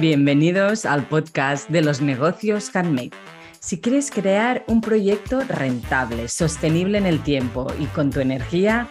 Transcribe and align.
Bienvenidos 0.00 0.86
al 0.86 1.06
podcast 1.06 1.68
de 1.68 1.82
los 1.82 2.00
negocios 2.00 2.74
handmade. 2.74 3.10
Si 3.60 3.82
quieres 3.82 4.10
crear 4.10 4.64
un 4.66 4.80
proyecto 4.80 5.40
rentable, 5.40 6.28
sostenible 6.28 6.96
en 6.96 7.04
el 7.04 7.22
tiempo 7.22 7.66
y 7.78 7.84
con 7.84 8.08
tu 8.08 8.20
energía, 8.20 8.88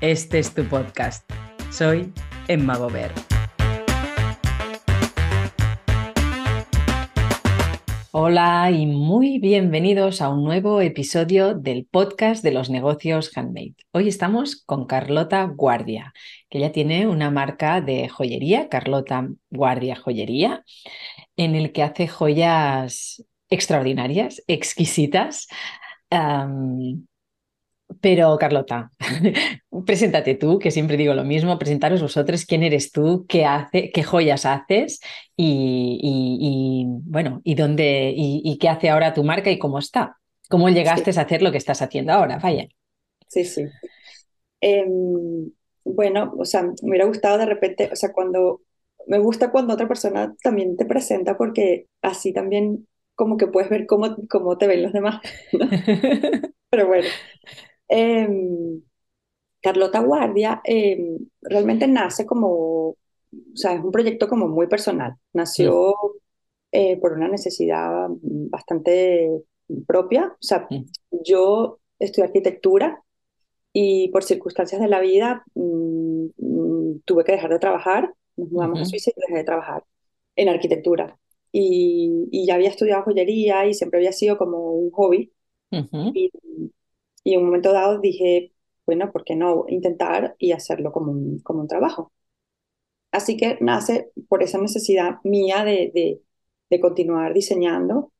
este 0.00 0.38
es 0.38 0.54
tu 0.54 0.62
podcast. 0.66 1.28
Soy 1.72 2.12
Emma 2.46 2.76
Gober. 2.76 3.31
Hola 8.14 8.70
y 8.70 8.84
muy 8.84 9.38
bienvenidos 9.38 10.20
a 10.20 10.28
un 10.28 10.44
nuevo 10.44 10.82
episodio 10.82 11.54
del 11.54 11.86
podcast 11.90 12.44
de 12.44 12.52
los 12.52 12.68
negocios 12.68 13.34
handmade. 13.34 13.74
Hoy 13.90 14.06
estamos 14.06 14.62
con 14.66 14.84
Carlota 14.86 15.44
Guardia, 15.44 16.12
que 16.50 16.58
ella 16.58 16.72
tiene 16.72 17.06
una 17.06 17.30
marca 17.30 17.80
de 17.80 18.10
joyería, 18.10 18.68
Carlota 18.68 19.30
Guardia 19.48 19.96
Joyería, 19.96 20.62
en 21.36 21.54
el 21.54 21.72
que 21.72 21.82
hace 21.82 22.06
joyas 22.06 23.24
extraordinarias, 23.48 24.42
exquisitas. 24.46 25.48
Pero 28.02 28.36
Carlota, 28.36 28.90
preséntate 29.86 30.34
tú, 30.34 30.58
que 30.58 30.72
siempre 30.72 30.96
digo 30.96 31.14
lo 31.14 31.22
mismo, 31.22 31.56
presentaros 31.56 32.02
vosotros 32.02 32.44
quién 32.44 32.64
eres 32.64 32.90
tú, 32.90 33.24
qué 33.28 33.44
hace, 33.46 33.92
qué 33.92 34.02
joyas 34.02 34.44
haces 34.44 35.00
y, 35.36 36.84
bueno, 37.04 37.40
y 37.44 37.54
dónde 37.54 38.12
y, 38.14 38.58
qué 38.58 38.68
hace 38.68 38.90
ahora 38.90 39.14
tu 39.14 39.22
marca 39.22 39.52
y 39.52 39.58
cómo 39.58 39.78
está. 39.78 40.16
¿Cómo 40.50 40.68
llegaste 40.68 41.16
a 41.16 41.22
hacer 41.22 41.42
lo 41.42 41.52
que 41.52 41.58
estás 41.58 41.80
haciendo 41.80 42.12
ahora? 42.12 42.38
Vaya. 42.38 42.66
Sí, 43.28 43.44
sí. 43.44 43.66
Em, 44.60 45.52
bueno, 45.84 46.34
o 46.36 46.44
sea, 46.44 46.64
me 46.64 46.72
hubiera 46.82 47.06
gustado 47.06 47.38
de 47.38 47.46
repente, 47.46 47.88
o 47.92 47.96
sea, 47.96 48.12
cuando 48.12 48.62
me 49.06 49.20
gusta 49.20 49.52
cuando 49.52 49.74
otra 49.74 49.86
persona 49.86 50.34
también 50.42 50.76
te 50.76 50.86
presenta 50.86 51.36
porque 51.36 51.86
así 52.02 52.32
también 52.32 52.88
como 53.14 53.36
que 53.36 53.46
puedes 53.46 53.70
ver 53.70 53.86
cómo, 53.86 54.16
cómo 54.28 54.58
te 54.58 54.66
ven 54.66 54.82
los 54.82 54.92
demás. 54.92 55.20
Pero 56.70 56.88
bueno, 56.88 57.06
Em, 57.94 58.80
Carlota 59.60 60.00
Guardia 60.00 60.62
em, 60.64 61.18
realmente 61.42 61.86
nace 61.86 62.24
como, 62.24 62.88
o 62.88 62.96
sea, 63.54 63.74
es 63.74 63.84
un 63.84 63.92
proyecto 63.92 64.28
como 64.28 64.48
muy 64.48 64.66
personal. 64.66 65.14
Nació 65.34 65.94
eh, 66.72 66.96
por 66.96 67.12
una 67.12 67.28
necesidad 67.28 68.08
bastante 68.08 69.30
propia. 69.86 70.28
O 70.32 70.42
sea, 70.42 70.66
yo 71.10 71.80
estudié 71.98 72.24
arquitectura 72.28 73.02
y 73.74 74.08
por 74.08 74.24
circunstancias 74.24 74.80
de 74.80 74.88
la 74.88 75.00
vida 75.00 75.44
mm, 75.54 76.24
mm, 76.38 77.00
tuve 77.04 77.24
que 77.24 77.32
dejar 77.32 77.50
de 77.50 77.58
trabajar. 77.58 78.14
Nos 78.38 78.50
mudamos 78.50 78.80
a 78.80 78.84
Suiza 78.86 79.10
y 79.14 79.20
dejé 79.20 79.34
de 79.34 79.44
trabajar 79.44 79.84
en 80.34 80.48
arquitectura. 80.48 81.18
Y, 81.52 82.28
y, 82.30 82.46
ya 82.46 82.54
había 82.54 82.70
estudiado 82.70 83.02
joyería 83.02 83.66
y 83.66 83.74
siempre 83.74 83.98
había 83.98 84.12
sido 84.12 84.38
como 84.38 84.72
un 84.72 84.90
hobby. 84.92 85.30
y, 85.70 86.30
y 87.24 87.34
en 87.34 87.40
un 87.40 87.46
momento 87.46 87.72
dado 87.72 88.00
dije, 88.00 88.52
bueno, 88.86 89.12
¿por 89.12 89.24
qué 89.24 89.36
no 89.36 89.64
intentar 89.68 90.34
y 90.38 90.52
hacerlo 90.52 90.92
como 90.92 91.12
un, 91.12 91.38
como 91.40 91.60
un 91.60 91.68
trabajo? 91.68 92.12
Así 93.10 93.36
que 93.36 93.58
nace 93.60 94.10
por 94.28 94.42
esa 94.42 94.58
necesidad 94.58 95.16
mía 95.22 95.64
de, 95.64 96.20
de, 96.70 96.80
continuar 96.80 97.34
diseñando, 97.34 98.12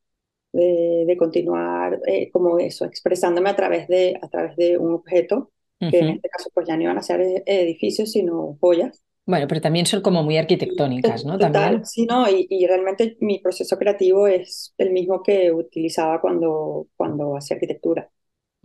de, 0.52 1.16
continuar 1.18 1.98
eh, 2.06 2.30
como 2.30 2.58
eso, 2.58 2.84
expresándome 2.84 3.48
a 3.48 3.56
través 3.56 3.88
de, 3.88 4.18
a 4.20 4.28
través 4.28 4.54
de 4.56 4.76
un 4.76 4.92
objeto, 4.92 5.50
que 5.78 5.98
en 5.98 6.10
este 6.10 6.28
caso 6.28 6.48
pues 6.54 6.68
ya 6.68 6.76
no 6.76 6.82
iban 6.84 6.98
a 6.98 7.02
ser 7.02 7.20
eh, 7.22 7.42
edificios, 7.46 8.12
sino 8.12 8.56
joyas. 8.60 9.02
Bueno, 9.24 9.46
pero 9.48 9.60
también 9.60 9.86
son 9.86 10.02
como 10.02 10.22
muy 10.22 10.36
arquitectónicas, 10.36 11.24
¿no? 11.24 11.38
Total, 11.38 11.84
sí, 11.86 12.06
¿no? 12.06 12.28
Y, 12.28 12.46
y, 12.48 12.66
realmente 12.66 13.16
mi 13.20 13.38
proceso 13.38 13.78
creativo 13.78 14.26
es 14.26 14.74
el 14.78 14.90
mismo 14.90 15.22
que 15.22 15.50
utilizaba 15.50 16.20
cuando, 16.20 16.88
cuando 16.96 17.36
hacía 17.36 17.56
arquitectura. 17.56 18.10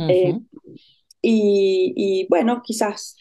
Eh, 0.05 0.39
y, 1.21 2.27
bueno, 2.29 2.61
quizás 2.63 3.17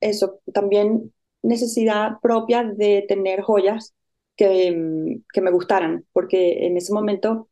eso, 0.00 0.40
también 0.52 1.12
necesidad 1.42 2.20
propia 2.22 2.64
de 2.64 3.04
tener 3.08 3.42
joyas 3.42 3.94
que, 4.36 4.72
mm, 4.72 5.24
que 5.32 5.40
me 5.40 5.50
gustaran, 5.50 6.06
porque 6.12 6.66
en 6.66 6.76
ese 6.76 6.92
momento 6.92 7.48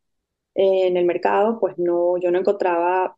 eh, 0.54 0.87
en 0.88 0.97
el 0.97 1.04
mercado, 1.06 1.59
pues 1.60 1.78
no, 1.78 2.19
yo 2.19 2.31
no 2.31 2.38
encontraba 2.38 3.16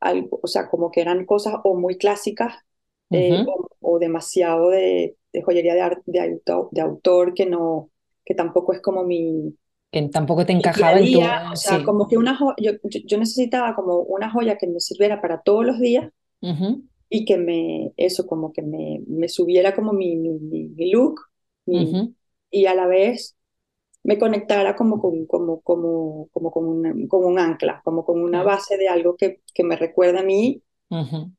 algo, 0.00 0.40
o 0.42 0.46
sea, 0.48 0.68
como 0.68 0.90
que 0.90 1.00
eran 1.00 1.24
cosas 1.26 1.54
o 1.64 1.74
muy 1.76 1.96
clásicas 1.98 2.54
eh, 3.12 3.44
o, 3.80 3.98
demasiado 3.98 4.70
de, 4.70 5.16
de 5.32 5.42
joyería 5.42 5.74
de, 6.06 6.40
de 6.70 6.80
autor 6.82 7.34
que 7.34 7.46
no, 7.46 7.90
que 8.24 8.34
tampoco 8.34 8.72
es 8.72 8.80
como 8.82 9.04
mi, 9.04 9.56
que 9.90 10.08
tampoco 10.08 10.46
te 10.46 10.52
encajaba 10.52 10.98
en 10.98 11.12
tu... 11.12 11.20
O 11.20 11.56
sea, 11.56 11.82
como 11.84 12.06
que 12.08 12.16
una 12.16 12.38
yo, 12.58 12.72
yo, 12.82 13.18
necesitaba 13.18 13.74
como 13.74 13.98
una 14.00 14.30
joya 14.30 14.56
que 14.56 14.66
me 14.66 14.80
sirviera 14.80 15.20
para 15.20 15.42
todos 15.42 15.64
los 15.64 15.80
días 15.80 16.10
y 17.08 17.24
que 17.24 17.36
me, 17.36 17.92
eso, 17.96 18.26
como 18.26 18.52
que 18.52 18.62
me, 18.62 19.02
me 19.06 19.28
subiera 19.28 19.74
como 19.74 19.92
mi, 19.92 20.16
mi, 20.16 20.38
mi 20.38 20.92
look 20.92 21.20
y 21.66 22.66
a 22.66 22.74
la 22.74 22.86
vez 22.86 23.36
me 24.02 24.18
conectara 24.18 24.76
como 24.76 25.00
con, 25.00 25.26
como, 25.26 25.60
como, 25.60 26.28
como, 26.32 26.50
como, 26.50 26.70
un, 26.70 27.06
como 27.08 27.26
un 27.26 27.38
ancla, 27.38 27.82
como 27.84 28.04
con 28.04 28.22
una 28.22 28.42
base 28.42 28.76
de 28.78 28.88
algo 28.88 29.16
que, 29.16 29.40
que 29.52 29.64
me 29.64 29.76
recuerda 29.76 30.20
a 30.20 30.24
mí. 30.24 30.62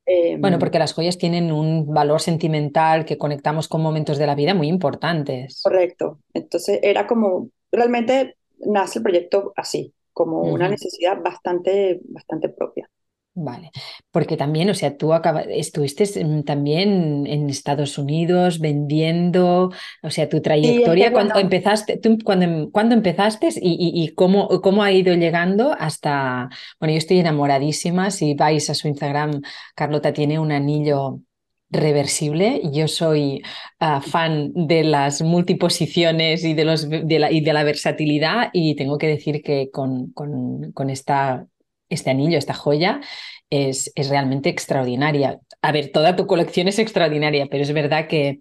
Em, 0.06 0.40
bueno, 0.40 0.60
porque 0.60 0.80
las 0.80 0.94
joyas 0.94 1.18
tienen 1.18 1.52
un 1.52 1.92
valor 1.94 2.22
sentimental 2.22 3.04
que 3.04 3.18
conectamos 3.18 3.68
con 3.68 3.82
momentos 3.82 4.18
de 4.18 4.28
la 4.28 4.36
vida 4.36 4.54
muy 4.54 4.68
importantes. 4.68 5.62
Correcto. 5.64 6.20
Entonces 6.34 6.80
era 6.84 7.08
como, 7.08 7.50
realmente 7.72 8.38
nace 8.66 9.00
el 9.00 9.04
proyecto 9.04 9.54
así, 9.56 9.94
como 10.14 10.42
una 10.42 10.70
necesidad 10.70 11.22
bastante, 11.22 12.02
bastante 12.04 12.50
propia. 12.50 12.90
Vale, 13.34 13.72
porque 14.12 14.36
también, 14.36 14.70
o 14.70 14.74
sea, 14.74 14.98
tú 14.98 15.14
estuviste 15.48 16.06
también 16.44 17.26
en 17.26 17.50
Estados 17.50 17.98
Unidos 17.98 18.60
vendiendo, 18.60 19.72
o 20.04 20.10
sea, 20.10 20.28
tu 20.28 20.42
trayectoria 20.42 21.14
cuando, 21.14 21.40
empezaste, 21.40 21.96
tú, 21.96 22.18
cuando, 22.26 22.70
cuando 22.72 22.94
empezaste 22.94 23.48
y, 23.56 24.04
y, 24.04 24.14
cómo, 24.16 24.50
cómo 24.62 24.84
ha 24.84 24.92
ido 24.92 25.16
llegando 25.16 25.74
hasta, 25.80 26.50
bueno, 26.78 26.92
yo 26.92 26.98
estoy 26.98 27.20
enamoradísima, 27.20 28.12
si 28.12 28.34
vais 28.36 28.70
a 28.70 28.74
su 28.74 28.90
Instagram, 28.90 29.42
Carlota 29.76 30.12
tiene 30.12 30.38
un 30.38 30.52
anillo 30.52 31.22
reversible. 31.72 32.62
Yo 32.72 32.88
soy 32.88 33.42
ah, 33.80 34.02
fan 34.02 34.52
de 34.54 34.84
las 34.84 35.22
multiposiciones 35.22 36.44
y 36.44 36.54
de, 36.54 36.66
los, 36.66 36.90
de, 36.90 37.20
la, 37.20 37.32
y 37.32 37.42
de 37.42 37.54
la 37.54 37.64
versatilidad 37.64 38.50
y 38.54 38.76
tengo 38.76 38.98
que 38.98 39.08
decir 39.08 39.42
que 39.42 39.72
con, 39.72 40.12
con, 40.12 40.72
con 40.74 40.90
esta, 40.90 41.48
este 41.90 42.12
anillo, 42.12 42.38
esta 42.38 42.54
joya, 42.54 43.02
es, 43.50 43.92
es, 43.96 44.10
realmente 44.10 44.50
extraordinaria. 44.50 45.40
A 45.62 45.72
ver, 45.72 45.92
toda 45.92 46.16
tu 46.16 46.28
colección 46.28 46.68
es 46.68 46.80
extraordinaria, 46.80 47.48
pero 47.50 47.64
es 47.64 47.74
verdad 47.74 48.08
que, 48.08 48.40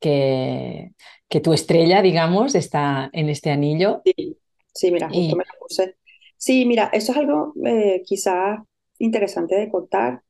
que, 0.00 0.92
que 1.28 1.40
tu 1.40 1.52
estrella, 1.52 2.02
digamos, 2.02 2.54
está 2.54 3.10
en 3.12 3.28
este 3.28 3.50
anillo. 3.50 4.02
Sí, 4.04 4.36
sí 4.72 4.90
mira, 4.90 5.08
justo 5.08 5.36
me 5.36 5.44
la 5.44 5.58
puse. 5.58 5.96
Sí, 6.36 6.66
mira, 6.66 6.90
eso 6.92 7.12
es 7.12 7.18
algo 7.18 7.54
eh, 7.64 8.02
quizás 8.04 8.60
interesante 8.98 9.54
de 9.54 9.70
contar. 9.70 10.22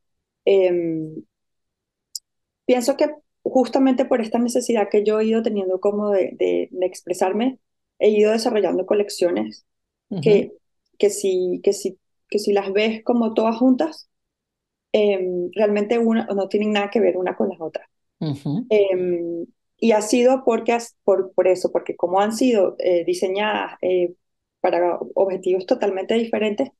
Em, 0.45 1.25
pienso 2.65 2.97
que 2.97 3.11
justamente 3.43 4.05
por 4.05 4.21
esta 4.21 4.39
necesidad 4.39 4.89
que 4.91 5.05
yo 5.05 5.21
he 5.21 5.27
ido 5.27 5.43
teniendo 5.43 5.81
como 5.81 6.11
de, 6.11 6.35
de, 6.39 6.87
expresarme, 6.87 7.59
he 7.99 8.11
ido 8.11 8.33
desarrollando 8.33 8.87
colecciones 8.87 9.67
que, 10.23 10.53
que, 10.99 11.11
si, 11.11 11.61
que, 11.63 11.73
si, 11.73 11.99
que 12.29 12.39
si 12.39 12.53
las 12.53 12.73
ves 12.73 13.03
como 13.05 13.35
todas 13.35 13.57
juntas, 13.57 14.09
em, 14.93 15.51
realmente 15.55 15.99
una, 15.99 16.27
no 16.27 16.49
tienen 16.49 16.73
nada 16.73 16.91
que 16.91 17.01
ver 17.01 17.17
una 17.17 17.37
con 17.37 17.49
las 17.49 17.61
otras. 17.61 17.89
Em, 18.71 19.45
y 19.77 19.93
ha 19.93 20.01
sido 20.01 20.45
porque, 20.45 20.79
por, 21.03 21.33
por 21.35 21.49
eso, 21.49 21.71
porque 21.71 21.97
como 21.97 22.21
han 22.21 22.33
sido 22.33 22.77
eh, 22.79 23.05
diseñadas 23.05 23.77
eh, 23.83 24.15
para 24.61 24.99
objetivos 25.15 25.67
totalmente 25.67 26.15
diferentes, 26.15 26.71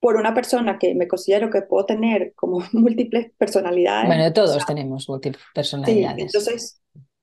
por 0.00 0.16
una 0.16 0.34
persona 0.34 0.78
que 0.78 0.94
me 0.94 1.08
considero 1.08 1.50
que 1.50 1.62
puedo 1.62 1.86
tener 1.86 2.32
como 2.34 2.60
múltiples 2.72 3.32
personalidades. 3.36 4.06
Bueno, 4.06 4.32
todos 4.32 4.64
tenemos 4.66 5.08
múltiples 5.08 5.42
personalidades. 5.54 6.26
entonces, 6.26 6.80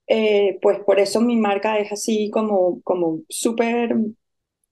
eh, 0.07 0.60
pues 0.62 0.80
por 0.80 1.00
eso 1.00 1.22
mi 1.22 1.38
marca 1.38 1.80
es 1.80 1.92
así 1.92 2.30
como, 2.30 2.81
como 2.81 3.19
súper, 3.30 3.95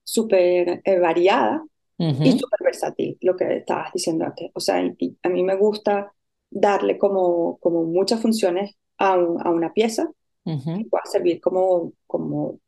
súper 0.02 0.82
eh, 0.84 0.98
variada 0.98 1.64
y 1.96 2.32
súper 2.32 2.58
versátil, 2.62 3.16
lo 3.20 3.36
que 3.36 3.58
estabas 3.58 3.92
diciendo 3.92 4.24
antes. 4.24 4.50
O 4.54 4.60
sea, 4.60 4.76
a 4.78 5.28
mí 5.28 5.42
me 5.42 5.56
gusta 5.56 6.12
darle 6.50 6.98
como, 6.98 7.56
como 7.58 7.84
muchas 7.84 8.20
funciones 8.20 8.76
a, 8.98 9.14
a 9.14 9.50
una 9.50 9.72
pieza 9.72 10.10
que 10.44 10.84
pueda 10.90 11.04
servir 11.06 11.40
como, 11.40 11.92
como, 12.06 12.42
o 12.46 12.60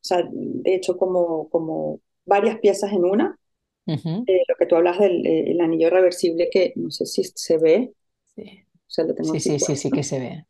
sea, 0.00 0.22
de 0.30 0.74
hecho, 0.74 0.98
como, 0.98 1.48
como 1.48 2.00
varias 2.26 2.58
piezas 2.58 2.92
en 2.92 3.04
una 3.04 3.38
eh, 3.86 4.42
lo 4.48 4.56
que 4.56 4.66
tú 4.66 4.76
hablas 4.76 4.98
del 4.98 5.26
eh, 5.26 5.56
anillo 5.60 5.90
reversible, 5.90 6.48
que 6.50 6.72
no 6.76 6.90
sé 6.90 7.06
si 7.06 7.24
se 7.24 7.58
ve. 7.58 7.94
Sí, 8.34 9.40
sí, 9.40 9.58
sí, 9.58 9.76
sí, 9.76 9.90
que 9.90 10.02
se 10.02 10.18
ve. 10.18 10.46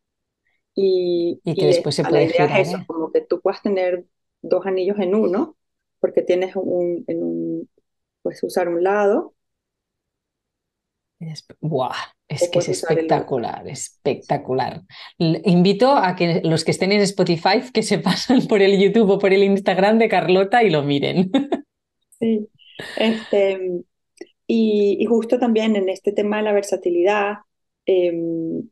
Y, 0.75 1.39
y 1.43 1.55
que 1.55 1.67
después 1.67 1.95
se 1.95 2.03
puede 2.03 2.27
girar. 2.29 2.59
eso, 2.59 2.77
como 2.87 3.11
que 3.11 3.21
tú 3.21 3.41
puedas 3.41 3.61
tener 3.61 4.05
dos 4.41 4.65
anillos 4.65 4.99
en 4.99 5.15
uno, 5.15 5.57
porque 5.99 6.21
tienes 6.21 6.55
un, 6.55 7.03
en 7.07 7.23
un, 7.23 7.69
puedes 8.21 8.43
usar 8.43 8.67
un 8.67 8.83
lado. 8.83 9.33
¡Buah! 11.61 11.95
Es 12.27 12.49
que 12.49 12.59
es 12.59 12.69
espectacular, 12.69 13.67
espectacular. 13.67 14.81
Invito 15.17 15.95
a 15.95 16.15
que 16.15 16.41
los 16.43 16.63
que 16.63 16.71
estén 16.71 16.91
en 16.91 17.01
Spotify 17.01 17.61
que 17.73 17.83
se 17.83 17.99
pasen 18.07 18.47
por 18.47 18.61
el 18.61 18.79
YouTube 18.79 19.11
o 19.11 19.19
por 19.19 19.33
el 19.33 19.43
Instagram 19.43 19.97
de 19.99 20.09
Carlota 20.09 20.63
y 20.63 20.69
lo 20.69 20.83
miren. 20.83 21.31
Sí, 22.19 22.47
este, 22.97 23.83
y, 24.47 25.05
justo 25.05 25.39
también 25.39 25.75
en 25.75 25.89
este 25.89 26.11
tema 26.11 26.37
de 26.37 26.43
la 26.43 26.53
versatilidad, 26.53 27.37
em, 27.85 28.69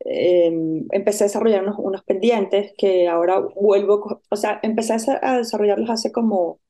em, 0.00 0.86
empecé 0.92 1.24
a 1.24 1.26
desarrollar 1.26 1.64
unos, 1.78 2.02
pendientes 2.04 2.72
que 2.78 3.08
ahora 3.08 3.40
vuelvo, 3.40 4.22
o 4.30 4.36
sea, 4.36 4.60
empecé 4.62 4.94
a 5.22 5.38
desarrollarlos 5.38 5.90
hace 5.90 6.12
como 6.12 6.60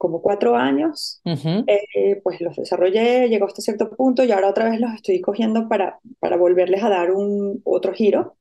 como 0.00 0.22
cuatro 0.22 0.56
años, 0.56 1.20
eh, 1.26 2.22
pues 2.24 2.40
los 2.40 2.56
desarrollé, 2.56 3.28
llegó 3.28 3.44
hasta 3.44 3.60
cierto 3.60 3.90
punto 3.90 4.24
y 4.24 4.32
ahora 4.32 4.48
otra 4.48 4.70
vez 4.70 4.80
los 4.80 4.94
estoy 4.94 5.20
cogiendo 5.20 5.68
para, 5.68 6.00
para 6.20 6.38
volverles 6.38 6.82
a 6.82 6.88
dar 6.88 7.10
un 7.10 7.60
otro 7.64 7.92
giro. 7.92 8.38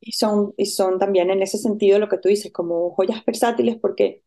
Y, 0.00 0.12
son, 0.12 0.54
y 0.56 0.66
son 0.66 1.00
también 1.00 1.30
en 1.30 1.42
ese 1.42 1.58
sentido 1.58 1.98
lo 1.98 2.08
que 2.08 2.18
tú 2.18 2.28
dices, 2.28 2.52
como 2.52 2.90
joyas 2.90 3.24
versátiles, 3.24 3.76
porque 3.82 4.22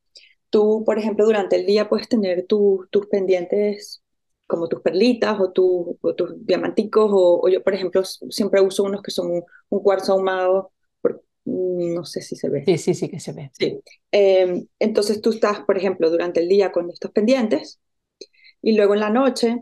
tú, 0.51 0.83
por 0.85 0.99
ejemplo, 0.99 1.25
durante 1.25 1.55
el 1.55 1.65
día 1.65 1.89
puedes 1.89 2.07
tener 2.07 2.45
tus 2.45 3.07
pendientes 3.09 4.03
como 4.45 4.67
tus 4.67 4.81
perlitas 4.81 5.39
o, 5.39 5.51
tu, 5.51 5.97
tus 6.15 6.45
diamanticos, 6.45 7.09
o, 7.11 7.49
yo, 7.49 7.63
por 7.63 7.73
ejemplo, 7.73 8.03
siempre 8.03 8.61
uso 8.61 8.83
unos 8.83 9.01
que 9.01 9.11
son 9.11 9.43
un, 9.69 9.79
cuarzo 9.81 10.13
ahumado 10.13 10.71
Mm, 11.45 11.93
no 11.95 12.05
sé 12.05 12.21
si 12.21 12.35
se 12.35 12.49
ve. 12.49 12.63
Sí, 12.65 12.77
sí, 12.77 12.93
sí 12.93 13.09
que 13.09 13.19
se 13.19 13.33
ve. 13.33 13.51
Sí. 13.57 13.81
Em, 14.11 14.67
entonces 14.79 15.21
tú 15.21 15.31
estás, 15.31 15.61
por 15.61 15.77
ejemplo, 15.77 16.09
durante 16.09 16.41
el 16.41 16.47
día 16.47 16.71
con 16.71 16.89
estos 16.89 17.11
pendientes 17.11 17.79
y 18.61 18.75
luego 18.75 18.93
en 18.93 18.99
la 18.99 19.09
noche, 19.09 19.61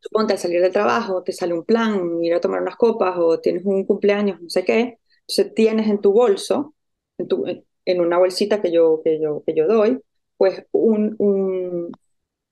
suponte 0.00 0.34
al 0.34 0.38
salir 0.38 0.60
del 0.60 0.72
trabajo, 0.72 1.22
te 1.22 1.32
sale 1.32 1.54
un 1.54 1.64
plan, 1.64 2.22
ir 2.22 2.34
a 2.34 2.40
tomar 2.40 2.62
unas 2.62 2.76
copas 2.76 3.14
o 3.18 3.40
tienes 3.40 3.64
un 3.64 3.84
cumpleaños, 3.84 4.40
no 4.40 4.50
sé 4.50 4.64
qué, 4.64 4.98
entonces 5.26 5.54
tienes 5.54 5.88
en 5.88 6.00
tu 6.00 6.12
bolso, 6.12 6.74
en, 7.16 7.28
tu, 7.28 7.46
en 7.46 7.64
una 7.96 8.18
bolsita 8.18 8.60
que 8.60 8.70
yo, 8.72 9.00
que 9.02 9.20
yo, 9.20 9.42
que 9.46 9.54
yo 9.54 9.66
doy, 9.66 10.00
pues 10.36 10.64
un... 10.72 11.16
un 11.18 11.92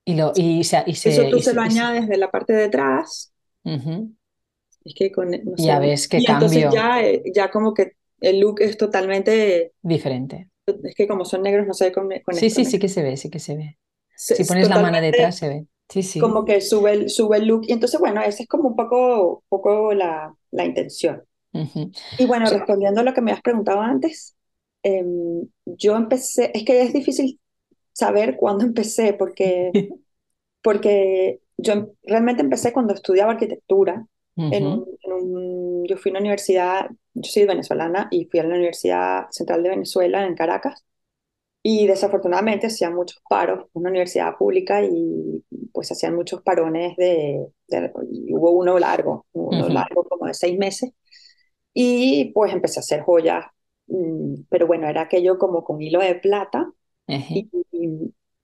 y, 0.04 0.14
lo, 0.14 0.32
y, 0.36 0.62
se, 0.64 0.84
y 0.86 0.92
eso 0.92 1.28
tú 1.30 1.40
se, 1.40 1.52
lo 1.52 1.62
añades 1.62 2.08
de 2.08 2.16
la 2.16 2.30
parte 2.30 2.52
de 2.52 2.64
atrás. 2.64 3.32
Es 3.64 4.94
que 4.94 5.10
con... 5.10 5.30
No 5.30 5.38
ya 5.56 5.78
ves 5.80 6.06
qué 6.08 6.18
y 6.18 6.24
cambio. 6.24 6.46
Entonces 6.46 6.72
ya, 6.72 7.02
eh, 7.02 7.22
ya 7.34 7.50
como 7.50 7.74
que 7.74 7.92
el 8.20 8.40
look 8.40 8.60
es 8.60 8.76
totalmente 8.76 9.72
diferente. 9.82 10.48
Es 10.66 10.94
que 10.94 11.06
como 11.06 11.24
son 11.24 11.42
negros 11.42 11.66
no 11.66 11.74
se 11.74 11.86
ve 11.86 11.92
con, 11.92 12.08
Sí, 12.34 12.50
sí, 12.50 12.64
sí 12.64 12.78
que 12.78 12.88
se 12.88 13.02
ve, 13.02 13.16
sí 13.16 13.30
que 13.30 13.38
se 13.38 13.56
ve. 13.56 13.78
si 14.16 14.44
pones 14.44 14.68
la 14.68 14.80
mano 14.80 15.00
detrás 15.00 15.36
se 15.36 15.48
ve. 15.48 15.66
Sí, 15.88 16.02
sí. 16.02 16.18
Como 16.18 16.44
que 16.44 16.60
sube 16.60 16.92
el, 16.92 17.10
sube 17.10 17.36
el 17.38 17.46
look. 17.46 17.62
Y 17.66 17.72
entonces, 17.72 18.00
bueno, 18.00 18.20
esa 18.20 18.42
es 18.42 18.48
como 18.48 18.68
un 18.68 18.76
poco, 18.76 19.44
poco 19.48 19.92
la, 19.94 20.34
la 20.50 20.64
intención. 20.64 21.22
Y 22.18 22.26
bueno, 22.26 22.46
respondiendo 22.50 23.00
a 23.00 23.04
lo 23.04 23.14
que 23.14 23.22
me 23.22 23.32
has 23.32 23.40
preguntado 23.40 23.80
antes, 23.80 24.35
em, 24.86 25.48
yo 25.66 25.96
empecé, 25.96 26.50
es 26.54 26.64
que 26.64 26.82
es 26.82 26.92
difícil 26.92 27.40
saber 27.92 28.36
cuándo 28.36 28.64
empecé, 28.64 29.12
porque, 29.14 29.70
porque 30.62 31.40
yo 31.56 31.72
em, 31.72 31.88
realmente 32.04 32.42
empecé 32.42 32.72
cuando 32.72 32.94
estudiaba 32.94 33.32
arquitectura. 33.32 34.06
en 34.38 34.66
un, 34.66 35.86
yo 35.86 35.96
fui 35.96 36.10
a 36.10 36.12
una 36.12 36.20
universidad 36.20 36.90
yo 37.16 37.30
soy 37.30 37.46
venezolana 37.46 38.08
y 38.10 38.26
fui 38.26 38.40
a 38.40 38.44
la 38.44 38.54
Universidad 38.54 39.26
Central 39.30 39.62
de 39.62 39.70
Venezuela 39.70 40.26
en 40.26 40.34
Caracas 40.34 40.84
y 41.62 41.86
desafortunadamente 41.86 42.68
hacían 42.68 42.94
muchos 42.94 43.22
paros, 43.28 43.66
una 43.72 43.90
universidad 43.90 44.36
pública 44.36 44.82
y 44.84 45.44
pues 45.72 45.90
hacían 45.90 46.14
muchos 46.14 46.42
parones 46.42 46.96
de, 46.96 47.46
hubo 48.30 48.50
uno 48.52 48.78
largo, 48.78 49.26
uno 49.32 49.68
largo 49.68 50.04
como 50.04 50.26
de 50.26 50.34
seis 50.34 50.58
meses 50.58 50.92
y 51.74 52.32
pues 52.34 52.52
empecé 52.52 52.80
a 52.80 52.82
hacer 52.82 53.00
joyas, 53.00 53.46
pero 54.48 54.66
bueno, 54.66 54.88
era 54.88 55.02
aquello 55.02 55.38
como 55.38 55.64
con 55.64 55.80
hilo 55.80 56.00
de 56.00 56.16
plata 56.16 56.70
y, 57.06 57.48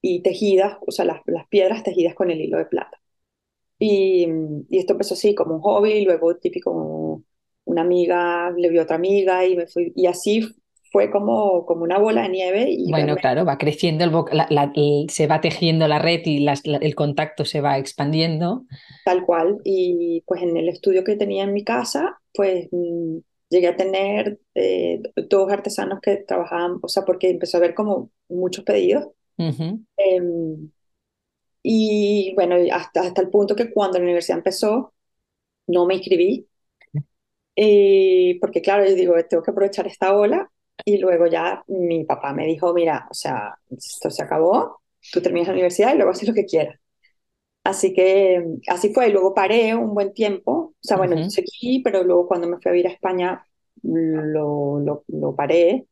y, 0.00 0.22
tejidas, 0.22 0.78
o 0.86 0.92
sea, 0.92 1.04
las, 1.04 1.20
las 1.26 1.48
piedras 1.48 1.82
tejidas 1.82 2.14
con 2.14 2.30
el 2.30 2.40
hilo 2.40 2.58
de 2.58 2.66
plata. 2.66 3.00
Y, 3.78 4.26
y, 4.68 4.78
esto 4.78 4.92
empezó 4.92 5.14
así 5.14 5.34
como 5.34 5.56
un 5.56 5.60
hobby, 5.60 6.04
luego 6.04 6.36
típico 6.36 7.22
una 7.64 7.82
amiga 7.82 8.50
le 8.56 8.68
vio 8.68 8.80
a 8.80 8.84
otra 8.84 8.96
amiga 8.96 9.46
y, 9.46 9.56
me 9.56 9.66
fui, 9.66 9.92
y 9.94 10.06
así 10.06 10.42
fue 10.90 11.10
como, 11.10 11.64
como 11.64 11.82
una 11.82 11.98
bola 11.98 12.22
de 12.22 12.28
nieve. 12.28 12.66
Y 12.68 12.90
bueno, 12.90 13.16
claro, 13.16 13.44
va 13.46 13.56
creciendo, 13.56 14.04
el, 14.04 15.06
se 15.08 15.26
va 15.26 15.40
tejiendo 15.40 15.88
la 15.88 15.98
red 15.98 16.20
y 16.26 16.46
el 16.46 16.94
contacto 16.94 17.46
se 17.46 17.62
va 17.62 17.78
expandiendo. 17.78 18.64
Tal 19.04 19.24
cual. 19.24 19.58
Y 19.64 20.22
pues 20.26 20.42
en 20.42 20.56
el 20.56 20.68
estudio 20.68 21.02
que 21.02 21.16
tenía 21.16 21.44
en 21.44 21.54
mi 21.54 21.64
casa, 21.64 22.20
pues 22.34 22.68
mm, 22.70 23.18
llegué 23.52 23.68
a 23.68 23.76
tener 23.76 24.40
eh, 24.56 25.02
dos 25.30 25.52
artesanos 25.52 26.00
que 26.02 26.18
trabajaban, 26.18 26.78
o 26.82 26.88
sea, 26.88 27.04
porque 27.04 27.30
empezó 27.30 27.58
a 27.58 27.60
haber 27.60 27.74
como 27.74 28.10
muchos 28.28 28.64
pedidos. 28.64 29.08
Em, 29.96 30.70
y 31.62 32.34
bueno, 32.34 32.56
hasta, 32.72 33.02
hasta 33.02 33.22
el 33.22 33.30
punto 33.30 33.56
que 33.56 33.72
cuando 33.72 33.98
la 33.98 34.04
universidad 34.04 34.38
empezó, 34.38 34.94
no 35.68 35.86
me 35.86 35.96
inscribí 35.96 36.48
y 37.54 38.34
porque 38.40 38.62
claro, 38.62 38.84
yo 38.86 38.94
digo, 38.94 39.14
tengo 39.28 39.42
que 39.42 39.50
aprovechar 39.50 39.86
esta 39.86 40.14
ola 40.16 40.50
y 40.84 40.98
luego 40.98 41.26
ya 41.26 41.62
mi 41.68 42.04
papá 42.04 42.32
me 42.32 42.46
dijo, 42.46 42.72
mira, 42.74 43.06
o 43.10 43.14
sea, 43.14 43.54
esto 43.70 44.10
se 44.10 44.22
acabó, 44.22 44.80
tú 45.12 45.20
terminas 45.22 45.48
la 45.48 45.54
universidad 45.54 45.92
y 45.94 45.96
luego 45.96 46.12
haces 46.12 46.28
lo 46.28 46.34
que 46.34 46.46
quieras. 46.46 46.78
Así 47.64 47.94
que 47.94 48.44
así 48.68 48.92
fue, 48.94 49.08
y 49.08 49.12
luego 49.12 49.34
paré 49.34 49.74
un 49.74 49.94
buen 49.94 50.12
tiempo, 50.14 50.61
o 50.82 50.86
sea, 50.86 50.96
bueno, 50.96 51.30
seguí, 51.30 51.80
pero 51.80 52.02
luego 52.02 52.26
cuando 52.26 52.48
me 52.48 52.58
fui 52.58 52.68
a 52.68 52.72
vivir 52.72 52.88
a 52.88 52.92
España 52.92 53.46
lo, 53.82 54.80
lo, 54.80 55.04
lo 55.06 55.36
paré. 55.36 55.86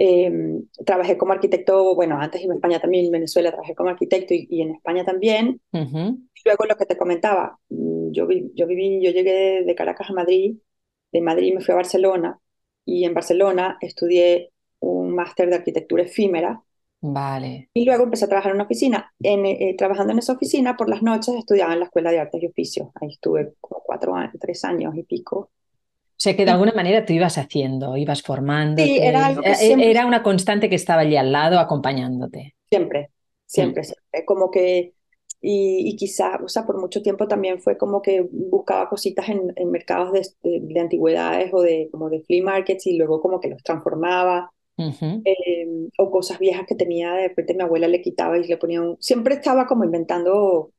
Em, 0.00 0.64
trabajé 0.86 1.18
como 1.18 1.32
arquitecto, 1.32 1.96
bueno, 1.96 2.20
antes 2.20 2.42
en 2.44 2.52
España 2.52 2.78
también, 2.78 3.06
en 3.06 3.10
Venezuela 3.10 3.50
trabajé 3.50 3.74
como 3.74 3.90
arquitecto 3.90 4.32
y, 4.32 4.62
en 4.62 4.70
España 4.70 5.04
también. 5.04 5.60
Luego 5.72 6.64
lo 6.68 6.76
que 6.76 6.86
te 6.86 6.96
comentaba, 6.96 7.58
yo, 7.68 8.28
yo 8.54 8.66
viví, 8.68 9.02
yo 9.02 9.10
llegué 9.10 9.64
de 9.64 9.74
Caracas 9.74 10.10
a 10.10 10.12
Madrid, 10.12 10.56
de 11.10 11.20
Madrid 11.20 11.54
me 11.54 11.60
fui 11.60 11.72
a 11.72 11.76
Barcelona 11.76 12.38
y 12.84 13.04
en 13.04 13.14
Barcelona 13.14 13.76
estudié 13.80 14.52
un 14.78 15.12
máster 15.14 15.48
de 15.48 15.56
arquitectura 15.56 16.04
efímera. 16.04 16.62
Vale. 17.00 17.70
Y 17.74 17.84
luego 17.84 18.04
empecé 18.04 18.24
a 18.24 18.28
trabajar 18.28 18.50
en 18.50 18.56
una 18.56 18.64
oficina. 18.64 19.12
En, 19.20 19.46
eh, 19.46 19.74
trabajando 19.78 20.12
en 20.12 20.18
esa 20.18 20.32
oficina, 20.32 20.76
por 20.76 20.88
las 20.88 21.02
noches 21.02 21.34
estudiaba 21.36 21.72
en 21.72 21.80
la 21.80 21.84
Escuela 21.86 22.10
de 22.10 22.18
Artes 22.18 22.42
y 22.42 22.46
Oficios. 22.46 22.88
Ahí 23.00 23.08
estuve 23.10 23.54
como 23.60 23.82
cuatro 23.84 24.14
años, 24.14 24.34
tres 24.40 24.64
años 24.64 24.96
y 24.96 25.04
pico. 25.04 25.50
O 26.18 26.20
sea 26.20 26.34
que 26.34 26.44
de 26.44 26.50
alguna 26.50 26.72
manera 26.72 27.06
tú 27.06 27.12
ibas 27.12 27.38
haciendo, 27.38 27.96
ibas 27.96 28.22
formando. 28.22 28.82
Sí, 28.82 28.98
era 28.98 29.26
algo 29.26 29.42
que 29.42 29.54
siempre... 29.54 29.88
Era 29.88 30.04
una 30.04 30.24
constante 30.24 30.68
que 30.68 30.74
estaba 30.74 31.02
allí 31.02 31.16
al 31.16 31.30
lado 31.30 31.60
acompañándote. 31.60 32.56
Siempre, 32.68 33.10
siempre, 33.46 33.82
mm. 33.82 33.84
siempre. 33.84 34.24
Como 34.24 34.50
que, 34.50 34.94
y, 35.40 35.88
y, 35.88 35.94
quizá, 35.94 36.40
o 36.42 36.48
sea, 36.48 36.66
por 36.66 36.80
mucho 36.80 37.02
tiempo 37.02 37.28
también 37.28 37.60
fue 37.60 37.78
como 37.78 38.02
que 38.02 38.26
buscaba 38.28 38.88
cositas 38.88 39.28
en, 39.28 39.52
en 39.54 39.70
mercados 39.70 40.12
de, 40.42 40.60
de, 40.60 40.80
antigüedades 40.80 41.54
o 41.54 41.62
de, 41.62 41.88
como 41.92 42.10
de 42.10 42.20
flea 42.22 42.42
markets 42.42 42.88
y 42.88 42.96
luego 42.96 43.20
como 43.20 43.38
que 43.38 43.50
los 43.50 43.62
transformaba. 43.62 44.52
Em, 44.78 45.90
o 45.98 46.10
cosas 46.10 46.38
viejas 46.38 46.64
que 46.66 46.76
tenía, 46.76 47.12
de 47.12 47.28
repente 47.28 47.54
mi 47.54 47.62
abuela 47.62 47.88
le 47.88 48.00
quitaba 48.00 48.38
y 48.38 48.46
le 48.46 48.56
ponía 48.56 48.80
un... 48.80 48.96
Siempre 49.00 49.34
estaba 49.34 49.66
como 49.66 49.84
inventando 49.84 50.72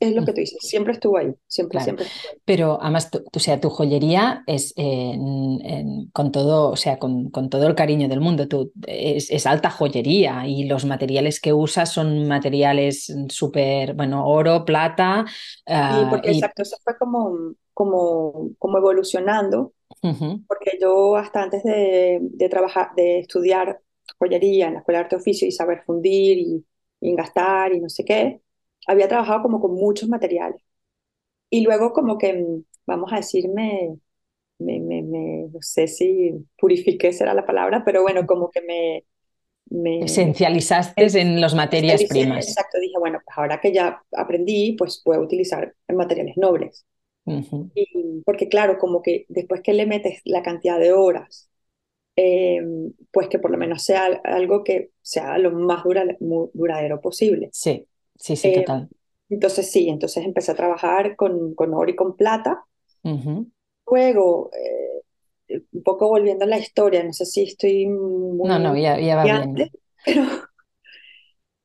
es 0.00 0.14
lo 0.14 0.24
que 0.24 0.32
tú 0.32 0.40
dices, 0.40 0.58
siempre 0.60 0.92
estuvo 0.92 1.18
ahí, 1.18 1.32
siempre, 1.46 1.80
siempre. 1.80 2.06
Pero 2.44 2.78
además, 2.80 3.10
o 3.32 3.38
sea, 3.38 3.60
tu 3.60 3.70
joyería 3.70 4.42
es 4.46 4.74
con 4.74 6.32
todo, 6.32 6.70
o 6.70 6.76
sea, 6.76 6.98
con, 6.98 7.30
con, 7.30 7.48
todo 7.48 7.66
el 7.68 7.76
cariño 7.76 8.08
del 8.08 8.20
mundo, 8.20 8.48
tú, 8.48 8.72
es, 8.86 9.30
es, 9.30 9.46
alta 9.46 9.70
joyería 9.70 10.46
y 10.48 10.64
los 10.64 10.84
materiales 10.84 11.40
que 11.40 11.52
usas 11.52 11.92
son 11.92 12.26
materiales 12.26 13.14
súper, 13.28 13.94
bueno, 13.94 14.26
oro, 14.26 14.64
plata. 14.64 15.24
sí, 15.64 16.06
porque 16.10 16.30
exacto, 16.30 16.62
eso 16.62 16.76
fue 16.82 16.98
como, 16.98 17.54
como, 17.72 18.50
como 18.58 18.78
evolucionando, 18.78 19.74
porque 20.46 20.78
yo 20.80 21.16
hasta 21.16 21.42
antes 21.42 21.62
de, 21.62 22.18
de, 22.20 22.48
trabajar, 22.48 22.90
de 22.96 23.20
estudiar 23.20 23.80
joyería 24.18 24.68
en 24.68 24.74
la 24.74 24.78
Escuela 24.80 24.98
de 24.98 25.04
Arte 25.04 25.16
Oficio 25.16 25.46
y 25.46 25.52
saber 25.52 25.82
fundir 25.84 26.38
y, 26.38 26.64
y 27.00 27.14
gastar 27.14 27.72
y 27.74 27.80
no 27.80 27.88
sé 27.88 28.04
qué, 28.04 28.40
había 28.86 29.08
trabajado 29.08 29.42
como 29.42 29.60
con 29.60 29.74
muchos 29.74 30.08
materiales. 30.08 30.62
Y 31.50 31.62
luego 31.62 31.92
como 31.92 32.18
que, 32.18 32.32
mm, 32.34 32.64
vamos 32.86 33.12
a 33.12 33.16
decirme, 33.16 33.96
me, 34.58 34.80
me, 34.80 35.02
me, 35.02 35.48
no 35.52 35.60
sé 35.60 35.86
si 35.86 36.32
purifiqué 36.58 37.12
será 37.12 37.34
la 37.34 37.46
palabra, 37.46 37.82
pero 37.84 38.02
bueno, 38.02 38.26
como 38.26 38.50
que 38.50 38.60
me... 38.62 39.04
me 39.70 40.04
Esencializaste 40.04 41.20
en 41.20 41.40
las 41.40 41.54
materias 41.54 42.04
primas. 42.04 42.48
Exacto, 42.48 42.78
dije, 42.80 42.98
bueno, 42.98 43.20
pues 43.24 43.38
ahora 43.38 43.60
que 43.60 43.72
ya 43.72 44.02
aprendí, 44.16 44.74
pues 44.76 45.00
puedo 45.04 45.20
utilizar 45.20 45.74
materiales 45.88 46.36
nobles. 46.36 46.84
Y, 47.74 48.22
porque 48.24 48.48
claro, 48.48 48.78
como 48.78 49.02
que 49.02 49.26
después 49.28 49.60
que 49.62 49.72
le 49.72 49.86
metes 49.86 50.20
la 50.24 50.42
cantidad 50.42 50.78
de 50.78 50.92
horas 50.92 51.48
eh, 52.20 52.60
pues 53.12 53.28
que 53.28 53.38
por 53.38 53.52
lo 53.52 53.58
menos 53.58 53.84
sea 53.84 54.06
algo 54.24 54.64
que 54.64 54.90
sea 55.00 55.38
lo 55.38 55.52
más 55.52 55.84
duradero 55.84 57.00
posible. 57.00 57.48
Sí, 57.52 57.86
sí, 58.16 58.34
sí, 58.34 58.48
eh, 58.48 58.54
total. 58.54 58.88
Entonces 59.28 59.70
sí, 59.70 59.88
entonces 59.88 60.24
empecé 60.24 60.50
a 60.50 60.56
trabajar 60.56 61.14
con, 61.14 61.54
con 61.54 61.72
oro 61.74 61.88
y 61.88 61.94
con 61.94 62.16
plata. 62.16 62.64
Luego, 63.86 64.50
eh, 64.52 65.62
un 65.72 65.82
poco 65.84 66.08
volviendo 66.08 66.44
a 66.44 66.48
la 66.48 66.58
historia, 66.58 67.04
no 67.04 67.12
sé 67.12 67.24
si 67.24 67.44
estoy 67.44 67.86
muy... 67.86 68.48
No, 68.48 68.58
no, 68.58 68.76
ya, 68.76 68.98
ya 68.98 69.14
va 69.14 69.22
bien. 69.22 69.54
Pero 70.04 70.26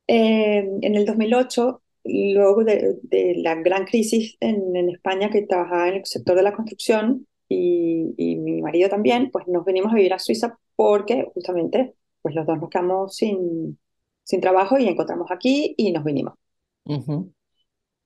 en 0.06 0.94
el 0.94 1.04
2008 1.04 1.82
luego 2.04 2.64
de, 2.64 2.96
de, 3.02 3.34
la 3.36 3.54
gran 3.56 3.86
crisis 3.86 4.36
en, 4.40 4.76
en, 4.76 4.90
España, 4.90 5.30
que 5.30 5.42
trabajaba 5.42 5.88
en 5.88 5.94
el 5.96 6.06
sector 6.06 6.36
de 6.36 6.42
la 6.42 6.52
construcción 6.52 7.26
y, 7.48 8.14
y, 8.16 8.36
mi 8.36 8.62
marido 8.62 8.88
también, 8.88 9.30
pues 9.30 9.46
nos 9.48 9.64
venimos 9.64 9.92
a 9.92 9.96
vivir 9.96 10.12
a 10.12 10.18
Suiza 10.18 10.58
porque 10.76 11.28
justamente 11.34 11.94
pues 12.22 12.34
los 12.34 12.46
dos 12.46 12.58
nos 12.58 12.70
quedamos 12.70 13.16
sin, 13.16 13.78
sin 14.22 14.40
trabajo 14.40 14.78
y 14.78 14.88
encontramos 14.88 15.30
aquí 15.30 15.74
y 15.76 15.92
nos 15.92 16.04
vinimos. 16.04 16.34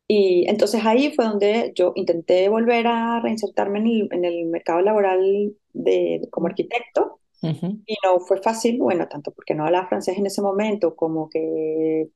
Y 0.08 0.48
entonces 0.48 0.84
ahí 0.84 1.12
fue 1.14 1.26
donde 1.26 1.72
yo 1.74 1.92
intenté 1.94 2.48
volver 2.48 2.86
a 2.86 3.20
reinsertarme 3.20 3.78
en 3.80 3.86
el, 3.86 4.08
en 4.10 4.24
el 4.24 4.46
mercado 4.46 4.80
laboral 4.80 5.54
de, 5.72 6.26
como 6.30 6.48
arquitecto. 6.48 7.20
Y 7.40 7.96
no 8.04 8.18
fue 8.18 8.42
fácil, 8.42 8.78
bueno, 8.78 9.06
tanto 9.06 9.30
porque 9.30 9.54
no 9.54 9.64
hablaba 9.64 9.86
francés 9.88 10.18
en 10.18 10.26
ese 10.26 10.42
momento, 10.42 10.96
como 10.96 11.28
que 11.28 12.08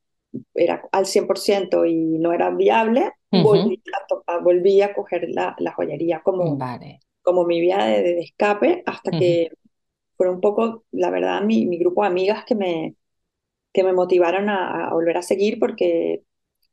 era 0.55 0.83
al 0.93 1.07
100% 1.07 1.87
y 1.87 2.19
no 2.19 2.33
era 2.33 2.51
viable, 2.51 3.13
volví, 3.31 3.83
a 4.29 4.39
volví, 4.39 4.81
a 4.83 4.95
coger 4.95 5.29
la, 5.29 5.55
la 5.59 5.73
joyería 5.73 6.23
como, 6.23 6.59
como 7.23 7.45
mi 7.45 7.61
vía 7.61 7.85
de, 7.85 8.21
escape 8.21 8.83
hasta 8.87 9.11
que 9.11 9.51
fue 10.17 10.31
un 10.31 10.41
poco, 10.41 10.85
la 10.93 11.11
verdad, 11.11 11.43
mi, 11.43 11.67
mi, 11.67 11.79
grupo 11.79 12.03
de 12.03 12.09
amigas 12.09 12.45
que 12.45 12.55
me, 12.55 12.95
que 13.73 13.83
me 13.83 13.93
motivaron 13.93 14.49
a, 14.49 14.91
volver 14.93 15.17
a 15.17 15.23
seguir 15.23 15.59
porque, 15.59 16.23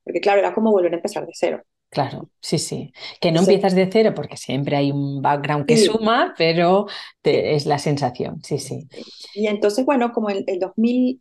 porque, 0.03 0.21
claro, 0.21 0.39
era 0.39 0.53
como 0.53 0.71
volver 0.71 0.93
a 0.93 0.97
empezar 0.97 1.25
de 1.25 1.33
cero. 1.33 1.63
Claro, 1.89 2.29
sí, 2.39 2.59
sí. 2.59 2.93
Que 3.19 3.31
no 3.31 3.39
empiezas 3.39 3.73
de 3.73 3.89
cero 3.91 4.13
porque 4.15 4.37
siempre 4.37 4.75
hay 4.75 4.91
un 4.91 5.23
background 5.23 5.65
que 5.65 5.77
suma, 5.77 6.35
pero 6.37 6.85
es 7.23 7.65
la 7.65 7.79
sensación, 7.79 8.43
sí, 8.43 8.59
sí. 8.59 8.87
Y 9.33 9.47
entonces, 9.47 9.85
bueno, 9.85 10.11
como 10.11 10.29
el, 10.29 10.43
el 10.45 10.59
2000, 10.59 11.19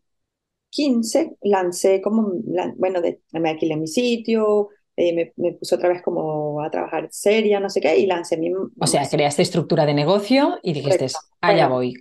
15 0.70 1.36
lancé 1.42 2.00
como, 2.00 2.32
bueno, 2.76 3.00
de, 3.00 3.20
me 3.32 3.50
alquilé 3.50 3.76
mi 3.76 3.86
sitio, 3.86 4.68
eh, 4.96 5.12
me, 5.14 5.32
me, 5.36 5.52
puse 5.52 5.74
otra 5.74 5.88
vez 5.88 6.02
como 6.02 6.60
a 6.60 6.70
trabajar 6.70 7.08
seria, 7.10 7.60
no 7.60 7.70
sé 7.70 7.80
qué, 7.80 7.98
y 7.98 8.06
lancé 8.06 8.36
mi... 8.36 8.52
O 8.52 8.86
sea, 8.86 9.08
creaste 9.08 9.42
estructura 9.42 9.86
de 9.86 9.94
negocio 9.94 10.58
y 10.62 10.72
dijiste, 10.72 11.06
allá 11.40 11.68
voy. 11.68 11.94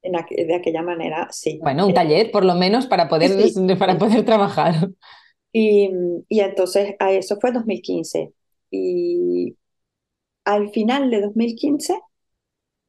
En 0.00 0.12
de 0.12 0.54
aquella 0.54 0.82
manera, 0.82 1.28
sí. 1.30 1.58
Bueno, 1.62 1.86
un 1.86 1.92
taller 1.92 2.30
por 2.30 2.44
lo 2.44 2.54
menos 2.54 2.86
para 2.86 3.08
poder, 3.08 3.32
para 3.78 3.98
poder 3.98 4.24
trabajar. 4.24 4.88
Y, 5.52 5.90
y 6.28 6.40
entonces 6.40 6.94
a 6.98 7.12
eso 7.12 7.38
fue 7.40 7.52
2015. 7.52 8.32
Y 8.70 9.56
al 10.44 10.70
final 10.70 11.10
de 11.10 11.20
2015, 11.22 11.98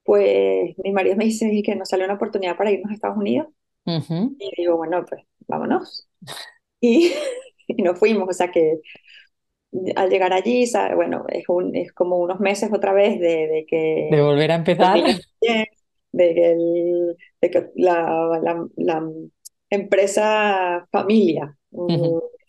pues 0.04 0.76
mi 0.84 0.92
marido 0.92 1.16
me 1.16 1.26
dice 1.26 1.50
que 1.64 1.76
nos 1.76 1.90
salió 1.90 2.06
una 2.06 2.16
oportunidad 2.16 2.56
para 2.56 2.72
irnos 2.72 2.92
a 2.92 2.94
Estados 2.94 3.18
Unidos 3.18 3.48
y 4.40 4.52
digo, 4.58 4.78
bueno, 4.78 5.06
pues 5.08 5.24
vámonos. 5.48 6.08
Y, 6.80 7.12
y, 7.68 7.82
nos 7.82 7.98
fuimos, 8.00 8.30
o 8.30 8.34
sea 8.34 8.52
que 8.52 8.80
al 9.96 10.10
llegar 10.10 10.34
allí, 10.34 10.66
bueno, 10.96 11.26
es, 11.30 11.44
un, 11.48 11.76
es 11.76 11.92
como 11.94 12.18
unos 12.18 12.40
meses 12.40 12.72
otra 12.74 12.94
vez 12.94 13.20
de, 13.20 13.48
de 13.48 13.66
que... 13.68 14.10
De 14.12 14.22
volver 14.22 14.52
a 14.52 14.56
empezar. 14.56 14.98
De 16.12 16.26
que, 16.34 16.52
el, 16.52 17.16
de 17.40 17.50
que 17.52 17.70
la, 17.76 18.40
la, 18.42 18.68
la, 18.76 19.10
empresa 19.70 20.88
familia 20.92 21.56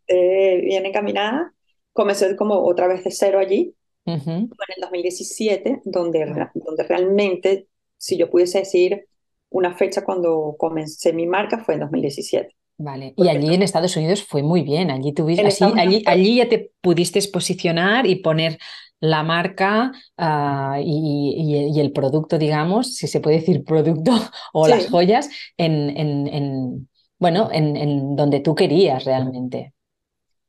bien 0.08 0.86
encaminada. 0.86 1.52
Comencé 1.92 2.36
como 2.36 2.64
otra 2.64 2.86
vez 2.86 3.04
de 3.04 3.10
cero 3.10 3.38
allí. 3.38 3.74
en 4.06 4.20
el 4.38 4.80
2017, 4.80 5.82
donde, 5.84 6.24
donde 6.54 6.82
realmente, 6.84 7.68
si 7.96 8.16
yo 8.16 8.30
pudiese 8.30 8.60
decir, 8.60 9.06
una 9.50 9.74
fecha 9.74 10.04
cuando 10.04 10.56
comencé 10.58 11.12
mi 11.12 11.26
marca 11.26 11.58
fue 11.58 11.74
en 11.74 11.80
2017. 11.80 12.56
Vale, 12.82 13.12
y 13.14 13.28
allí 13.28 13.54
en 13.54 13.62
Estados 13.62 13.94
Unidos 13.96 14.24
fue 14.24 14.42
muy 14.42 14.62
bien, 14.62 14.90
allí, 14.90 15.12
tuviste, 15.12 15.46
allí, 15.76 16.02
allí, 16.06 16.36
ya 16.36 16.48
te 16.48 16.72
pudiste 16.80 17.20
posicionar 17.30 18.06
y 18.06 18.16
poner 18.16 18.58
la 19.00 19.22
marca 19.22 19.92
ah, 20.16 20.78
y, 20.82 21.68
y, 21.74 21.80
el 21.80 21.92
producto, 21.92 22.38
digamos, 22.38 22.96
si 22.96 23.06
se 23.06 23.20
puede 23.20 23.36
decir 23.40 23.64
producto 23.64 24.12
o 24.54 24.66
las 24.66 24.88
joyas, 24.88 25.28
en, 25.58 25.90
en, 25.96 26.26
en 26.28 26.88
bueno, 27.18 27.50
en, 27.52 27.76
en, 27.76 28.16
donde 28.16 28.40
tú 28.40 28.54
querías 28.54 29.04
realmente. 29.04 29.74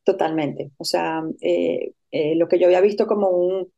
Totalmente, 0.06 0.72
o 0.78 0.86
sea, 0.86 1.22
eh, 1.42 1.94
eh, 2.12 2.36
lo 2.36 2.48
que 2.48 2.60
yo 2.60 2.68
había 2.68 2.82
visto 2.82 3.08
como 3.08 3.30
un, 3.30 3.74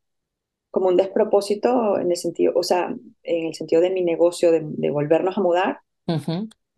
como 0.74 0.88
un 0.88 0.96
despropósito 0.96 2.00
en 2.00 2.10
el 2.10 2.16
sentido, 2.16 2.52
o 2.56 2.64
sea, 2.64 2.92
en 3.22 3.46
el 3.46 3.54
sentido 3.54 3.80
de 3.80 3.90
mi 3.90 4.02
negocio, 4.02 4.50
de, 4.50 4.90
volvernos 4.90 5.38
a 5.38 5.40
mudar, 5.40 5.78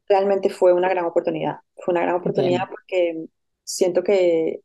realmente 0.06 0.50
fue 0.50 0.74
una 0.74 0.90
gran 0.90 1.06
oportunidad. 1.06 1.60
Fue 1.76 1.92
una 1.92 2.02
gran 2.02 2.16
oportunidad 2.16 2.68
porque 2.68 3.24
siento 3.64 4.02
que 4.02 4.60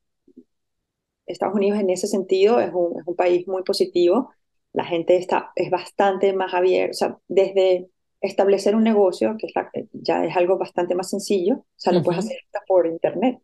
Estados 1.25 1.55
Unidos 1.55 1.79
en 1.79 1.91
ese 1.91 2.07
sentido 2.07 2.59
es 2.59 2.73
un, 2.73 2.99
es 2.99 3.07
un 3.07 3.15
país 3.15 3.47
muy 3.47 3.63
positivo. 3.63 4.31
La 4.73 4.83
gente 4.83 5.15
está, 5.15 5.53
es 5.55 5.71
bastante 5.71 6.33
más 6.33 6.53
abierta, 6.53 6.91
o 6.91 6.93
sea, 6.93 7.17
desde 7.29 7.87
establecer 8.19 8.75
un 8.75 8.83
negocio, 8.83 9.37
que 9.39 9.47
ya 9.93 10.25
es 10.25 10.35
algo 10.35 10.57
bastante 10.57 10.93
más 10.93 11.09
sencillo, 11.09 11.55
o 11.55 11.65
sea, 11.77 11.93
lo 11.93 12.03
puedes 12.03 12.25
hacer 12.25 12.37
por 12.67 12.85
internet. 12.85 13.39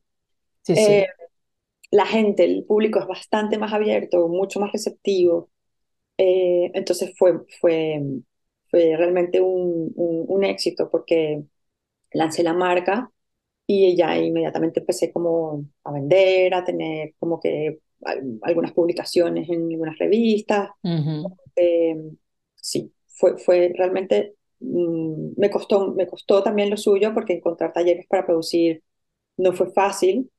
Sí, 0.64 0.76
sí. 0.76 0.82
Eh, 0.82 1.08
la 1.92 2.06
gente, 2.06 2.44
el 2.44 2.66
público 2.66 3.00
es 3.00 3.08
bastante 3.08 3.58
más 3.58 3.72
abierto, 3.72 4.28
mucho 4.28 4.60
más 4.60 4.74
receptivo. 4.74 5.50
Eh, 6.18 6.72
entonces 6.74 7.14
fue, 7.18 7.34
fue, 7.62 8.02
fue 8.70 8.96
realmente 8.98 9.40
un, 9.40 9.94
un, 9.96 10.44
éxito 10.44 10.90
porque 10.90 11.44
lancé 12.12 12.44
la 12.44 12.54
marca 12.54 13.12
y 13.68 13.96
ya 13.96 14.18
inmediatamente 14.18 14.80
empecé 14.80 15.12
como 15.12 15.66
a 15.84 15.92
vender, 15.92 16.54
a 16.54 16.64
tener 16.64 17.14
como 17.20 17.40
que 17.40 17.80
algunas 18.42 18.72
publicaciones 18.74 19.50
en 19.50 19.72
algunas 19.72 19.98
revistas. 19.98 20.70
Eh, 21.56 21.96
sí, 22.56 22.92
fue, 23.08 23.38
fue 23.38 23.72
realmente, 23.76 24.36
mm, 24.60 25.34
me, 25.38 25.50
costó, 25.50 25.94
me 25.94 26.08
costó 26.08 26.44
también 26.44 26.70
lo 26.70 26.78
suyo 26.78 27.14
porque 27.14 27.34
encontrar 27.34 27.74
talleres 27.74 28.06
para 28.08 28.26
producir 28.26 28.84
no 29.38 29.54
fue 29.54 29.72
fácil 29.72 30.32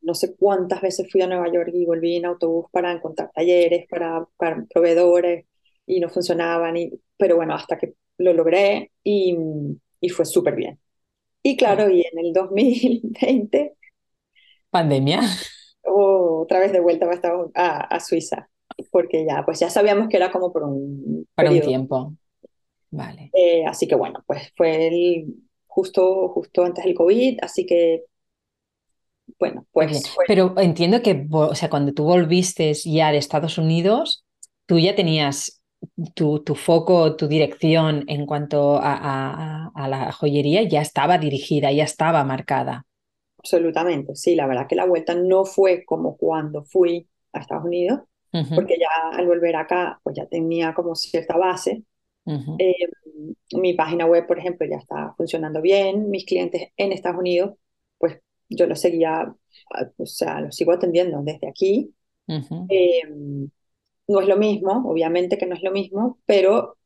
no 0.00 0.14
sé 0.14 0.34
cuántas 0.36 0.80
veces 0.80 1.10
fui 1.10 1.22
a 1.22 1.26
Nueva 1.26 1.52
York 1.52 1.70
y 1.72 1.84
volví 1.84 2.16
en 2.16 2.26
autobús 2.26 2.66
para 2.70 2.92
encontrar 2.92 3.30
talleres, 3.34 3.86
para, 3.88 4.26
para 4.36 4.64
proveedores 4.72 5.46
y 5.86 6.00
no 6.00 6.08
funcionaban, 6.08 6.76
y, 6.76 6.92
pero 7.16 7.36
bueno, 7.36 7.54
hasta 7.54 7.78
que 7.78 7.94
lo 8.18 8.32
logré 8.32 8.92
y, 9.02 9.36
y 10.00 10.08
fue 10.10 10.24
súper 10.24 10.54
bien. 10.54 10.78
Y 11.42 11.56
claro, 11.56 11.88
y 11.90 12.00
en 12.00 12.18
el 12.18 12.32
2020... 12.32 13.74
Pandemia. 14.70 15.20
otra 15.82 16.60
vez 16.60 16.72
de 16.72 16.80
vuelta 16.80 17.08
a, 17.54 17.80
a, 17.80 18.00
Suiza, 18.00 18.50
porque 18.90 19.24
ya, 19.24 19.42
pues 19.44 19.60
ya 19.60 19.70
sabíamos 19.70 20.08
que 20.08 20.16
era 20.18 20.30
como 20.30 20.52
por 20.52 20.64
un... 20.64 21.26
Para 21.34 21.50
un 21.50 21.60
tiempo. 21.60 22.14
Vale. 22.90 23.30
Eh, 23.32 23.64
así 23.66 23.86
que 23.86 23.94
bueno, 23.94 24.22
pues 24.26 24.52
fue 24.56 24.88
el, 24.88 25.34
justo, 25.66 26.28
justo 26.28 26.64
antes 26.64 26.84
del 26.84 26.94
COVID, 26.94 27.38
así 27.42 27.64
que 27.66 28.04
bueno, 29.38 29.66
pues, 29.72 30.14
Pero 30.26 30.54
entiendo 30.58 31.02
que, 31.02 31.26
o 31.30 31.54
sea, 31.54 31.70
cuando 31.70 31.92
tú 31.92 32.04
volviste 32.04 32.72
ya 32.74 33.12
de 33.12 33.18
Estados 33.18 33.58
Unidos, 33.58 34.24
tú 34.66 34.78
ya 34.78 34.94
tenías 34.94 35.62
tu, 36.14 36.40
tu 36.40 36.54
foco, 36.54 37.16
tu 37.16 37.28
dirección 37.28 38.04
en 38.08 38.26
cuanto 38.26 38.78
a, 38.82 39.70
a, 39.74 39.88
la 39.88 40.12
joyería, 40.12 40.62
ya 40.62 40.80
estaba 40.80 41.18
dirigida, 41.18 41.72
ya 41.72 41.84
estaba 41.84 42.24
marcada. 42.24 42.84
Absolutamente, 43.38 44.16
sí, 44.16 44.34
la 44.34 44.46
verdad 44.46 44.66
que 44.68 44.76
la 44.76 44.86
vuelta 44.86 45.14
no 45.14 45.44
fue 45.44 45.84
como 45.84 46.16
cuando 46.16 46.64
fui 46.64 47.08
a 47.32 47.40
Estados 47.40 47.64
Unidos, 47.64 48.00
porque 48.54 48.76
ya 48.78 49.16
al 49.16 49.26
volver 49.26 49.56
acá, 49.56 50.00
pues 50.02 50.16
ya 50.16 50.26
tenía 50.26 50.74
como 50.74 50.94
cierta 50.94 51.36
base. 51.36 51.84
Eh, 52.58 52.74
mi 53.52 53.72
página 53.72 54.04
web, 54.04 54.26
por 54.26 54.38
ejemplo, 54.38 54.66
ya 54.68 54.76
está 54.76 55.14
funcionando 55.16 55.62
bien, 55.62 56.10
mis 56.10 56.26
clientes 56.26 56.68
en 56.76 56.92
Estados 56.92 57.18
Unidos, 57.18 57.52
pues 57.52 57.67
yo 58.48 58.66
lo 58.66 58.76
seguía, 58.76 59.34
o 59.96 60.06
sea, 60.06 60.40
lo 60.40 60.52
sigo 60.52 60.72
atendiendo 60.72 61.20
desde 61.22 61.48
aquí. 61.48 61.94
Em, 62.26 63.48
no 64.08 64.20
es 64.20 64.28
lo 64.28 64.36
mismo, 64.36 64.84
obviamente 64.90 65.38
que 65.38 65.46
no 65.46 65.54
es 65.54 65.62
lo 65.62 65.70
mismo, 65.70 66.18
pero, 66.26 66.76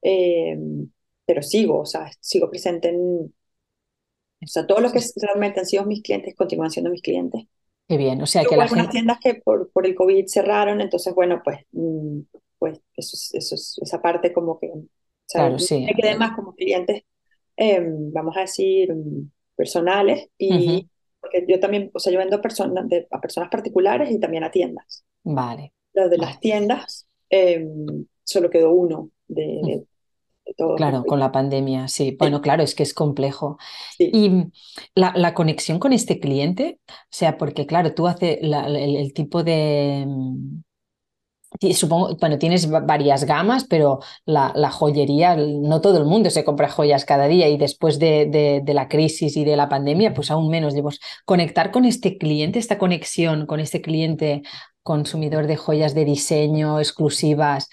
em, 0.00 0.90
pero 1.24 1.42
sigo, 1.42 1.80
o 1.80 1.86
sea, 1.86 2.10
sigo 2.20 2.50
presente 2.50 2.88
en... 2.88 3.34
O 4.44 4.46
sea, 4.46 4.66
todos 4.66 4.82
los 4.82 4.92
que 4.92 5.00
realmente 5.22 5.60
han 5.60 5.66
sido 5.66 5.84
mis 5.84 6.02
clientes 6.02 6.34
continúan 6.34 6.70
siendo 6.70 6.90
mis 6.90 7.02
clientes. 7.02 7.44
Qué 7.88 7.96
bien, 7.96 8.20
o 8.22 8.26
sea 8.26 8.44
que 8.44 8.56
las 8.56 8.90
tiendas 8.90 9.18
que 9.20 9.36
por, 9.36 9.70
por 9.70 9.86
el 9.86 9.94
COVID 9.94 10.26
cerraron, 10.26 10.80
entonces, 10.80 11.14
bueno, 11.14 11.40
pues, 11.44 11.60
mm, 11.72 12.20
pues 12.58 12.80
eso, 12.96 13.16
eso, 13.36 13.54
esa 13.82 14.00
parte 14.00 14.32
como 14.32 14.58
que 14.58 14.72
claro, 15.28 15.58
sí. 15.58 15.84
me 15.84 15.94
quedé 15.94 16.16
más 16.16 16.34
como 16.36 16.54
clientes, 16.54 17.02
em, 17.56 18.12
vamos 18.12 18.36
a 18.36 18.40
decir, 18.40 18.92
mm, 18.94 19.30
personales 19.56 20.28
y 20.38 20.88
porque 21.22 21.44
yo 21.48 21.60
también, 21.60 21.90
o 21.94 22.00
sea, 22.00 22.12
yo 22.12 22.18
vendo 22.18 22.42
personas 22.42 22.84
a 23.10 23.20
personas 23.20 23.48
particulares 23.48 24.10
y 24.10 24.18
también 24.18 24.42
a 24.42 24.50
tiendas. 24.50 25.04
Vale. 25.22 25.72
Lo 25.94 26.08
de 26.08 26.18
las 26.18 26.40
tiendas, 26.40 27.06
em, 27.30 28.04
solo 28.24 28.50
quedó 28.50 28.72
uno 28.72 29.10
de, 29.28 29.84
todo. 30.56 30.74
Claro, 30.74 31.04
con 31.04 31.20
la 31.20 31.30
pandemia, 31.30 31.86
sí. 31.86 32.16
Bueno, 32.18 32.40
claro, 32.40 32.64
es 32.64 32.74
que 32.74 32.82
es 32.82 32.92
complejo. 32.92 33.56
Y 33.98 34.46
la, 34.96 35.12
la, 35.14 35.32
conexión 35.32 35.78
con 35.78 35.92
este 35.92 36.18
cliente, 36.18 36.80
o 36.88 36.92
sea, 37.10 37.38
porque 37.38 37.66
claro, 37.66 37.94
tú 37.94 38.08
haces 38.08 38.38
el, 38.42 39.12
tipo 39.14 39.44
de, 39.44 40.04
Supongo, 41.74 42.16
bueno, 42.16 42.38
tienes 42.38 42.68
varias 42.68 43.24
gamas, 43.24 43.64
pero 43.64 44.00
la, 44.24 44.52
la, 44.56 44.70
joyería, 44.70 45.36
no 45.36 45.80
todo 45.80 45.98
el 45.98 46.04
mundo 46.04 46.30
se 46.30 46.44
compra 46.44 46.68
joyas 46.68 47.04
cada 47.04 47.28
día 47.28 47.48
y 47.48 47.56
después 47.56 47.98
de, 47.98 48.62
de, 48.64 48.74
la 48.74 48.88
crisis 48.88 49.36
y 49.36 49.44
de 49.44 49.56
la 49.56 49.68
pandemia, 49.68 50.14
pues 50.14 50.30
aún 50.30 50.48
menos. 50.48 50.74
Debemos 50.74 51.00
conectar 51.24 51.70
con 51.70 51.84
este 51.84 52.18
cliente, 52.18 52.58
esta 52.58 52.78
conexión 52.78 53.46
con 53.46 53.60
este 53.60 53.80
cliente 53.80 54.42
consumidor 54.82 55.46
de 55.46 55.56
joyas 55.56 55.94
de 55.94 56.04
diseño 56.04 56.78
exclusivas, 56.80 57.68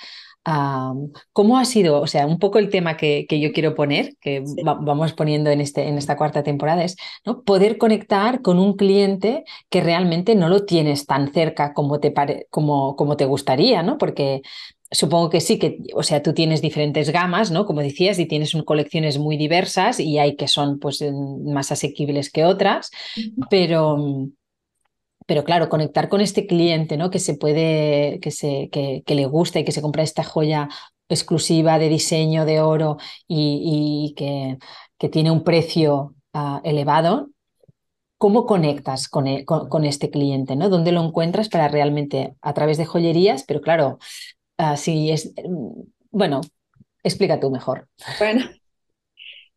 ¿Cómo 1.34 1.58
ha 1.60 1.66
sido? 1.66 2.02
O 2.02 2.08
sea, 2.08 2.26
un 2.26 2.40
poco 2.40 2.60
el 2.60 2.70
tema 2.70 2.98
que, 2.98 3.26
que 3.28 3.40
yo 3.40 3.52
quiero 3.52 3.76
poner, 3.76 4.16
que 4.20 4.44
vamos 4.64 5.14
poniendo 5.14 5.50
en, 5.50 5.62
este, 5.62 5.88
en 5.88 5.98
esta 5.98 6.18
cuarta 6.18 6.44
temporada, 6.44 6.84
es 6.84 6.96
¿no? 7.26 7.44
poder 7.44 7.78
conectar 7.78 8.42
con 8.42 8.58
un 8.58 8.74
cliente 8.76 9.44
que 9.70 9.82
realmente 9.82 10.36
no 10.36 10.50
lo 10.50 10.66
tienes 10.66 11.06
tan 11.06 11.32
cerca 11.34 11.74
como 11.74 12.00
te, 12.00 12.14
como, 12.50 12.96
como 12.96 13.18
te 13.18 13.26
gustaría, 13.26 13.84
¿no? 13.84 13.98
Porque 13.98 14.42
supongo 14.92 15.30
que 15.30 15.42
sí, 15.42 15.60
que, 15.60 15.78
o 15.94 16.04
sea, 16.04 16.24
tú 16.24 16.34
tienes 16.34 16.62
diferentes 16.62 17.12
gamas, 17.12 17.52
¿no? 17.52 17.66
Como 17.66 17.82
decías, 17.82 18.18
y 18.18 18.26
tienes 18.26 18.56
colecciones 18.66 19.20
muy 19.20 19.38
diversas 19.38 20.00
y 20.00 20.18
hay 20.18 20.36
que 20.36 20.48
son 20.48 20.80
pues 20.80 21.04
más 21.46 21.72
asequibles 21.72 22.32
que 22.32 22.46
otras, 22.46 22.90
pero 23.50 23.98
pero 25.30 25.44
claro, 25.44 25.70
conectar 25.70 26.10
con 26.10 26.22
este 26.22 26.48
cliente, 26.48 26.98
¿no? 26.98 27.12
Que 27.12 27.20
se 27.20 27.36
puede, 27.36 28.20
que, 28.20 28.32
se, 28.32 28.68
que, 28.72 29.04
le 29.06 29.26
gusta 29.28 29.60
y 29.60 29.64
que 29.64 29.72
se 29.72 29.84
compra 29.84 30.02
esta 30.02 30.24
joya 30.24 30.70
exclusiva 31.08 31.78
de 31.78 31.88
diseño 31.88 32.46
de 32.46 32.62
oro 32.62 32.98
y, 33.28 34.16
que, 34.18 34.58
que, 34.98 35.08
tiene 35.08 35.30
un 35.30 35.44
precio 35.44 36.16
ah, 36.34 36.62
elevado, 36.64 37.30
¿cómo 38.18 38.48
conectas 38.48 39.08
con, 39.08 39.28
e, 39.28 39.46
con, 39.46 39.86
este 39.86 40.10
cliente? 40.10 40.56
¿no? 40.56 40.68
¿Dónde 40.68 40.92
lo 40.92 41.06
encuentras 41.06 41.48
para 41.48 41.68
realmente, 41.68 42.34
a 42.42 42.56
través 42.56 42.80
de 42.80 42.86
joyerías? 42.86 43.44
Pero 43.44 43.62
claro, 43.62 44.00
uh, 44.58 44.76
si 44.78 45.12
es, 45.12 45.32
bueno, 46.10 46.42
explica 47.04 47.40
tú 47.40 47.52
mejor. 47.52 47.88
Bueno, 48.18 48.46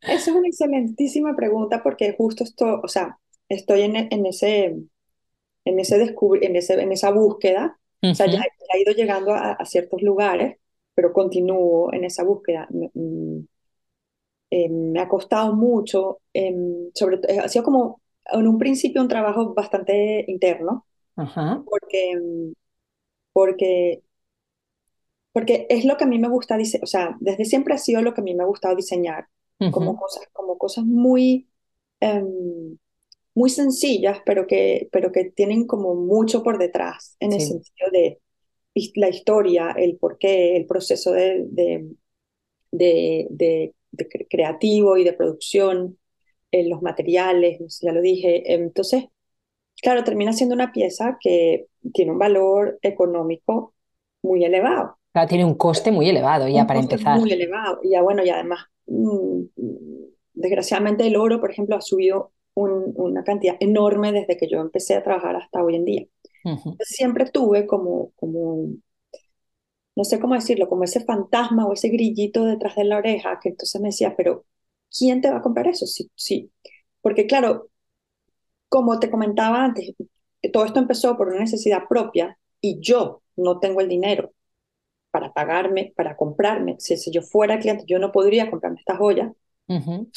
es 0.03 0.29
una 0.29 0.49
excelentísima 0.49 1.35
pregunta 1.35 1.83
porque 1.83 2.15
justo 2.15 2.45
esto, 2.45 2.79
o 2.83 2.89
sea, 2.89 3.17
estoy 3.49 3.83
en, 3.83 3.97
en 3.97 4.27
ese 4.27 4.77
en, 5.65 5.79
ese 5.79 5.97
en, 5.97 6.57
ese, 6.57 6.75
en 6.81 6.93
esa 6.93 7.11
búsqueda. 7.11 7.79
O 8.03 8.15
sea, 8.15 8.27
ya, 8.27 8.43
he 8.75 8.81
ido 8.81 8.93
llegando 8.95 9.33
a, 9.33 9.65
ciertos 9.65 10.03
lugares, 10.03 10.59
pero 10.95 11.13
continúo 11.13 11.93
en 11.93 12.05
esa 12.05 12.25
búsqueda. 12.25 12.67
Mm, 12.71 13.41
eh, 14.51 14.69
me 14.69 15.01
ha 15.01 15.09
costado 15.09 15.55
mucho, 15.55 16.21
em, 16.35 16.91
sobre 16.95 17.21
eh, 17.29 17.39
ha 17.39 17.49
sido 17.49 17.65
como 17.65 18.03
en 18.31 18.47
un 18.47 18.59
principio 18.59 19.01
un 19.01 19.09
trabajo 19.09 19.55
bastante 19.55 20.25
interno, 20.29 20.85
porque, 21.65 22.11
em, 22.11 22.55
porque, 23.33 24.03
porque 25.33 25.67
es 25.71 25.85
lo 25.85 25.97
que 25.97 26.05
a 26.05 26.07
mí 26.07 26.19
me 26.19 26.29
gusta, 26.29 26.59
o 26.83 26.87
sea, 26.87 27.17
desde 27.21 27.45
siempre 27.45 27.75
ha 27.75 27.79
sido 27.79 28.03
lo 28.03 28.13
que 28.15 28.21
a 28.21 28.25
mí 28.25 28.35
me 28.35 28.43
ha 28.43 28.47
gustado 28.47 28.77
diseñar, 28.77 29.29
como, 29.71 29.97
cosas, 29.97 30.29
como 30.33 30.59
cosas 30.59 30.85
muy, 30.85 31.49
em, 32.01 32.77
muy 33.35 33.51
sencillas, 33.51 34.19
pero 34.27 34.47
que, 34.47 34.89
pero 34.93 35.13
que 35.13 35.25
tienen 35.25 35.67
como 35.67 35.95
mucho 35.95 36.43
por 36.43 36.59
detrás, 36.59 37.17
en 37.21 37.33
el 37.33 37.41
sentido 37.41 37.91
de 37.91 38.21
la 38.95 39.09
historia, 39.09 39.75
el 39.77 39.97
porqué, 39.97 40.57
el 40.57 40.67
proceso 40.67 41.13
de, 41.13 41.47
de, 42.71 43.27
de, 43.31 43.75
creativo 44.29 44.97
y 44.97 45.05
de 45.05 45.13
producción, 45.13 45.99
en 46.53 46.69
los 46.69 46.83
materiales, 46.83 47.81
ya 47.81 47.93
lo 47.93 48.01
dije. 48.03 48.53
Entonces, 48.53 49.07
claro, 49.81 50.05
termina 50.05 50.33
siendo 50.33 50.55
una 50.55 50.71
pieza 50.71 51.17
que 51.21 51.67
tiene 51.95 52.13
un 52.13 52.19
valor 52.19 52.79
económico 52.83 53.75
muy 54.23 54.45
elevado. 54.45 54.99
Claro, 55.13 55.29
tiene 55.29 55.45
un 55.45 55.55
coste 55.55 55.91
muy 55.91 56.09
elevado 56.09 56.49
ya 56.49 56.67
para 56.67 56.81
empezar. 56.81 57.19
Muy 57.19 57.33
elevado. 57.33 57.81
Y 57.83 57.91
ya 57.91 58.03
bueno, 58.03 58.23
y 58.23 58.31
además, 58.31 58.67
mm, 58.87 59.43
desgraciadamente 60.35 61.07
el 61.07 61.17
oro, 61.17 61.41
por 61.41 61.51
ejemplo, 61.51 61.77
ha 61.77 61.81
subido 61.81 62.33
una 62.55 63.25
cantidad 63.25 63.57
enorme 63.61 64.13
desde 64.13 64.37
que 64.37 64.49
yo 64.49 64.61
empecé 64.61 64.95
a 64.95 65.03
trabajar 65.03 65.37
hasta 65.37 65.63
hoy 65.63 65.77
en 65.77 65.85
día. 65.85 66.07
Siempre 66.81 67.31
tuve 67.31 67.67
como, 67.67 68.13
como, 68.17 68.69
no 69.97 70.05
sé 70.05 70.21
cómo 70.21 70.35
decirlo, 70.35 70.69
como 70.69 70.85
ese 70.85 71.05
fantasma 71.05 71.67
o 71.67 71.73
ese 71.73 71.89
grillito 71.89 72.45
detrás 72.45 72.77
de 72.77 72.85
la 72.85 72.97
oreja 72.99 73.39
que 73.41 73.51
entonces 73.51 73.81
me 73.81 73.89
decía, 73.89 74.15
pero 74.17 74.45
¿quién 74.97 75.21
te 75.21 75.31
va 75.31 75.39
a 75.39 75.43
comprar 75.43 75.69
eso? 75.69 75.87
Sí, 75.87 76.11
sí. 76.15 76.51
Porque 77.01 77.27
claro, 77.27 77.69
como 78.69 78.99
te 78.99 79.11
comentaba 79.11 79.65
antes, 79.65 79.95
todo 80.53 80.65
esto 80.65 80.81
empezó 80.81 81.17
por 81.17 81.29
una 81.29 81.41
necesidad 81.41 81.89
propia 81.89 82.39
y 82.61 82.81
yo 82.81 83.23
no 83.37 83.61
tengo 83.61 83.81
el 83.81 83.89
dinero 83.89 84.33
para 85.11 85.33
pagarme, 85.33 85.93
para 85.95 86.17
comprarme. 86.17 86.77
Si, 86.79 86.97
si 86.97 87.11
yo 87.11 87.23
fuera 87.23 87.59
cliente, 87.59 87.85
yo 87.87 87.99
no 87.99 88.13
podría 88.13 88.51
comprarme 88.51 88.81
esta 88.81 88.97
joya. 88.97 89.33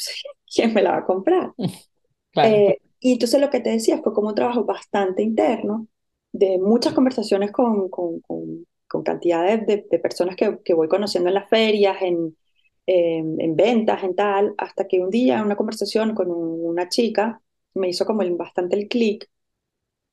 ¿Quién 0.54 0.74
me 0.74 0.82
la 0.82 0.92
va 0.92 0.98
a 0.98 1.04
comprar? 1.04 1.52
Eh, 2.42 2.78
y 3.00 3.12
entonces 3.12 3.40
lo 3.40 3.50
que 3.50 3.60
te 3.60 3.70
decía 3.70 3.98
fue 4.02 4.12
como 4.12 4.28
un 4.28 4.34
trabajo 4.34 4.64
bastante 4.64 5.22
interno, 5.22 5.86
de 6.32 6.58
muchas 6.58 6.92
conversaciones 6.92 7.52
con, 7.52 7.88
con, 7.88 8.20
con, 8.20 8.66
cantidades 9.04 9.66
de, 9.66 9.98
personas 9.98 10.36
que, 10.36 10.58
que, 10.64 10.72
voy 10.72 10.88
conociendo 10.88 11.28
en 11.28 11.34
las 11.34 11.48
ferias, 11.50 12.00
en, 12.00 12.34
en 12.86 13.56
ventas, 13.56 14.02
en 14.02 14.14
tal, 14.14 14.54
hasta 14.56 14.86
que 14.86 15.00
un 15.00 15.10
día 15.10 15.42
una 15.42 15.56
conversación 15.56 16.14
con 16.14 16.30
una 16.30 16.88
chica 16.88 17.42
me 17.74 17.88
hizo 17.88 18.06
como 18.06 18.24
bastante 18.36 18.76
el 18.76 18.88
clic 18.88 19.28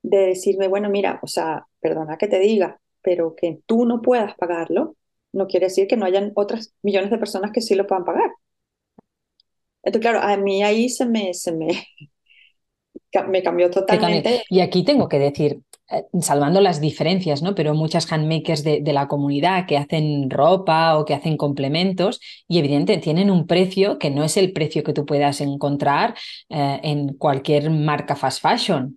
de 0.02 0.18
decirme, 0.18 0.68
bueno, 0.68 0.90
mira, 0.90 1.18
o 1.22 1.26
sea, 1.26 1.66
perdona 1.80 2.18
que 2.18 2.28
te 2.28 2.38
diga, 2.38 2.80
pero 3.02 3.34
que 3.34 3.60
tú 3.66 3.86
no 3.86 4.02
puedas 4.02 4.34
pagarlo, 4.36 4.96
no 5.32 5.46
quiere 5.46 5.66
decir 5.66 5.88
que 5.88 5.96
no 5.96 6.06
hayan 6.06 6.32
otras 6.34 6.74
millones 6.82 7.10
de 7.10 7.18
personas 7.18 7.52
que 7.52 7.62
sí 7.62 7.74
lo 7.74 7.86
puedan 7.86 8.04
pagar. 8.04 8.30
Entonces, 9.84 10.00
claro, 10.00 10.20
a 10.20 10.36
mí 10.36 10.62
ahí 10.62 10.88
se 10.88 11.06
me, 11.06 11.34
se 11.34 11.52
me, 11.52 11.68
me 13.28 13.42
cambió 13.42 13.70
totalmente. 13.70 14.42
Y 14.48 14.60
aquí 14.60 14.82
tengo 14.84 15.08
que 15.08 15.18
decir, 15.18 15.60
eh, 15.90 16.04
salvando 16.20 16.62
las 16.62 16.80
diferencias, 16.80 17.42
¿no? 17.42 17.54
Pero 17.54 17.74
muchas 17.74 18.10
handmakers 18.10 18.64
de, 18.64 18.80
de, 18.80 18.92
la 18.94 19.06
comunidad 19.06 19.66
que 19.66 19.76
hacen 19.76 20.30
ropa 20.30 20.96
o 20.96 21.04
que 21.04 21.12
hacen 21.12 21.36
complementos 21.36 22.20
y 22.48 22.58
evidentemente 22.58 23.04
tienen 23.04 23.30
un 23.30 23.46
precio 23.46 23.98
que 23.98 24.10
no 24.10 24.24
es 24.24 24.38
el 24.38 24.52
precio 24.52 24.82
que 24.82 24.94
tú 24.94 25.04
puedas 25.04 25.42
encontrar 25.42 26.14
eh, 26.48 26.80
en 26.82 27.14
cualquier 27.14 27.68
marca 27.68 28.16
fast 28.16 28.40
fashion. 28.40 28.96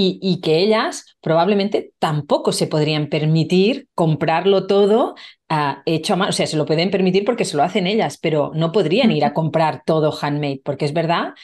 Y, 0.00 0.20
y, 0.22 0.40
que 0.40 0.60
ellas 0.60 1.16
probablemente 1.20 1.92
tampoco 1.98 2.52
se 2.52 2.68
podrían 2.68 3.08
permitir 3.08 3.88
comprarlo 3.96 4.68
todo 4.68 5.16
uh, 5.50 5.80
hecho 5.86 6.12
a 6.12 6.16
mano. 6.16 6.30
O 6.30 6.32
sea, 6.32 6.46
se 6.46 6.56
lo 6.56 6.66
pueden 6.66 6.92
permitir 6.92 7.24
porque 7.24 7.44
se 7.44 7.56
lo 7.56 7.64
hacen 7.64 7.88
ellas, 7.88 8.16
pero 8.16 8.52
no 8.54 8.70
podrían 8.70 9.10
ir 9.10 9.24
a 9.24 9.34
comprar 9.34 9.82
todo 9.84 10.16
handmade, 10.20 10.60
porque 10.64 10.84
es 10.84 10.92
verdad 10.92 11.34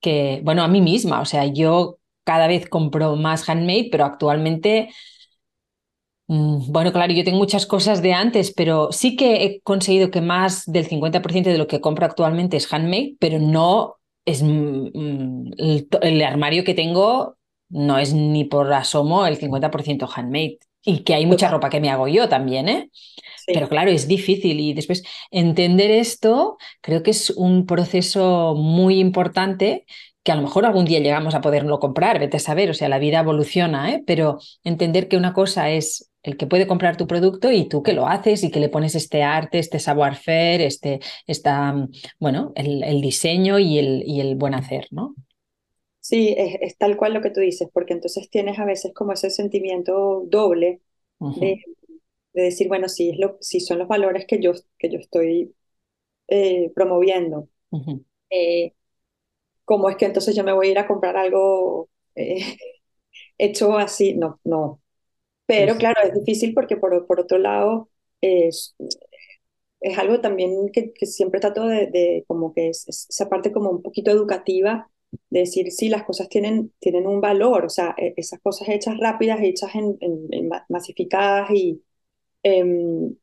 que, 0.00 0.40
bueno, 0.44 0.62
a 0.62 0.68
mí 0.68 0.82
misma, 0.82 1.20
o 1.20 1.24
sea, 1.24 1.46
yo 1.46 1.98
cada 2.24 2.48
vez 2.48 2.68
compro 2.68 3.16
más 3.16 3.48
handmade, 3.48 3.88
pero 3.90 4.04
actualmente, 4.04 4.90
mm, 6.28 6.70
bueno, 6.70 6.92
claro, 6.92 7.12
yo 7.12 7.24
tengo 7.24 7.38
muchas 7.38 7.66
cosas 7.66 8.02
de 8.02 8.12
antes, 8.12 8.52
pero 8.54 8.92
sí 8.92 9.16
que 9.16 9.44
he 9.44 9.60
conseguido 9.62 10.10
que 10.10 10.20
más 10.20 10.64
del 10.66 10.86
50% 10.86 11.50
de 11.50 11.58
lo 11.58 11.66
que 11.66 11.80
compro 11.80 12.06
actualmente 12.06 12.56
es 12.56 12.72
handmade, 12.72 13.16
pero 13.18 13.38
no 13.38 13.96
es 14.24 14.42
mm, 14.42 14.90
mm, 14.94 15.50
el, 16.02 16.22
armario 16.22 16.64
que 16.64 16.74
tengo 16.74 17.36
no 17.72 17.98
es 17.98 18.14
ni 18.14 18.44
por 18.44 18.72
asomo 18.72 19.26
el 19.26 19.38
50% 19.38 20.08
handmade. 20.14 20.58
Y 20.84 21.04
que 21.04 21.14
hay 21.14 21.26
mucha 21.26 21.48
ropa 21.48 21.70
que 21.70 21.80
me 21.80 21.90
hago 21.90 22.08
yo 22.08 22.28
también, 22.28 22.68
¿eh? 22.68 22.90
Pero 23.46 23.68
claro, 23.68 23.90
es 23.90 24.08
difícil 24.08 24.60
y 24.60 24.74
después 24.74 25.02
entender 25.30 25.90
esto 25.90 26.58
creo 26.80 27.02
que 27.02 27.10
es 27.12 27.30
un 27.30 27.66
proceso 27.66 28.54
muy 28.56 28.98
importante 29.00 29.84
que 30.22 30.32
a 30.32 30.36
lo 30.36 30.42
mejor 30.42 30.64
algún 30.64 30.84
día 30.84 31.00
llegamos 31.00 31.34
a 31.34 31.40
poderlo 31.40 31.80
comprar, 31.80 32.20
vete 32.20 32.36
a 32.36 32.40
saber, 32.40 32.70
o 32.70 32.74
sea, 32.74 32.88
la 32.88 32.98
vida 32.98 33.20
evoluciona, 33.20 33.92
¿eh? 33.92 34.04
pero 34.06 34.38
entender 34.62 35.08
que 35.08 35.16
una 35.16 35.32
cosa 35.32 35.70
es 35.70 36.10
el 36.22 36.36
que 36.36 36.46
puede 36.46 36.68
comprar 36.68 36.96
tu 36.96 37.08
producto 37.08 37.50
y 37.50 37.68
tú 37.68 37.82
que 37.82 37.92
lo 37.92 38.06
haces 38.06 38.44
y 38.44 38.50
que 38.50 38.60
le 38.60 38.68
pones 38.68 38.94
este 38.94 39.24
arte, 39.24 39.58
este 39.58 39.80
savoir-faire, 39.80 40.60
este, 40.60 41.00
esta, 41.26 41.74
bueno, 42.20 42.52
el, 42.54 43.00
diseño 43.00 43.58
y 43.58 43.78
el, 43.78 44.04
y 44.06 44.20
el 44.20 44.36
buen 44.36 44.54
hacer, 44.54 44.86
¿no? 44.92 45.16
Sí, 46.12 46.34
es, 46.36 46.76
tal 46.76 46.98
cual 46.98 47.14
lo 47.14 47.22
que 47.22 47.30
tú 47.30 47.40
dices, 47.40 47.70
porque 47.72 47.94
entonces 47.94 48.28
tienes 48.28 48.58
a 48.58 48.66
veces 48.66 48.92
como 48.92 49.14
ese 49.14 49.30
sentimiento 49.30 50.24
doble 50.26 50.82
de, 51.18 51.64
decir, 52.34 52.68
bueno, 52.68 52.86
si, 52.90 53.08
es 53.08 53.18
lo, 53.18 53.38
si 53.40 53.60
son 53.60 53.78
los 53.78 53.88
valores 53.88 54.26
que 54.26 54.38
yo, 54.38 54.52
que 54.76 54.90
yo 54.90 54.98
estoy 54.98 55.54
eh, 56.28 56.70
promoviendo. 56.74 57.48
Eh, 58.28 58.74
¿Cómo 59.64 59.88
es 59.88 59.96
que 59.96 60.04
entonces 60.04 60.36
yo 60.36 60.44
me 60.44 60.52
voy 60.52 60.68
a 60.68 60.70
ir 60.72 60.78
a 60.78 60.86
comprar 60.86 61.16
algo 61.16 61.88
hecho 63.38 63.78
así? 63.78 64.12
No, 64.12 64.38
no. 64.44 64.82
Pero 65.46 65.76
claro, 65.78 66.02
es 66.02 66.12
difícil 66.12 66.52
porque 66.52 66.76
por, 66.76 67.06
por 67.06 67.20
otro 67.20 67.38
lado 67.38 67.88
es, 68.20 68.76
es 69.80 69.98
algo 69.98 70.20
también 70.20 70.68
que, 70.74 70.92
que 70.92 71.06
siempre 71.06 71.40
trato 71.40 71.66
de, 71.66 71.86
de 71.86 72.24
como 72.28 72.52
que 72.52 72.68
es, 72.68 72.86
esa 72.86 73.30
parte 73.30 73.50
como 73.50 73.70
un 73.70 73.80
poquito 73.80 74.10
educativa 74.10 74.91
de 75.30 75.40
decir 75.40 75.70
si 75.70 75.88
las 75.88 76.04
cosas 76.04 76.28
tienen, 76.28 76.72
tienen 76.78 77.06
un 77.06 77.20
valor, 77.20 77.64
o 77.64 77.68
sea, 77.68 77.94
e, 77.96 78.14
esas 78.16 78.40
cosas 78.40 78.68
hechas 78.68 78.98
rápidas, 78.98 79.40
hechas 79.42 79.74
en, 79.74 79.96
en, 80.00 80.48
masificadas 80.68 81.50
y 81.50 81.82
em, 82.42 83.14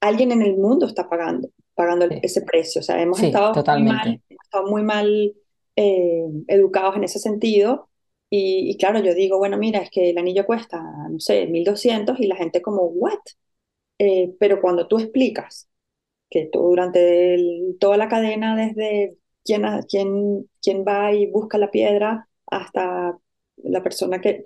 alguien 0.00 0.32
en 0.32 0.42
el 0.42 0.56
mundo 0.56 0.86
está 0.86 1.08
pagando, 1.08 1.50
pagando 1.74 2.06
ese 2.22 2.42
precio, 2.42 2.80
o 2.80 2.84
sea, 2.84 3.00
hemos, 3.02 3.22
estado, 3.22 3.52
muy 3.78 3.82
mal, 3.82 4.22
estado 4.28 4.66
muy 4.68 4.82
mal 4.82 5.34
eh, 5.76 6.24
educados 6.48 6.96
en 6.96 7.04
ese 7.04 7.18
sentido 7.18 7.88
y, 8.28 8.76
claro, 8.78 8.98
yo 9.00 9.14
digo, 9.14 9.38
bueno, 9.38 9.56
mira, 9.56 9.80
es 9.80 9.90
que 9.90 10.10
el 10.10 10.18
anillo 10.18 10.46
cuesta, 10.46 10.82
no 11.08 11.20
sé, 11.20 11.46
1200 11.46 12.18
y 12.18 12.26
la 12.26 12.36
gente 12.36 12.60
como, 12.60 12.82
¿what? 12.86 13.20
Eh, 13.98 14.34
pero 14.40 14.60
cuando 14.60 14.88
tú 14.88 14.98
explicas 14.98 15.68
que 16.28 16.48
tú, 16.52 16.60
durante 16.60 17.38
toda 17.78 17.96
la 17.96 18.08
cadena, 18.08 18.56
desde 18.56 19.16
quién, 19.46 19.64
quién, 19.88 20.50
quién 20.60 20.84
va 20.86 21.12
y 21.12 21.30
busca 21.30 21.56
la 21.56 21.70
piedra 21.70 22.28
hasta 22.46 23.16
la 23.56 23.82
persona 23.82 24.20
que, 24.20 24.42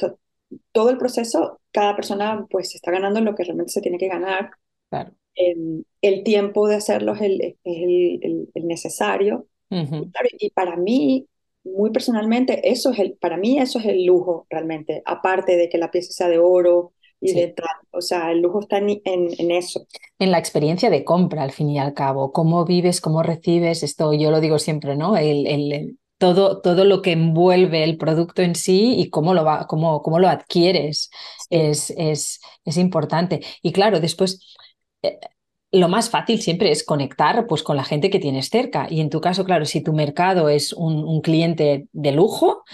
todo 0.73 0.91
el 0.91 0.99
proceso, 0.99 1.61
cada 1.73 1.97
persona 1.97 2.47
pues 2.51 2.75
está 2.75 2.91
ganando 2.91 3.21
lo 3.21 3.35
que 3.35 3.45
realmente 3.45 3.73
se 3.73 3.81
tiene 3.81 3.99
que 3.99 4.09
ganar. 4.09 4.51
Claro. 4.89 5.13
Em, 5.35 5.85
el 6.03 6.23
tiempo 6.25 6.69
de 6.69 6.77
hacerlo 6.77 7.15
es 7.15 7.21
el, 7.23 7.57
el, 7.65 8.49
el, 8.55 8.67
necesario. 8.67 9.47
y, 9.71 10.51
para 10.51 10.77
mí, 10.77 11.27
muy 11.65 11.91
personalmente, 11.91 12.69
eso 12.71 12.91
es 12.91 12.99
el, 12.99 13.15
para 13.15 13.37
mí 13.37 13.59
eso 13.59 13.79
es 13.79 13.87
el 13.87 14.05
lujo 14.05 14.47
realmente, 14.51 15.03
aparte 15.05 15.57
de 15.57 15.69
que 15.69 15.79
la 15.79 15.91
pieza 15.91 16.13
sea 16.13 16.29
de 16.29 16.39
oro, 16.39 16.93
y 17.21 17.33
de 17.35 17.55
O 17.91 18.01
sea, 18.01 18.33
el 18.33 18.41
lujo 18.41 18.61
está 18.61 18.79
en, 18.79 19.01
en, 19.05 19.51
eso. 19.51 19.87
En 20.19 20.31
la 20.31 20.39
experiencia 20.39 20.91
de 20.91 21.05
compra, 21.05 21.43
al 21.43 21.53
fin 21.53 21.71
y 21.71 21.79
al 21.79 21.95
cabo. 21.95 22.33
Cómo 22.33 22.65
vives, 22.65 23.01
cómo 23.01 23.23
recibes, 23.23 23.83
esto 23.83 24.13
yo 24.15 24.31
lo 24.31 24.41
digo 24.41 24.59
siempre, 24.59 24.97
¿no? 24.97 25.17
El, 25.17 25.47
el, 25.47 25.99
todo, 26.19 26.61
todo 26.61 26.85
lo 26.85 27.03
que 27.03 27.13
envuelve 27.13 27.85
el 27.85 27.99
producto 27.99 28.43
en 28.43 28.55
sí 28.55 28.95
y 28.99 29.11
cómo 29.11 29.35
lo, 29.35 29.45
va, 29.45 29.67
cómo, 29.67 30.03
cómo 30.03 30.19
lo 30.19 30.29
adquieres 30.29 31.11
es, 31.51 31.91
es, 31.97 32.41
es 32.65 32.77
importante. 32.77 33.41
Y 33.63 33.73
claro, 33.73 34.01
después... 34.01 34.57
Lo 35.73 35.89
más 35.89 36.11
fácil 36.11 36.41
siempre 36.41 36.73
es 36.73 36.83
conectar 36.85 37.47
pues, 37.47 37.63
con 37.63 37.77
la 37.77 37.85
gente 37.85 38.11
que 38.11 38.19
tienes 38.19 38.49
cerca. 38.49 38.89
Y 38.91 39.01
en 39.01 39.11
tu 39.11 39.21
caso, 39.21 39.45
claro, 39.45 39.65
si 39.65 39.83
tu 39.83 39.93
mercado 39.93 40.49
es 40.49 40.73
un, 40.73 41.21
cliente 41.21 41.87
de 41.93 42.13
lujo, 42.13 42.65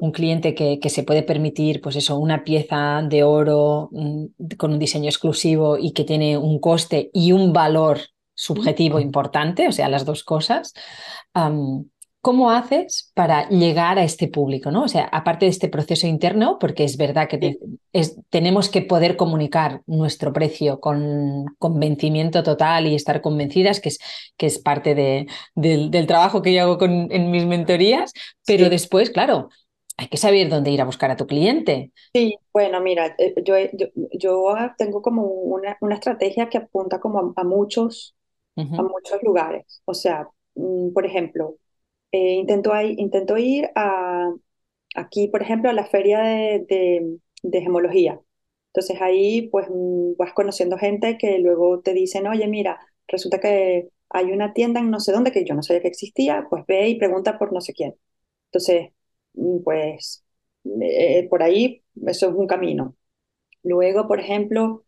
un 0.00 0.12
cliente 0.12 0.54
que, 0.54 0.78
que, 0.80 0.88
se 0.88 1.02
puede 1.02 1.22
permitir, 1.22 1.80
pues 1.80 1.96
eso, 1.96 2.18
una 2.18 2.44
pieza 2.44 3.02
de 3.02 3.24
oro 3.24 3.90
mm, 3.92 4.56
con 4.56 4.72
un 4.72 4.78
diseño 4.78 5.08
exclusivo 5.08 5.76
y 5.78 5.92
que 5.92 6.04
tiene 6.04 6.38
un 6.38 6.58
coste 6.58 7.10
y 7.12 7.32
un 7.32 7.52
valor 7.52 8.00
subjetivo 8.36 9.00
importante, 9.00 9.66
o 9.66 9.72
sea, 9.72 9.88
las 9.88 10.04
dos 10.04 10.22
cosas, 10.22 10.74
¿Cómo 12.26 12.50
haces 12.50 13.12
para 13.14 13.48
llegar 13.50 14.00
a 14.00 14.02
este 14.02 14.26
público? 14.26 14.72
¿no? 14.72 14.82
O 14.82 14.88
sea, 14.88 15.04
aparte 15.04 15.44
de 15.46 15.50
este 15.50 15.68
proceso 15.68 16.08
interno, 16.08 16.58
porque 16.58 16.82
es 16.82 16.96
verdad 16.96 17.28
que 17.28 17.56
tenemos 18.30 18.68
que 18.68 18.82
poder 18.82 19.16
comunicar 19.16 19.82
nuestro 19.86 20.32
precio 20.32 20.80
con 20.80 21.44
convencimiento 21.60 22.42
total 22.42 22.88
y 22.88 22.96
estar 22.96 23.20
convencidas, 23.20 23.78
que 23.78 23.90
es, 23.90 24.00
que 24.36 24.46
es 24.46 24.58
parte 24.58 24.96
de, 24.96 25.28
del 25.54 26.06
trabajo 26.08 26.42
que 26.42 26.52
yo 26.52 26.62
hago 26.62 26.78
con, 26.78 27.12
en 27.12 27.30
mis 27.30 27.46
mentorías, 27.46 28.12
pero 28.44 28.68
después, 28.70 29.10
claro, 29.10 29.48
hay 29.96 30.08
que 30.08 30.16
saber 30.16 30.48
dónde 30.48 30.72
ir 30.72 30.80
a 30.80 30.84
buscar 30.84 31.12
a 31.12 31.16
tu 31.16 31.28
cliente. 31.28 31.92
Sí, 32.12 32.36
bueno, 32.52 32.80
mira, 32.80 33.14
eh, 33.18 33.34
yo, 33.44 33.54
yo, 34.18 34.52
tengo 34.76 35.00
como 35.00 35.26
una, 35.26 35.78
una, 35.80 35.94
estrategia 35.94 36.48
que 36.48 36.58
apunta 36.58 36.98
como 36.98 37.34
a, 37.36 37.44
muchos, 37.44 38.16
a 38.56 38.82
muchos 38.82 39.22
lugares. 39.22 39.80
O 39.84 39.94
sea, 39.94 40.28
mm, 40.56 40.92
por 40.92 41.06
ejemplo, 41.06 41.58
eh, 42.12 42.34
intento, 42.34 42.72
intento 42.80 43.36
ir 43.38 43.70
a, 43.74 44.32
aquí, 44.96 45.28
por 45.28 45.42
ejemplo, 45.42 45.70
a 45.70 45.72
la 45.74 45.86
feria 45.86 46.20
de, 46.20 47.18
de, 47.42 47.60
gemología. 47.60 48.20
Entonces 48.68 49.00
ahí 49.02 49.48
pues 49.50 49.68
mm, 49.70 50.16
vas 50.18 50.32
conociendo 50.34 50.78
gente 50.78 51.18
que 51.18 51.38
luego 51.38 51.80
te 51.80 51.94
dicen, 51.94 52.26
oye, 52.26 52.46
mira, 52.48 52.80
resulta 53.08 53.40
que 53.40 53.90
hay 54.10 54.32
una 54.32 54.52
tienda 54.54 54.80
en 54.80 54.90
no 54.90 55.00
sé 55.00 55.12
dónde 55.12 55.32
que 55.32 55.44
yo 55.44 55.54
no 55.54 55.62
sabía 55.62 55.82
que 55.82 55.88
existía, 55.88 56.46
pues 56.50 56.64
ve 56.66 56.88
y 56.88 56.98
pregunta 56.98 57.38
por 57.38 57.52
no 57.52 57.60
sé 57.60 57.72
quién. 57.74 57.94
Entonces, 58.46 58.90
mm, 59.34 59.62
pues 59.64 60.24
eh, 60.82 61.26
por 61.30 61.42
ahí 61.42 61.82
eso 62.06 62.28
es 62.30 62.34
un 62.34 62.46
camino. 62.46 62.96
Luego, 63.62 64.08
por 64.08 64.20
ejemplo, 64.20 64.84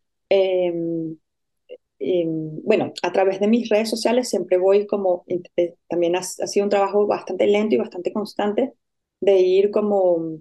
em, 1.99 2.63
bueno, 2.63 2.93
a 3.03 3.13
través 3.13 3.41
de 3.41 3.49
mis 3.49 3.69
redes 3.69 3.91
sociales 3.91 4.29
siempre 4.29 4.59
voy 4.59 4.87
como, 4.87 5.25
eh, 5.27 5.75
también 5.89 6.17
ha, 6.17 6.23
sido 6.23 6.65
un 6.65 6.71
trabajo 6.71 7.07
bastante 7.07 7.47
lento 7.47 7.75
y 7.75 7.79
bastante 7.79 8.13
constante 8.13 8.73
de 9.21 9.39
ir 9.39 9.71
como 9.71 10.39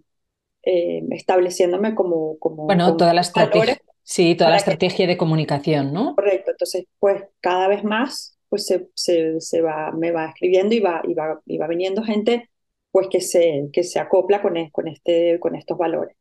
eh, 0.63 1.03
estableciéndome 1.11 1.95
como... 1.95 2.37
como 2.39 2.65
bueno, 2.65 2.95
toda 2.95 3.13
la 3.13 3.21
estrategia. 3.21 3.79
Sí, 4.03 4.35
toda 4.35 4.51
la 4.51 4.57
estrategia 4.57 5.05
de 5.05 5.17
comunicación, 5.17 5.91
¿no? 5.91 6.15
Correcto, 6.15 6.51
entonces 6.51 6.85
pues 6.99 7.23
cada 7.41 7.67
vez 7.67 7.83
más 7.83 8.37
pues 8.47 8.65
se, 8.65 8.87
se, 8.93 9.41
se, 9.41 9.61
va, 9.61 9.91
me 9.91 10.11
va 10.11 10.27
escribiendo 10.27 10.73
y 10.73 10.79
va, 10.79 11.01
y 11.05 11.13
va, 11.13 11.41
y 11.45 11.57
va 11.57 11.67
viniendo 11.67 12.03
gente 12.03 12.49
pues 12.91 13.07
que 13.09 13.19
se, 13.19 13.69
que 13.73 13.83
se 13.83 13.99
acopla 13.99 14.41
con, 14.41 14.69
con, 14.69 14.87
este, 14.87 15.39
con 15.39 15.55
estos 15.55 15.77
valores. 15.77 16.15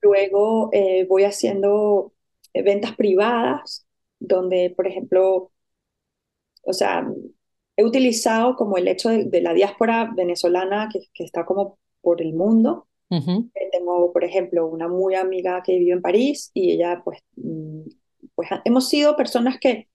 Luego 0.00 0.70
eh, 0.72 1.06
voy 1.08 1.22
haciendo 1.22 2.12
ventas 2.52 2.96
privadas 2.96 3.86
donde, 4.22 4.72
por 4.76 4.86
ejemplo, 4.86 5.50
o 6.62 6.72
sea, 6.72 7.06
he 7.76 7.84
utilizado 7.84 8.56
como 8.56 8.76
el 8.76 8.88
hecho 8.88 9.08
de, 9.08 9.40
la 9.40 9.52
diáspora 9.54 10.12
venezolana 10.14 10.88
que, 10.92 11.00
que, 11.12 11.24
está 11.24 11.44
como 11.44 11.78
por 12.00 12.22
el 12.22 12.34
mundo. 12.34 12.86
Eh, 13.10 13.68
tengo, 13.70 14.10
por 14.10 14.24
ejemplo, 14.24 14.66
una 14.66 14.88
muy 14.88 15.14
amiga 15.14 15.62
que 15.62 15.78
vive 15.78 15.92
en 15.92 16.00
París 16.00 16.50
y 16.54 16.72
ella, 16.72 17.02
pues, 17.04 17.18
mm, 17.36 17.82
pues 18.34 18.48
hemos 18.64 18.88
sido 18.88 19.16
personas 19.16 19.58
que 19.60 19.88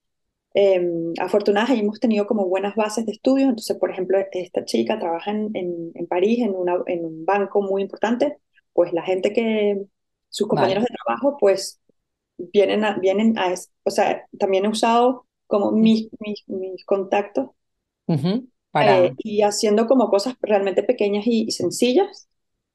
em, 0.54 1.14
afortunadas 1.20 1.72
y 1.72 1.80
hemos 1.80 2.00
tenido 2.00 2.28
como 2.28 2.48
buenas 2.48 2.76
bases 2.76 3.06
de 3.06 3.14
estudio. 3.14 3.46
Entonces, 3.50 3.78
por 3.78 3.90
ejemplo, 3.92 4.20
esta 4.32 4.66
chica 4.66 5.00
trabaja 5.00 5.32
en, 5.32 5.52
en, 5.54 6.08
París 6.08 6.40
en, 6.40 6.56
una, 6.56 6.78
en 6.86 7.06
un 7.06 7.26
banco 7.26 7.62
muy 7.62 7.82
importante. 7.82 8.38
Pues 8.74 8.94
la 8.94 9.04
gente 9.04 9.34
que, 9.34 9.84
sus 10.30 10.48
compañeros 10.48 10.84
de 10.84 10.96
trabajo, 11.04 11.38
pues 11.40 11.80
vienen 12.38 12.84
a, 12.84 12.98
vienen 12.98 13.38
a, 13.38 13.54
o 13.84 13.90
sea, 13.90 14.26
también 14.38 14.66
he 14.66 14.70
usado 14.70 15.26
como 15.48 15.72
mis, 15.72 16.10
mis, 16.20 16.44
mis 16.48 16.86
contactos 16.86 17.50
para... 18.72 19.06
Eh, 19.06 19.16
y 19.20 19.42
haciendo 19.42 19.88
como 19.88 20.10
cosas 20.10 20.36
realmente 20.42 20.84
pequeñas 20.84 21.26
y, 21.26 21.50
sencillas, 21.52 22.28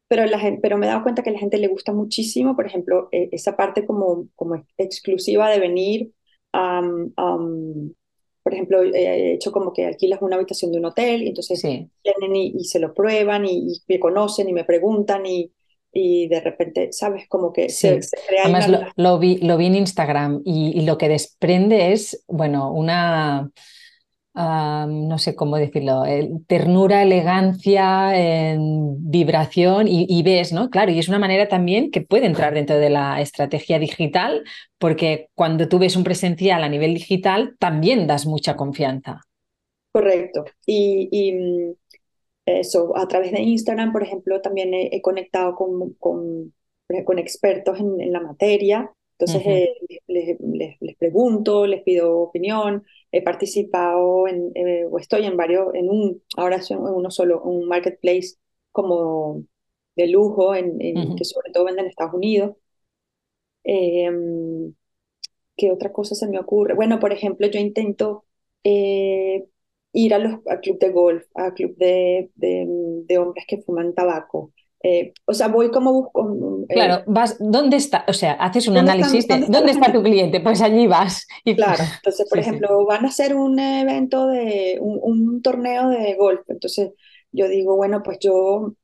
pero, 0.08 0.26
la 0.26 0.38
gente, 0.38 0.60
pero 0.60 0.76
me 0.78 0.86
he 0.86 0.88
dado 0.90 1.02
cuenta 1.02 1.22
que 1.22 1.30
a 1.30 1.32
la 1.32 1.38
gente 1.38 1.58
le 1.58 1.68
gusta 1.68 1.92
muchísimo, 1.92 2.56
por 2.56 2.66
ejemplo, 2.66 3.08
eh, 3.12 3.28
esa 3.32 3.56
parte 3.56 3.86
como, 3.86 4.28
como 4.34 4.64
exclusiva 4.76 5.48
de 5.50 5.60
venir, 5.60 6.12
por 8.42 8.52
ejemplo, 8.52 8.82
he 8.82 9.34
hecho 9.34 9.52
como 9.52 9.72
que 9.72 9.86
alquilas 9.86 10.20
una 10.20 10.36
habitación 10.36 10.72
de 10.72 10.78
un 10.78 10.84
hotel 10.84 11.22
y 11.22 11.28
entonces 11.28 11.62
vienen 11.62 12.36
y, 12.36 12.64
se 12.64 12.78
lo 12.78 12.92
prueban 12.92 13.46
y, 13.46 13.72
y 13.72 13.82
me 13.88 14.00
conocen 14.00 14.48
y 14.48 14.52
me 14.52 14.64
preguntan 14.64 15.24
y, 15.24 15.50
y 15.92 16.26
de 16.28 16.40
repente, 16.40 16.88
¿sabes? 16.92 17.28
Como 17.28 17.52
que 17.52 17.68
se, 17.68 18.00
crea... 18.26 18.44
Además, 18.44 18.92
lo, 18.96 19.18
vi, 19.18 19.38
lo 19.38 19.56
vi 19.56 19.66
en 19.66 19.74
Instagram 19.76 20.42
y, 20.44 20.80
lo 20.82 20.96
que 20.96 21.08
desprende 21.08 21.92
es, 21.92 22.24
bueno, 22.28 22.72
una... 22.72 23.50
no 24.34 25.18
sé 25.18 25.34
cómo 25.34 25.56
decirlo, 25.56 26.04
ternura, 26.46 27.02
elegancia, 27.02 28.12
vibración 28.56 29.86
y, 29.86 30.22
ves, 30.22 30.52
¿no? 30.52 30.70
Claro, 30.70 30.92
y 30.92 30.98
es 30.98 31.08
una 31.08 31.18
manera 31.18 31.48
también 31.48 31.90
que 31.90 32.00
puede 32.00 32.26
entrar 32.26 32.54
dentro 32.54 32.78
de 32.78 32.88
la 32.88 33.20
estrategia 33.20 33.78
digital, 33.78 34.44
porque 34.78 35.28
cuando 35.34 35.68
tú 35.68 35.78
ves 35.78 35.96
un 35.96 36.04
presencial 36.04 36.64
a 36.64 36.68
nivel 36.70 36.94
digital, 36.94 37.54
también 37.58 38.06
das 38.06 38.24
mucha 38.24 38.56
confianza. 38.56 39.20
Correcto. 39.92 40.46
y 40.64 41.32
mm, 41.32 41.74
eso, 42.44 42.96
a 42.96 43.06
través 43.06 43.32
de 43.32 43.40
Instagram, 43.40 43.92
por 43.92 44.02
ejemplo, 44.02 44.40
también 44.40 44.74
he, 44.74 45.00
conectado 45.00 45.54
con, 45.54 45.94
con, 45.94 46.52
con 47.04 47.18
expertos 47.18 47.78
en, 47.78 48.00
en, 48.00 48.12
la 48.12 48.20
materia. 48.20 48.92
Entonces 49.18 49.42
eh, 49.46 49.74
les, 50.08 50.36
les, 50.80 50.96
pregunto, 50.96 51.66
les 51.66 51.82
pido 51.82 52.18
opinión. 52.18 52.84
He 53.12 53.22
participado 53.22 54.26
en, 54.26 54.50
eh, 54.54 54.84
o 54.90 54.98
estoy 54.98 55.24
en 55.26 55.36
varios, 55.36 55.72
en 55.74 55.88
un, 55.88 56.22
ahora 56.36 56.60
soy 56.60 56.76
en 56.78 56.82
uno 56.82 57.10
solo, 57.10 57.40
un 57.42 57.68
marketplace 57.68 58.34
como 58.72 59.44
de 59.94 60.08
lujo, 60.08 60.54
en, 60.54 60.78
que 61.16 61.24
sobre 61.24 61.52
todo 61.52 61.64
venden 61.64 61.84
en 61.84 61.90
Estados 61.90 62.14
Unidos. 62.14 62.56
Em, 63.64 64.74
¿Qué 65.56 65.70
otra 65.70 65.92
cosa 65.92 66.14
se 66.14 66.28
me 66.28 66.38
ocurre? 66.38 66.74
Bueno, 66.74 66.98
por 66.98 67.12
ejemplo, 67.12 67.46
yo 67.46 67.60
intento 67.60 68.24
eh, 68.64 69.44
ir 69.92 70.14
a 70.14 70.18
los 70.18 70.40
a 70.48 70.58
club 70.58 70.78
de 70.78 70.90
golf, 70.90 71.24
a 71.34 71.52
club 71.52 71.76
de, 71.76 72.30
de, 72.34 73.18
hombres 73.18 73.44
que 73.46 73.62
fuman 73.62 73.94
tabaco. 73.94 74.52
Eh, 74.84 75.12
o 75.26 75.32
sea, 75.32 75.46
voy 75.48 75.70
como 75.70 75.92
busco. 75.92 76.64
Eh, 76.68 76.74
claro, 76.74 77.04
vas, 77.06 77.36
¿dónde 77.38 77.76
está? 77.76 78.04
O 78.08 78.12
sea, 78.12 78.32
haces 78.32 78.66
un 78.66 78.76
análisis 78.78 79.28
de 79.28 79.46
¿dónde, 79.48 79.70
está, 79.70 79.92
tu 79.92 80.02
cliente? 80.02 80.40
Pues 80.40 80.60
allí 80.60 80.86
vas. 80.88 81.26
Y... 81.44 81.54
Claro, 81.54 81.84
entonces, 81.96 82.28
por 82.28 82.38
ejemplo, 82.38 82.84
van 82.84 83.04
a 83.04 83.08
hacer 83.08 83.36
un 83.36 83.58
evento 83.58 84.26
de 84.26 84.78
un, 84.80 84.98
un, 85.00 85.42
torneo 85.42 85.88
de 85.88 86.14
golf. 86.14 86.40
Entonces, 86.48 86.92
yo 87.30 87.48
digo, 87.48 87.76
bueno, 87.76 88.02
pues 88.02 88.18
yo, 88.18 88.74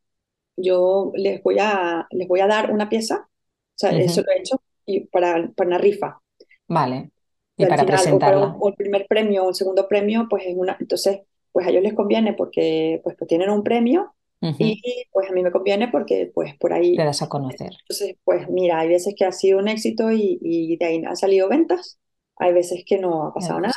yo 0.56 1.10
les, 1.14 1.42
voy 1.42 1.56
a, 1.58 2.06
les 2.10 2.28
voy 2.28 2.40
a 2.40 2.46
dar 2.46 2.70
una 2.70 2.88
pieza. 2.88 3.26
O 3.26 3.78
sea, 3.78 3.90
eso 3.90 4.22
lo 4.22 4.32
he 4.32 4.40
hecho 4.40 4.60
y 4.86 5.00
para, 5.00 5.50
para 5.54 5.68
una 5.68 5.78
rifa. 5.78 6.20
Vale. 6.68 7.10
Y, 7.58 7.66
para 7.66 7.84
presentarla. 7.84 8.56
O, 8.58 8.68
el 8.68 8.74
primer 8.74 9.06
premio 9.06 9.44
o 9.44 9.48
el 9.50 9.54
segundo 9.54 9.86
premio, 9.88 10.26
pues 10.30 10.44
es 10.46 10.54
una, 10.56 10.76
entonces, 10.80 11.20
pues 11.52 11.66
a 11.66 11.70
ellos 11.70 11.82
les 11.82 11.94
conviene 11.94 12.32
porque 12.32 13.00
pues, 13.02 13.16
pues 13.16 13.28
tienen 13.28 13.50
un 13.50 13.62
premio 13.62 14.14
y 14.40 14.80
pues 15.10 15.28
a 15.28 15.32
mí 15.32 15.42
me 15.42 15.50
conviene 15.50 15.88
porque 15.88 16.30
pues 16.32 16.56
por 16.58 16.72
ahí... 16.72 16.96
Te 16.96 17.04
das 17.04 17.22
a 17.22 17.28
conocer. 17.28 17.72
Entonces, 17.80 18.16
pues 18.24 18.48
mira, 18.48 18.78
hay 18.78 18.88
veces 18.88 19.14
que 19.16 19.24
ha 19.24 19.32
sido 19.32 19.58
un 19.58 19.68
éxito 19.68 20.12
y, 20.12 20.38
y 20.40 20.76
de 20.76 20.86
ahí 20.86 21.02
han 21.04 21.16
salido 21.16 21.48
ventas, 21.48 21.98
hay 22.36 22.52
veces 22.52 22.84
que 22.86 22.98
no 22.98 23.26
ha 23.26 23.34
pasado 23.34 23.60
nada. 23.60 23.74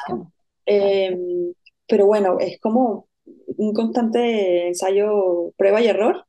Em, 0.65 1.53
pero 1.87 2.05
bueno, 2.05 2.37
es 2.39 2.59
como 2.59 3.07
un 3.57 3.73
constante 3.73 4.67
ensayo, 4.67 5.51
prueba 5.57 5.81
y 5.81 5.87
error. 5.87 6.25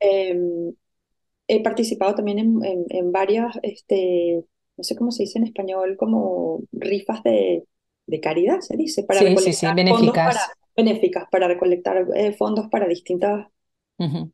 Em, 0.00 0.74
he 1.46 1.62
participado 1.62 2.14
también 2.14 2.38
en, 2.38 2.64
en, 2.64 2.84
en 2.90 3.12
varias 3.12 3.58
este, 3.62 4.44
no 4.78 4.84
sé 4.84 4.94
cómo 4.96 5.10
se 5.10 5.24
dice 5.24 5.38
en 5.38 5.44
español, 5.44 5.96
como 5.98 6.62
rifas 6.72 7.22
de, 7.24 7.64
de 8.06 8.20
caridad, 8.20 8.60
se 8.60 8.76
dice, 8.76 9.02
para 9.02 9.20
recolectar 9.20 9.76
fondos 9.88 10.14
para, 10.14 10.40
benéficas, 10.76 11.24
para 11.30 11.48
recolectar 11.48 12.06
eh, 12.14 12.32
fondos 12.32 12.68
para 12.70 12.86
distintas... 12.86 13.46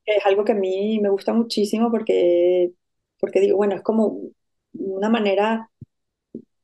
Es 0.04 0.26
algo 0.26 0.44
que 0.44 0.52
a 0.52 0.56
mí 0.56 1.00
me 1.00 1.08
gusta 1.08 1.32
muchísimo 1.32 1.90
porque, 1.90 2.72
porque 3.18 3.40
digo, 3.40 3.56
bueno, 3.56 3.74
es 3.74 3.80
como 3.80 4.18
una 4.74 5.08
manera, 5.08 5.70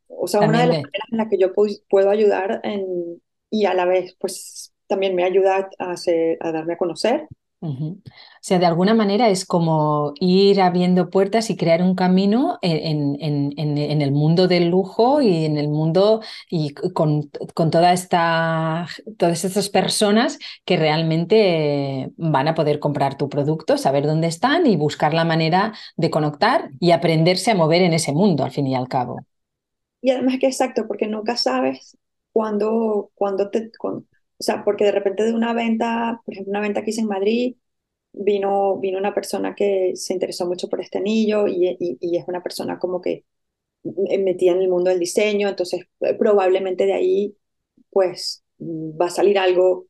o 0.07 0.29
sea, 0.29 0.41
una 0.41 0.61
de 0.61 0.67
las 0.67 0.83
maneras 0.83 1.09
en 1.11 1.17
las 1.17 1.29
que 1.29 1.39
yo 1.39 1.55
puedo 1.89 2.11
ayudar 2.11 2.61
en, 2.63 3.23
y 3.49 3.65
a 3.65 3.73
la 3.73 3.87
vez, 3.87 4.15
pues 4.21 4.75
también 4.87 5.15
me 5.15 5.25
ayuda 5.25 5.71
a, 5.79 5.93
hacer, 5.93 6.37
a 6.41 6.53
darme 6.53 6.75
a 6.75 6.77
conocer 6.77 7.27
o 7.63 7.97
sea, 8.41 8.59
de 8.59 8.65
alguna 8.65 8.95
manera 8.95 9.29
es 9.29 9.45
como 9.45 10.15
ir 10.19 10.63
abriendo 10.63 11.11
puertas 11.11 11.51
y 11.51 11.57
crear 11.57 11.83
un 11.83 11.95
camino 11.95 12.59
en, 12.63 13.19
en, 13.21 13.53
en, 13.59 14.01
el 14.01 14.13
mundo 14.13 14.49
del 14.49 14.71
lujo 14.71 15.21
y 15.21 15.45
en 15.45 15.59
el 15.59 15.69
mundo 15.69 16.23
y 16.49 16.73
con, 16.73 17.31
con, 17.53 17.71
toda 17.71 17.93
esta, 17.93 18.87
todas 19.19 19.45
estas 19.45 19.69
personas 19.69 20.39
que 20.65 20.79
realmente 20.79 22.11
van 22.17 22.49
a 22.49 22.55
poder 22.55 22.81
comprar 22.81 23.19
tu 23.19 23.29
producto, 23.29 23.77
saber 23.77 24.07
dónde 24.07 24.29
están 24.29 24.67
y 24.67 24.77
buscar 24.77 25.13
la 25.13 25.27
manera 25.27 25.75
de 25.99 26.11
conectar 26.11 26.71
y 26.81 26.93
aprenderse 26.93 27.51
a 27.51 27.55
mover 27.55 27.83
en 27.83 27.93
ese 27.93 28.13
mundo, 28.13 28.43
al 28.43 28.53
fin 28.53 28.67
y 28.67 28.75
al 28.75 28.89
cabo. 28.89 29.21
Y 30.01 30.13
además 30.13 30.37
que 30.41 30.47
exacto, 30.47 30.87
porque 30.89 31.07
nunca 31.07 31.37
sabes 31.37 31.99
cuándo 32.33 33.11
te... 33.53 33.71
O 34.41 34.43
sea, 34.43 34.65
porque 34.65 34.85
de 34.85 34.93
repente 34.93 35.23
de 35.25 35.35
una 35.35 35.53
venta, 35.53 36.23
por 36.25 36.33
ejemplo, 36.35 36.51
una 36.51 36.61
venta 36.61 36.83
que 36.83 36.91
hice 36.91 37.03
en 37.03 37.09
Madrid, 37.09 37.57
vino, 38.13 38.79
vino 38.79 38.99
una 38.99 39.15
persona 39.15 39.55
que 39.55 39.93
se 39.97 40.15
interesó 40.15 40.47
mucho 40.47 40.69
por 40.69 40.81
este 40.81 40.99
anillo 40.99 41.47
y, 41.47 41.77
y, 42.01 42.17
es 42.17 42.25
una 42.27 42.43
persona 42.43 42.79
como 42.79 43.01
que 43.01 43.25
metida 43.85 44.53
en 44.53 44.63
el 44.63 44.69
mundo 44.69 44.91
del 44.91 45.01
diseño, 45.01 45.49
entonces 45.49 45.87
eh, 46.01 46.15
probablemente 46.15 46.87
de 46.87 46.93
ahí 46.95 47.37
pues 47.91 48.45
va 48.61 49.07
a 49.07 49.11
salir 49.11 49.39
algo, 49.39 49.87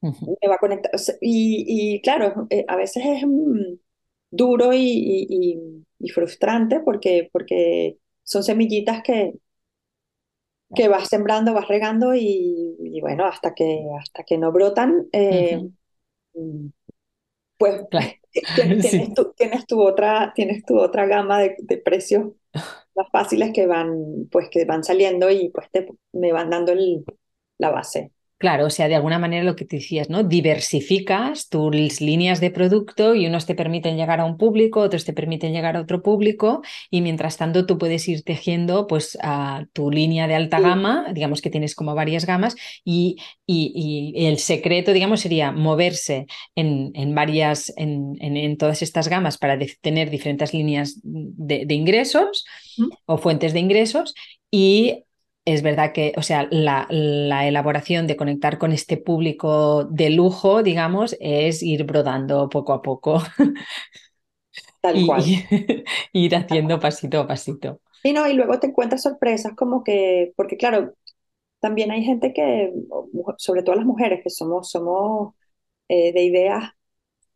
me 0.00 0.48
va 0.48 0.56
a 0.56 0.58
conectar. 0.58 0.92
y, 1.20 1.94
y, 1.96 2.00
claro, 2.02 2.46
eh, 2.50 2.64
a 2.68 2.76
veces 2.76 3.04
es 3.06 3.26
mm, 3.26 3.78
duro 4.30 4.72
y, 4.74 5.26
y, 6.00 6.08
frustrante 6.10 6.80
porque, 6.80 7.30
porque 7.32 7.98
son 8.22 8.42
semillitas 8.44 9.02
que, 9.02 9.32
que 10.74 10.88
vas 10.88 11.08
sembrando, 11.08 11.54
vas 11.54 11.68
regando 11.68 12.14
y, 12.14 12.73
bueno, 13.00 13.26
hasta 13.26 13.54
que, 13.54 13.86
hasta 13.98 14.24
que 14.24 14.38
no 14.38 14.52
brotan, 14.52 15.08
eh, 15.12 15.68
pues 17.58 17.82
tienes, 18.54 19.14
tu, 19.14 19.32
tienes, 19.32 19.66
tu, 19.66 19.82
otra, 19.82 20.32
tienes 20.34 20.64
tu 20.64 20.78
otra 20.78 21.06
gama 21.06 21.40
de, 21.40 21.56
de, 21.58 21.78
precios 21.78 22.32
más 22.52 23.08
fáciles 23.12 23.52
que 23.52 23.66
van, 23.66 24.28
pues, 24.30 24.48
que 24.50 24.64
van 24.64 24.84
saliendo 24.84 25.30
y 25.30 25.50
pues 25.50 25.70
te, 25.70 25.88
me 26.12 26.32
van 26.32 26.50
dando 26.50 26.72
el, 26.72 27.04
la 27.58 27.70
base. 27.70 28.12
Claro, 28.44 28.66
o 28.66 28.70
sea, 28.70 28.88
de 28.88 28.94
alguna 28.94 29.18
manera 29.18 29.42
lo 29.42 29.56
que 29.56 29.64
te 29.64 29.76
decías, 29.76 30.10
¿no? 30.10 30.22
Diversificas 30.22 31.48
tus 31.48 32.02
líneas 32.02 32.42
de 32.42 32.50
producto 32.50 33.14
y 33.14 33.26
unos 33.26 33.46
te 33.46 33.54
permiten 33.54 33.96
llegar 33.96 34.20
a 34.20 34.26
un 34.26 34.36
público, 34.36 34.80
otros 34.80 35.06
te 35.06 35.14
permiten 35.14 35.54
llegar 35.54 35.78
a 35.78 35.80
otro 35.80 36.02
público 36.02 36.60
y 36.90 37.00
mientras 37.00 37.38
tanto 37.38 37.64
tú 37.64 37.78
puedes 37.78 38.06
ir 38.06 38.22
tejiendo 38.22 38.86
pues 38.86 39.16
a 39.22 39.64
tu 39.72 39.90
línea 39.90 40.28
de 40.28 40.34
alta 40.34 40.60
gama, 40.60 41.06
digamos 41.14 41.40
que 41.40 41.48
tienes 41.48 41.74
como 41.74 41.94
varias 41.94 42.26
gamas 42.26 42.54
y, 42.84 43.16
y, 43.46 44.12
el 44.26 44.36
secreto, 44.36 44.92
digamos, 44.92 45.20
sería 45.20 45.50
moverse 45.50 46.26
en, 46.54 46.90
en 46.92 47.14
varias, 47.14 47.72
en, 47.78 48.18
en, 48.20 48.58
todas 48.58 48.82
estas 48.82 49.08
gamas 49.08 49.38
para 49.38 49.58
tener 49.80 50.10
diferentes 50.10 50.52
líneas 50.52 51.00
de, 51.02 51.64
de 51.64 51.74
ingresos 51.74 52.44
o 53.06 53.16
fuentes 53.16 53.54
de 53.54 53.60
ingresos 53.60 54.12
y 54.50 55.03
es 55.44 55.62
verdad 55.62 55.92
que, 55.92 56.12
o 56.16 56.22
sea, 56.22 56.48
la, 56.50 56.86
la, 56.90 57.46
elaboración 57.46 58.06
de 58.06 58.16
conectar 58.16 58.58
con 58.58 58.72
este 58.72 58.96
público 58.96 59.84
de 59.84 60.10
lujo, 60.10 60.62
digamos, 60.62 61.16
es 61.20 61.62
ir 61.62 61.84
brodando 61.84 62.48
poco 62.48 62.72
a 62.72 62.82
poco. 62.82 63.22
Tal 64.80 65.06
cual. 65.06 65.22
ir 66.12 66.36
haciendo 66.36 66.80
pasito 66.80 67.20
a 67.20 67.26
pasito. 67.26 67.80
Y 68.02 68.12
no, 68.12 68.26
y 68.28 68.34
luego 68.34 68.58
te 68.58 68.68
encuentras 68.68 69.02
sorpresas 69.02 69.54
como 69.54 69.82
que, 69.84 70.32
porque 70.36 70.56
claro, 70.56 70.94
también 71.60 71.90
hay 71.90 72.04
gente 72.04 72.32
que, 72.32 72.72
sobre 73.38 73.62
todo 73.62 73.76
las 73.76 73.86
mujeres, 73.86 74.20
que 74.22 74.30
somos, 74.30 74.70
somos 74.70 75.34
eh, 75.88 76.12
de 76.12 76.22
ideas 76.22 76.72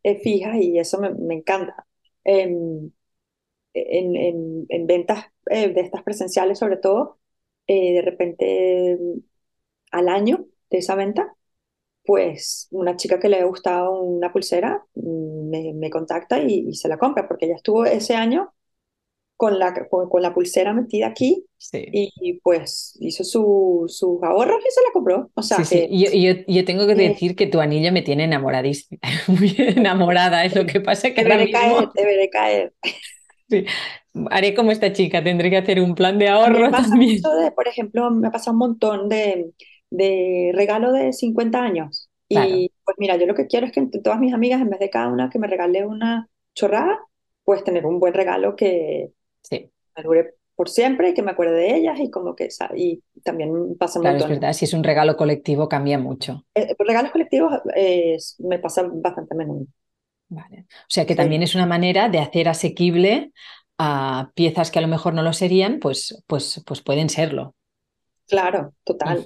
eh, 0.03 0.19
fijas 0.19 0.57
y 0.57 0.79
eso 0.79 0.99
me, 0.99 1.11
me 1.11 1.35
encanta. 1.35 1.85
en, 2.23 2.93
en, 3.73 4.65
en, 4.69 4.87
ventas 4.87 5.25
eh, 5.49 5.69
de 5.69 5.81
estas 5.81 6.03
presenciales, 6.03 6.59
sobre 6.59 6.77
todo, 6.77 7.18
eh, 7.69 7.93
de 7.93 8.01
repente 8.01 8.97
al 9.91 10.09
año 10.09 10.47
de 10.71 10.79
esa 10.79 10.95
venta, 10.95 11.35
pues 12.03 12.67
una 12.71 12.95
chica 12.95 13.19
que 13.19 13.29
le 13.29 13.39
ha 13.39 13.45
gustado 13.45 14.01
una 14.01 14.33
pulsera 14.33 14.83
mm, 14.95 15.49
me, 15.51 15.73
me 15.75 15.91
contacta 15.91 16.41
y, 16.41 16.73
se 16.73 16.87
la 16.87 16.97
compra, 16.97 17.27
porque 17.27 17.45
ella 17.45 17.57
estuvo 17.57 17.85
ese 17.85 18.15
año 18.15 18.51
con 19.37 19.59
la, 19.59 19.87
con, 19.87 20.21
la 20.21 20.33
pulsera 20.33 20.73
metida 20.73 21.05
aquí 21.05 21.45
y, 21.71 22.39
pues 22.41 22.97
hizo 23.01 23.23
su, 23.23 23.85
sus 23.87 24.23
ahorros 24.23 24.63
y 24.67 24.71
se 24.71 24.81
la 24.81 24.91
compró. 24.91 25.29
O 25.35 25.43
sea, 25.43 25.63
sí, 25.63 25.87
Yo, 25.91 26.09
yo, 26.11 26.41
yo, 26.47 26.65
tengo 26.65 26.87
que 26.87 26.95
decir 26.95 27.35
que 27.35 27.45
tu 27.45 27.59
anillo 27.59 27.91
me 27.91 28.01
tiene 28.01 28.23
enamoradísima, 28.23 28.99
muy 29.27 29.55
enamorada, 29.59 30.43
es 30.43 30.55
lo 30.55 30.65
que 30.65 30.81
pasa 30.81 31.09
que 31.09 31.21
te 31.21 31.29
veré 31.29 31.51
caer, 31.51 31.89
te 31.93 32.03
veré 32.03 32.29
caer. 32.31 32.73
Sí, 33.49 33.65
haré 34.29 34.53
como 34.53 34.71
esta 34.71 34.93
chica, 34.93 35.23
tendré 35.23 35.49
que 35.49 35.57
hacer 35.57 35.81
un 35.81 35.95
plan 35.95 36.19
de 36.19 36.29
ahorro 36.29 36.69
también. 36.71 37.21
De, 37.21 37.51
por 37.51 37.67
ejemplo, 37.67 38.11
me 38.11 38.27
ha 38.27 38.31
pasado 38.31 38.53
un 38.53 38.59
montón 38.59 39.09
de, 39.09 39.53
de 39.89 40.51
regalo 40.53 40.91
de 40.91 41.13
50 41.13 41.61
años. 41.61 42.09
Y 42.27 42.71
pues 42.85 42.95
mira, 42.99 43.17
yo 43.17 43.25
lo 43.25 43.33
que 43.33 43.47
quiero 43.47 43.65
es 43.65 43.71
que 43.71 43.79
entre 43.79 44.01
todas 44.01 44.19
mis 44.19 44.33
amigas, 44.33 44.61
en 44.61 44.69
vez 44.69 44.79
de 44.79 44.89
cada 44.89 45.07
una 45.07 45.29
que 45.29 45.39
me 45.39 45.47
regale 45.47 45.85
una 45.85 46.29
chorrada, 46.53 46.99
pues 47.43 47.63
tener 47.63 47.85
un 47.85 47.99
buen 47.99 48.13
regalo 48.13 48.55
que 48.55 49.11
sí. 49.43 49.71
me 49.95 50.03
dure 50.03 50.35
por 50.55 50.69
siempre 50.69 51.09
y 51.09 51.13
que 51.13 51.23
me 51.23 51.31
acuerde 51.31 51.53
de 51.53 51.75
ellas 51.77 51.99
y 51.99 52.11
como 52.11 52.35
que 52.35 52.49
y 52.75 53.01
también 53.23 53.77
pasa 53.77 53.99
un 53.99 54.03
claro, 54.03 54.17
montón. 54.17 54.31
es 54.33 54.39
verdad, 54.39 54.53
si 54.53 54.65
es 54.65 54.73
un 54.73 54.83
regalo 54.83 55.15
colectivo 55.15 55.69
cambia 55.69 55.97
mucho. 55.97 56.45
Eh, 56.55 56.75
regalos 56.77 57.11
colectivos 57.11 57.53
eh, 57.75 58.17
me 58.39 58.59
pasa 58.59 58.83
bastante 58.91 59.35
menudo. 59.35 59.65
Vale. 60.29 60.67
O 60.69 60.89
sea 60.89 61.05
que 61.05 61.15
también 61.15 61.41
es 61.41 61.55
una 61.55 61.65
manera 61.65 62.07
de 62.07 62.19
hacer 62.19 62.47
asequible 62.47 63.31
a 63.79 64.31
piezas 64.35 64.69
que 64.69 64.79
a 64.79 64.81
lo 64.81 64.87
mejor 64.87 65.13
no 65.13 65.23
lo 65.23 65.33
serían, 65.33 65.79
pues, 65.79 66.23
pues, 66.27 66.61
pues 66.65 66.81
pueden 66.81 67.09
serlo. 67.09 67.55
Claro, 68.27 68.73
total. 68.83 69.25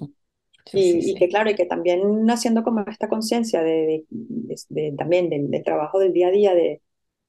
y, 0.72 1.16
que 1.16 1.28
claro, 1.28 1.50
y 1.50 1.56
que 1.56 1.66
también 1.66 2.30
haciendo 2.30 2.64
como 2.64 2.82
esta 2.88 3.10
conciencia 3.10 3.62
de, 3.62 4.06
también 4.98 5.30
del, 5.30 5.64
trabajo 5.64 6.00
del 6.00 6.14
día 6.14 6.28
a 6.28 6.32
día 6.32 6.56
de, 6.56 6.82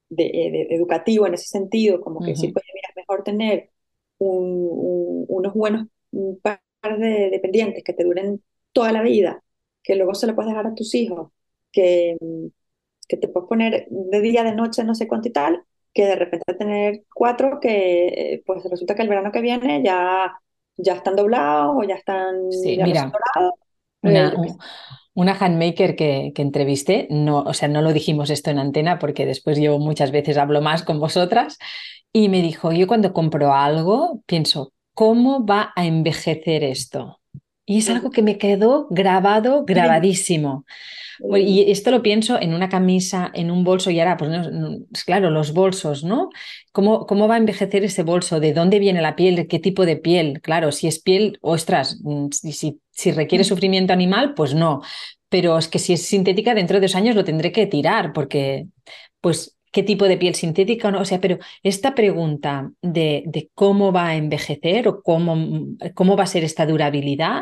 educativo 0.09 1.27
en 1.27 1.33
ese 1.33 1.47
sentido, 1.47 1.99
como 1.99 2.21
que 2.21 2.31
decir, 2.31 2.53
pues 2.53 2.63
mira, 2.73 2.89
es 2.89 2.95
mejor 2.95 3.23
tener 3.23 3.71
unos 4.17 5.53
buenos 5.53 5.87
un 6.11 6.39
par 6.39 6.61
de 6.97 7.29
dependientes 7.29 7.83
que 7.83 7.91
te 7.91 8.05
duren 8.05 8.41
toda 8.71 8.93
la 8.93 9.01
vida, 9.01 9.43
que 9.83 9.95
luego 9.95 10.13
se 10.13 10.27
lo 10.27 10.35
puedes 10.35 10.51
dejar 10.51 10.67
a 10.67 10.75
tus 10.75 10.93
hijos, 10.95 11.31
que, 11.71 12.15
que 13.07 13.17
te 13.17 13.27
puedes 13.27 13.47
poner 13.47 13.87
de 13.89 14.21
día, 14.21 14.43
de 14.43 14.55
noche, 14.55 14.83
no 14.83 14.95
sé 14.95 15.07
cuánto 15.07 15.29
y 15.29 15.31
tal, 15.31 15.63
que 15.93 16.05
de 16.05 16.15
repente 16.15 16.53
tener 16.53 17.03
cuatro 17.13 17.59
que 17.59 18.07
eh, 18.07 18.43
pues 18.45 18.63
resulta 18.69 18.95
que 18.95 19.01
el 19.01 19.09
verano 19.09 19.31
que 19.31 19.41
viene 19.41 19.81
ya, 19.83 20.37
ya 20.77 20.93
están 20.93 21.15
doblados 21.15 21.75
o 21.77 21.83
ya 21.83 21.95
están 21.95 22.51
sí, 22.51 22.77
mira, 22.81 23.11
Una, 25.13 25.33
handmaker 25.33 25.95
que, 25.95 26.33
que, 26.35 26.41
entrevisté, 26.41 27.07
no, 27.09 27.39
o 27.39 27.53
sea, 27.53 27.69
no 27.69 27.81
lo 27.81 27.93
dijimos 27.93 28.29
esto 28.29 28.51
en 28.51 28.59
antena 28.59 28.99
porque 28.99 29.25
después 29.25 29.57
yo 29.57 29.79
muchas 29.79 30.11
veces 30.11 30.37
hablo 30.37 30.61
más 30.61 30.83
con 30.83 30.99
vosotras 30.99 31.57
y 32.11 32.27
me 32.27 32.41
dijo, 32.41 32.73
yo 32.73 32.87
cuando 32.87 33.13
compro 33.13 33.53
algo 33.53 34.21
pienso, 34.25 34.73
¿cómo 34.93 35.45
va 35.45 35.71
a 35.75 35.85
envejecer 35.85 36.63
esto? 36.63 37.19
Y 37.65 37.79
es 37.79 37.89
algo 37.89 38.11
que 38.11 38.21
me 38.21 38.37
quedó 38.37 38.87
grabado, 38.91 39.65
grabadísimo. 39.65 40.65
Y 41.37 41.71
esto 41.71 41.91
lo 41.91 42.01
pienso 42.01 42.39
en 42.39 42.53
una 42.53 42.69
camisa, 42.69 43.31
en 43.33 43.49
un 43.49 43.63
bolso, 43.63 43.89
y 43.89 43.99
ahora, 43.99 44.17
pues, 44.17 44.31
claro, 45.05 45.29
los 45.31 45.53
bolsos, 45.53 46.03
¿no? 46.03 46.29
¿Cómo, 46.71 47.05
¿Cómo 47.07 47.27
va 47.27 47.35
a 47.35 47.37
envejecer 47.37 47.83
ese 47.83 48.03
bolso? 48.03 48.39
¿De 48.39 48.53
dónde 48.53 48.79
viene 48.79 49.01
la 49.01 49.15
piel? 49.15 49.35
¿De 49.35 49.47
qué 49.47 49.59
tipo 49.59 49.85
de 49.85 49.95
piel? 49.97 50.41
Claro, 50.41 50.71
si 50.71 50.87
es 50.87 50.99
piel, 51.01 51.37
ostras, 51.41 51.99
mm, 52.03 52.27
si, 52.31 52.81
si 52.91 53.11
requiere 53.11 53.43
sufrimiento 53.43 53.93
animal, 53.93 54.33
pues 54.35 54.53
no. 54.53 54.81
Pero 55.29 55.57
es 55.57 55.67
que 55.67 55.79
si 55.79 55.93
es 55.93 56.05
sintética, 56.05 56.53
dentro 56.53 56.79
de 56.79 56.87
dos 56.87 56.95
años 56.95 57.15
lo 57.15 57.23
tendré 57.23 57.51
que 57.51 57.65
tirar, 57.65 58.13
porque 58.13 58.67
pues 59.21 59.54
qué 59.75 59.83
tipo 59.83 60.05
de 60.05 60.17
piel 60.17 60.35
sintética 60.35 60.87
o 60.87 60.91
no. 60.91 61.01
O 61.01 61.05
sea, 61.05 61.19
pero 61.19 61.37
esta 61.61 61.93
pregunta 61.93 62.71
de, 62.81 63.49
cómo 63.53 63.91
va 63.91 64.07
a 64.07 64.15
envejecer 64.15 64.87
o 64.87 65.03
cómo, 65.03 65.35
cómo 65.93 66.15
va 66.15 66.23
a 66.23 66.27
ser 66.27 66.45
esta 66.45 66.65
durabilidad, 66.65 67.41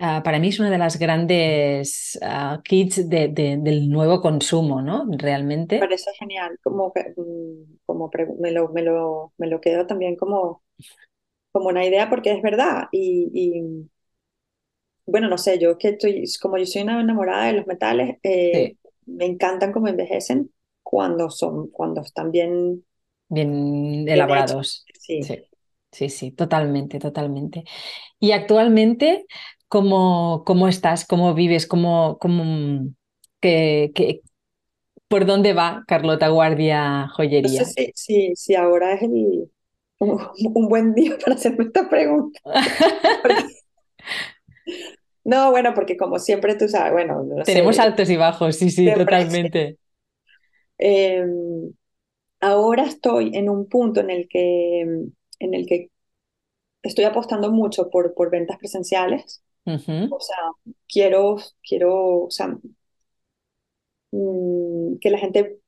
ah, 0.00 0.22
para 0.24 0.40
mí 0.40 0.48
es 0.48 0.58
una 0.58 0.70
de 0.70 0.78
las 0.78 0.98
grandes 0.98 2.18
uh, 2.20 2.60
kits 2.62 3.08
del 3.08 3.88
nuevo 3.88 4.20
consumo, 4.20 4.82
¿no? 4.82 5.06
Realmente. 5.08 5.76
Me 5.76 5.82
parece 5.82 6.10
genial, 6.18 6.58
como, 6.64 6.88
mm, 6.88 7.76
como 7.86 8.10
me, 8.40 8.50
lo, 8.50 8.70
me, 8.70 8.82
lo, 8.82 9.32
me 9.38 9.46
lo 9.46 9.60
quedo 9.60 9.86
también 9.86 10.16
como, 10.16 10.64
como 11.52 11.68
una 11.68 11.86
idea 11.86 12.10
porque 12.10 12.32
es 12.32 12.42
verdad 12.42 12.88
y, 12.90 13.86
bueno, 15.06 15.28
no 15.28 15.38
sé, 15.38 15.60
yo 15.60 15.78
que 15.78 15.90
estoy, 15.90 16.24
como 16.42 16.58
yo 16.58 16.66
soy 16.66 16.82
una 16.82 17.00
enamorada 17.00 17.46
de 17.46 17.52
los 17.52 17.68
metales, 17.68 18.16
eh, 18.24 18.74
me 19.06 19.26
encantan 19.26 19.70
cómo 19.72 19.86
envejecen 19.86 20.50
cuando 20.90 21.28
son, 21.28 21.68
cuando 21.68 22.00
están 22.00 22.30
bien, 22.30 22.82
bien 23.28 24.08
elaborados. 24.08 24.86
Sí. 24.98 25.20
sí. 25.92 26.08
sí, 26.08 26.30
totalmente, 26.30 26.98
totalmente. 26.98 27.64
Y 28.18 28.32
actualmente, 28.32 29.26
¿cómo, 29.68 30.44
cómo 30.46 30.66
estás? 30.66 31.06
¿Cómo 31.06 31.34
vives? 31.34 31.66
¿Cómo, 31.66 32.16
cómo, 32.18 32.88
que, 33.38 34.22
¿Por 35.08 35.26
dónde 35.26 35.52
va 35.52 35.84
Carlota 35.86 36.28
Guardia 36.28 37.06
Joyería? 37.14 37.60
No 37.60 37.66
sé 37.66 37.92
si, 37.94 38.34
si, 38.34 38.54
ahora 38.54 38.94
es 38.94 39.02
el, 39.02 39.50
un, 39.98 40.68
buen 40.70 40.94
día 40.94 41.18
para 41.22 41.34
hacerme 41.34 41.64
esta 41.66 41.86
pregunta. 41.90 42.40
no, 45.24 45.50
bueno, 45.50 45.74
porque 45.74 45.98
como 45.98 46.18
siempre 46.18 46.54
tú 46.54 46.66
sabes, 46.66 46.94
bueno. 46.94 47.26
Tenemos 47.44 47.78
altos 47.78 48.08
y 48.08 48.16
bajos, 48.16 48.56
sí, 48.56 48.70
sí, 48.70 48.90
totalmente. 48.94 49.76
Em, 50.78 51.72
ahora 52.40 52.84
estoy 52.84 53.32
en 53.34 53.48
un 53.48 53.68
punto 53.68 54.00
en 54.00 54.10
el 54.10 54.28
que, 54.28 54.80
en 54.80 55.54
el 55.54 55.66
que 55.66 55.90
estoy 56.82 57.04
apostando 57.04 57.50
mucho 57.50 57.90
por, 57.90 58.14
por 58.14 58.30
ventas 58.30 58.58
presenciales. 58.58 59.42
O 60.10 60.20
sea, 60.20 60.36
quiero, 60.88 61.36
quiero, 61.62 62.24
o 62.24 62.30
sea, 62.30 62.56
mm, 64.12 64.98
que 64.98 65.10
la 65.10 65.18
gente 65.18 65.58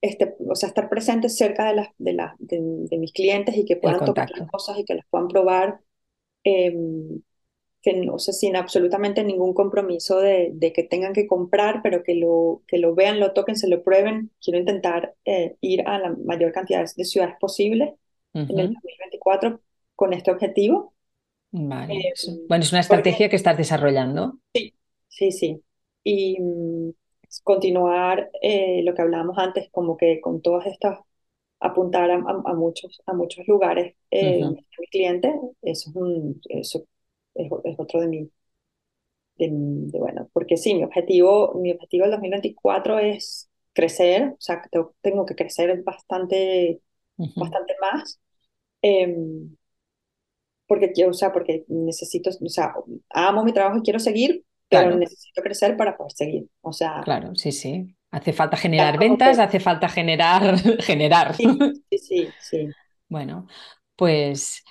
esté, 0.00 0.36
o 0.48 0.54
sea, 0.54 0.68
estar 0.68 0.88
presente 0.88 1.28
cerca 1.28 1.66
de, 1.68 1.74
las, 1.74 1.88
de, 1.98 2.12
la, 2.12 2.36
de, 2.38 2.60
mis 2.98 3.12
clientes 3.12 3.56
y 3.56 3.64
que 3.64 3.76
puedan 3.76 4.04
tocar 4.04 4.30
las 4.30 4.48
cosas 4.50 4.78
y 4.78 4.84
que 4.84 4.94
las 4.94 5.06
puedan 5.10 5.28
probar. 5.28 5.80
Em, 6.44 7.22
que 7.82 7.94
no 7.94 8.18
sé, 8.18 8.32
sin 8.32 8.56
absolutamente 8.56 9.24
ningún 9.24 9.54
compromiso 9.54 10.20
de, 10.20 10.50
de, 10.52 10.72
que 10.72 10.82
tengan 10.82 11.14
que 11.14 11.26
comprar, 11.26 11.80
pero 11.82 12.02
que 12.02 12.14
lo, 12.14 12.62
que 12.66 12.78
lo 12.78 12.94
vean, 12.94 13.20
lo 13.20 13.32
toquen, 13.32 13.56
se 13.56 13.68
lo 13.68 13.82
prueben. 13.82 14.30
Quiero 14.42 14.58
intentar 14.58 15.14
eh, 15.24 15.56
ir 15.60 15.86
a 15.86 15.98
la 15.98 16.14
mayor 16.24 16.52
cantidad 16.52 16.84
de 16.94 17.04
ciudades 17.04 17.36
posible 17.40 17.94
en 18.34 18.58
el 18.58 18.72
2024 18.72 19.60
con 19.96 20.12
este 20.12 20.30
objetivo. 20.30 20.92
Vale. 21.52 21.94
Eh, 21.94 22.12
bueno, 22.48 22.62
es 22.62 22.72
una 22.72 22.82
estrategia 22.82 23.28
que 23.28 23.36
estás 23.36 23.56
desarrollando. 23.56 24.38
Sí, 24.54 24.74
sí, 25.08 25.32
sí. 25.32 25.62
Y 26.04 26.38
mm, 26.38 26.90
continuar 27.42 28.30
eh, 28.42 28.82
lo 28.84 28.94
que 28.94 29.02
hablábamos 29.02 29.38
antes, 29.38 29.68
como 29.70 29.96
que 29.96 30.20
con 30.20 30.42
todas 30.42 30.66
estas, 30.66 30.98
apuntar 31.60 32.10
a, 32.10 32.14
a, 32.16 32.54
muchos, 32.54 33.00
a 33.06 33.14
muchos 33.14 33.46
lugares 33.48 33.94
uh 34.12 34.56
mi 34.80 34.86
cliente, 34.86 35.28
eso 35.60 35.90
es 35.90 35.96
un, 35.96 36.40
eso 36.48 36.84
es, 37.42 37.78
otro 37.78 38.00
de 38.00 38.08
mi, 38.08 38.30
de, 39.36 39.98
bueno, 39.98 40.28
porque 40.32 40.56
sí, 40.56 40.74
mi 40.74 40.84
objetivo, 40.84 41.54
mi 41.54 41.72
objetivo 41.72 42.04
del 42.04 42.12
2024 42.12 42.98
es 42.98 43.48
crecer, 43.72 44.32
o 44.32 44.40
sea, 44.40 44.62
tengo, 45.00 45.26
que 45.26 45.34
crecer 45.34 45.82
bastante, 45.82 46.80
bastante 47.16 47.74
más. 47.80 48.20
Em, 48.82 49.56
porque 50.66 50.92
yo, 50.96 51.08
o 51.08 51.12
sea, 51.12 51.32
porque 51.32 51.64
necesito, 51.68 52.30
o 52.30 52.48
sea, 52.48 52.72
amo 53.10 53.44
mi 53.44 53.52
trabajo 53.52 53.78
y 53.78 53.82
quiero 53.82 53.98
seguir, 53.98 54.44
pero 54.68 54.96
necesito 54.96 55.42
crecer 55.42 55.76
para 55.76 55.96
poder 55.96 56.12
seguir. 56.12 56.46
O 56.60 56.72
sea, 56.72 57.00
claro, 57.04 57.34
sí, 57.34 57.50
sí. 57.50 57.96
Hace 58.12 58.32
falta 58.32 58.56
generar 58.56 58.98
ventas, 58.98 59.38
hace 59.38 59.60
falta 59.60 59.88
generar, 59.88 60.56
generar. 60.80 61.34
Sí, 61.34 61.46
sí, 61.90 62.28
sí, 62.40 62.68
Bueno, 63.08 63.48
pues, 63.96 64.62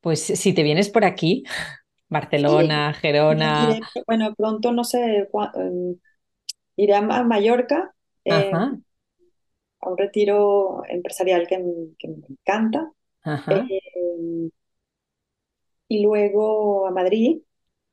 pues 0.00 0.22
si 0.22 0.54
te 0.54 0.62
vienes 0.62 0.88
por 0.88 1.04
aquí, 1.04 1.44
Barcelona, 2.12 2.92
Gerona. 2.92 3.80
bueno, 4.06 4.34
pronto 4.34 4.70
no 4.70 4.84
sé, 4.84 5.28
em, 5.54 5.96
iré 6.76 6.94
a 6.94 7.02
Mallorca 7.24 7.94
eh, 8.24 8.52
a 8.52 9.88
un 9.88 9.98
retiro 9.98 10.84
empresarial 10.88 11.46
que, 11.46 11.58
me 11.58 12.26
encanta. 12.28 12.92
Em, 13.24 14.50
y 15.88 16.02
luego 16.02 16.86
a 16.86 16.90
Madrid. 16.90 17.40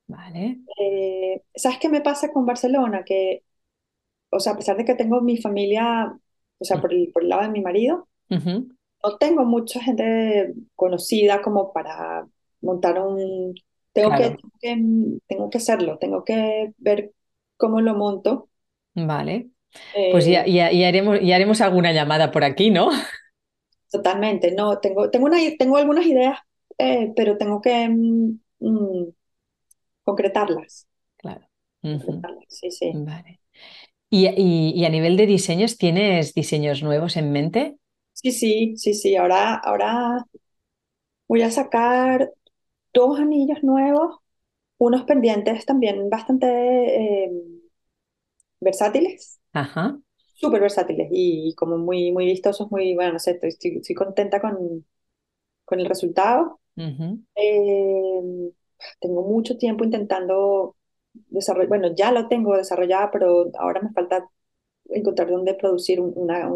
Vale. 0.07 0.59
Eh, 0.79 1.41
¿Sabes 1.55 1.79
qué 1.79 1.89
me 1.89 2.01
pasa 2.01 2.31
con 2.31 2.45
Barcelona? 2.45 3.03
Que, 3.03 3.43
o 4.31 4.39
sea, 4.39 4.53
a 4.53 4.57
pesar 4.57 4.77
de 4.77 4.85
que 4.85 4.95
tengo 4.95 5.21
mi 5.21 5.37
familia, 5.37 6.13
o 6.57 6.65
sea, 6.65 6.79
por 6.81 6.93
el, 6.93 7.11
por 7.11 7.23
el 7.23 7.29
lado 7.29 7.43
de 7.43 7.49
mi 7.49 7.61
marido, 7.61 8.07
no 8.29 9.17
tengo 9.17 9.45
mucha 9.45 9.81
gente 9.81 10.53
conocida 10.75 11.41
como 11.41 11.71
para 11.73 12.27
montar 12.61 12.99
un, 12.99 13.55
tengo, 13.93 14.11
que, 14.15 14.77
tengo 15.27 15.49
que 15.49 15.57
hacerlo, 15.57 15.97
tengo 15.97 16.23
que 16.23 16.73
ver 16.77 17.11
cómo 17.57 17.81
lo 17.81 17.95
monto. 17.95 18.49
Vale. 18.93 19.49
pues 20.11 20.25
ya, 20.25 20.43
eh, 20.43 20.77
ya, 20.77 20.87
haremos, 20.87 21.19
ya 21.21 21.35
haremos 21.35 21.61
alguna 21.61 21.91
llamada 21.91 22.31
por 22.31 22.43
aquí, 22.43 22.69
¿no? 22.69 22.89
Totalmente, 23.91 24.51
no, 24.51 24.79
tengo, 24.79 25.09
tengo, 25.09 25.25
una, 25.25 25.37
tengo 25.57 25.77
algunas 25.77 26.05
ideas, 26.05 26.39
eh, 26.77 27.11
pero 27.15 27.37
tengo 27.37 27.59
que 27.61 27.89
mm, 27.89 28.39
mm, 28.59 29.07
concretarlas. 30.03 30.87
Claro. 31.17 31.47
Sí, 32.47 32.71
sí. 32.71 32.91
Vale. 32.93 33.39
¿Y, 34.09 34.27
y, 34.27 34.73
y, 34.75 34.85
a 34.85 34.89
nivel 34.89 35.17
de 35.17 35.27
diseños, 35.27 35.77
tienes 35.77 36.33
diseños 36.33 36.81
nuevos 36.83 37.15
en 37.15 37.31
mente? 37.31 37.77
Sí, 38.13 38.31
sí, 38.31 38.73
sí, 38.75 38.93
sí. 38.93 39.15
Ahora, 39.15 39.55
ahora 39.55 40.25
voy 41.27 41.43
a 41.43 41.51
sacar 41.51 42.31
dos 42.93 43.19
anillos 43.19 43.63
nuevos, 43.63 44.17
unos 44.77 45.03
pendientes 45.03 45.65
también 45.65 46.09
bastante 46.09 46.47
eh, 47.25 47.31
versátiles. 48.59 49.39
Ajá. 49.53 49.99
Súper 50.35 50.61
versátiles 50.61 51.09
y 51.11 51.53
como 51.55 51.77
muy, 51.77 52.11
muy 52.11 52.25
vistosos, 52.25 52.71
muy, 52.71 52.95
bueno, 52.95 53.13
no 53.13 53.19
sé, 53.19 53.39
estoy, 53.41 53.77
estoy 53.77 53.95
contenta 53.95 54.39
con, 54.39 54.85
con 55.65 55.79
el 55.79 55.85
resultado. 55.85 56.59
Eh, 57.35 58.21
tengo 59.01 59.23
mucho 59.23 59.57
tiempo 59.57 59.83
intentando 59.83 60.77
desarrollar, 61.13 61.67
bueno, 61.67 61.93
ya 61.95 62.11
lo 62.11 62.29
tengo 62.29 62.55
desarrollado, 62.55 63.09
pero 63.11 63.51
ahora 63.59 63.81
me 63.81 63.91
falta 63.91 64.29
encontrar 64.89 65.29
dónde 65.29 65.55
producir 65.55 65.99
una, 65.99 66.49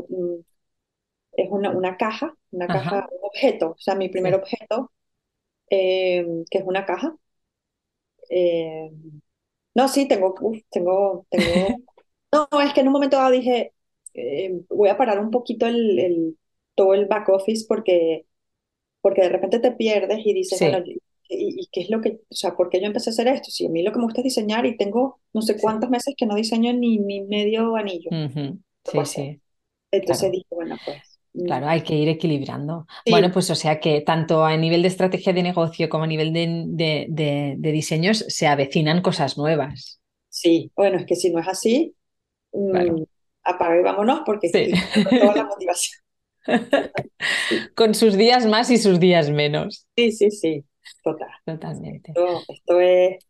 es 1.34 1.50
una, 1.50 1.72
una 1.72 1.98
caja, 1.98 2.34
una 2.52 2.68
caja, 2.68 3.08
un 3.12 3.28
objeto, 3.28 3.72
o 3.72 3.78
sea, 3.78 3.96
mi 3.96 4.10
primer 4.10 4.36
objeto 4.36 4.92
eh, 5.70 6.26
que 6.50 6.58
es 6.60 6.64
una 6.66 6.86
caja. 6.86 7.16
Eh, 8.30 8.92
no, 9.76 9.88
sí, 9.88 10.08
tengo, 10.08 10.36
tengo, 10.70 11.26
tengo. 11.30 11.78
No, 12.34 12.48
es 12.62 12.74
que 12.74 12.82
en 12.82 12.88
un 12.88 12.94
momento 12.94 13.18
dado 13.18 13.30
dije, 13.30 13.74
eh, 14.16 14.60
voy 14.68 14.90
a 14.90 14.98
parar 14.98 15.20
un 15.20 15.30
poquito 15.30 15.68
el, 15.68 16.00
el, 16.00 16.38
todo 16.74 16.96
el 16.96 17.06
back 17.06 17.30
office 17.30 17.66
porque, 17.68 18.26
porque 19.02 19.22
de 19.22 19.30
repente 19.30 19.60
te 19.60 19.72
pierdes 19.72 20.26
y 20.26 20.34
dices, 20.34 20.60
bueno, 20.60 20.84
¿y, 21.30 21.70
qué 21.72 21.82
es 21.82 21.92
lo 21.92 22.02
que, 22.02 22.22
o 22.28 22.36
sea, 22.36 22.56
por 22.56 22.72
qué 22.72 22.80
yo 22.80 22.88
empecé 22.88 23.12
a 23.12 23.14
hacer 23.14 23.28
esto? 23.28 23.52
Si 23.52 23.68
a 23.68 23.70
mí 23.70 23.84
lo 23.84 23.92
que 23.92 24.00
me 24.00 24.06
gusta 24.06 24.22
es 24.22 24.26
diseñar 24.26 24.66
y 24.66 24.78
tengo 24.78 25.20
no 25.32 25.44
sé 25.44 25.62
cuántos 25.62 25.92
meses 25.92 26.16
que 26.18 26.26
no 26.26 26.34
diseño 26.34 26.74
ni, 26.74 26.98
ni 26.98 27.22
medio 27.22 27.76
anillo. 27.76 28.10
Sí, 28.84 29.06
sí. 29.06 29.42
Entonces 29.92 30.32
dije, 30.32 30.48
bueno, 30.50 30.76
pues 30.84 31.13
Claro, 31.34 31.68
hay 31.68 31.82
que 31.82 31.96
ir 31.96 32.10
equilibrando. 32.10 32.86
Bueno, 33.10 33.32
pues 33.32 33.50
o 33.50 33.56
sea 33.56 33.80
que 33.80 34.02
tanto 34.02 34.46
a 34.46 34.56
nivel 34.56 34.84
de 34.84 34.88
estrategia 34.88 35.34
de 35.34 35.42
negocio 35.42 35.90
como 35.90 36.04
a 36.04 36.08
nivel 36.08 36.32
de, 36.32 37.08
de, 37.10 37.72
diseños 37.72 38.24
se 38.28 38.46
avecinan 38.46 39.02
cosas 39.02 39.38
nuevas. 39.38 40.00
Sí, 40.30 40.72
bueno, 40.76 40.98
es 40.98 41.06
que 41.06 41.16
si 41.16 41.32
no 41.32 41.40
es 41.40 41.48
así, 41.48 41.96
mm, 42.52 43.04
apaga 43.44 43.80
y 43.80 43.84
vámonos 43.84 44.22
porque 44.26 44.50
sí. 44.50 44.72
toda 45.10 45.36
la 45.36 45.46
motivación. 45.46 46.04
Con 47.76 47.96
sus 47.96 48.16
días 48.16 48.46
más 48.46 48.70
y 48.70 48.78
sus 48.78 49.00
días 49.00 49.32
menos. 49.32 49.88
Sí, 49.96 50.12
sí, 50.12 50.30
sí, 50.30 50.66
total. 51.04 51.30
Totalmente. 51.46 52.14
Esto, 52.48 52.80
es, 52.80 53.26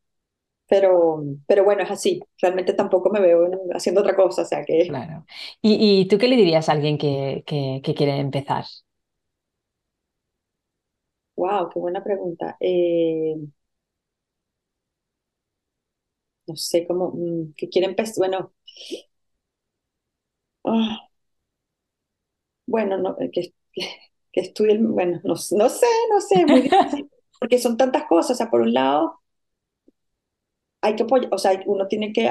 pero, 0.73 1.23
pero 1.45 1.63
bueno, 1.63 1.83
es 1.83 1.91
así. 1.91 2.19
Realmente 2.41 2.73
tampoco 2.73 3.11
me 3.11 3.21
veo 3.21 3.47
haciendo 3.75 4.01
otra 4.01 4.15
cosa, 4.15 4.41
o 4.41 4.45
sea 4.45 4.65
que... 4.65 4.87
Claro. 4.87 5.23
¿Y, 5.61 6.07
tú 6.07 6.17
qué 6.17 6.27
le 6.27 6.35
dirías 6.35 6.67
a 6.67 6.71
alguien 6.71 6.97
que, 6.97 7.43
que, 7.45 7.93
quiere 7.93 8.17
empezar? 8.17 8.65
Wow, 11.35 11.69
qué 11.69 11.79
buena 11.79 12.03
pregunta. 12.03 12.57
Eh, 12.59 13.35
no 16.47 16.55
sé 16.55 16.87
cómo, 16.87 17.11
mm, 17.13 17.53
que 17.55 17.69
quiere 17.69 17.87
empezar, 17.87 18.15
bueno, 18.17 18.51
ah, 20.65 21.09
bueno, 22.65 22.97
no, 22.97 23.15
que, 23.31 23.53
que 24.31 24.41
estudien, 24.41 24.91
bueno, 24.91 25.21
no, 25.23 25.35
sé, 25.35 25.55
no 25.55 25.69
sé, 25.69 26.45
muy 26.47 26.61
difícil, 26.61 27.09
porque 27.39 27.59
son 27.59 27.77
tantas 27.77 28.05
cosas, 28.05 28.31
o 28.31 28.35
sea, 28.35 28.49
por 28.49 28.61
un 28.61 28.73
lado, 28.73 29.22
hay 30.83 30.95
que 30.97 31.05
o 31.31 31.37
sea, 31.37 31.63
uno 31.65 31.87
tiene 31.87 32.11
que 32.11 32.29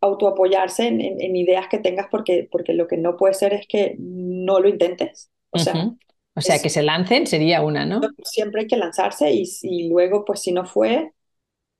autoapoyarse 0.00 0.86
en, 0.86 1.00
en, 1.00 1.36
ideas 1.36 1.68
que 1.70 1.78
tengas 1.78 2.06
porque, 2.10 2.46
porque 2.52 2.74
lo 2.74 2.86
que 2.86 2.98
no 2.98 3.16
puede 3.16 3.32
ser 3.32 3.54
es 3.54 3.66
que 3.66 3.96
no 3.98 4.60
lo 4.60 4.68
intentes, 4.68 5.30
o 5.50 5.58
sea... 5.58 5.92
O 6.34 6.40
sea, 6.40 6.60
que 6.60 6.68
se 6.68 6.84
lancen 6.84 7.26
sería 7.26 7.62
una, 7.62 7.84
¿no? 7.84 8.00
Siempre 8.22 8.60
hay 8.60 8.66
que 8.68 8.76
lanzarse 8.76 9.32
y, 9.32 9.42
y 9.62 9.88
luego, 9.88 10.24
pues 10.24 10.40
si 10.40 10.52
no 10.52 10.64
fue, 10.64 11.10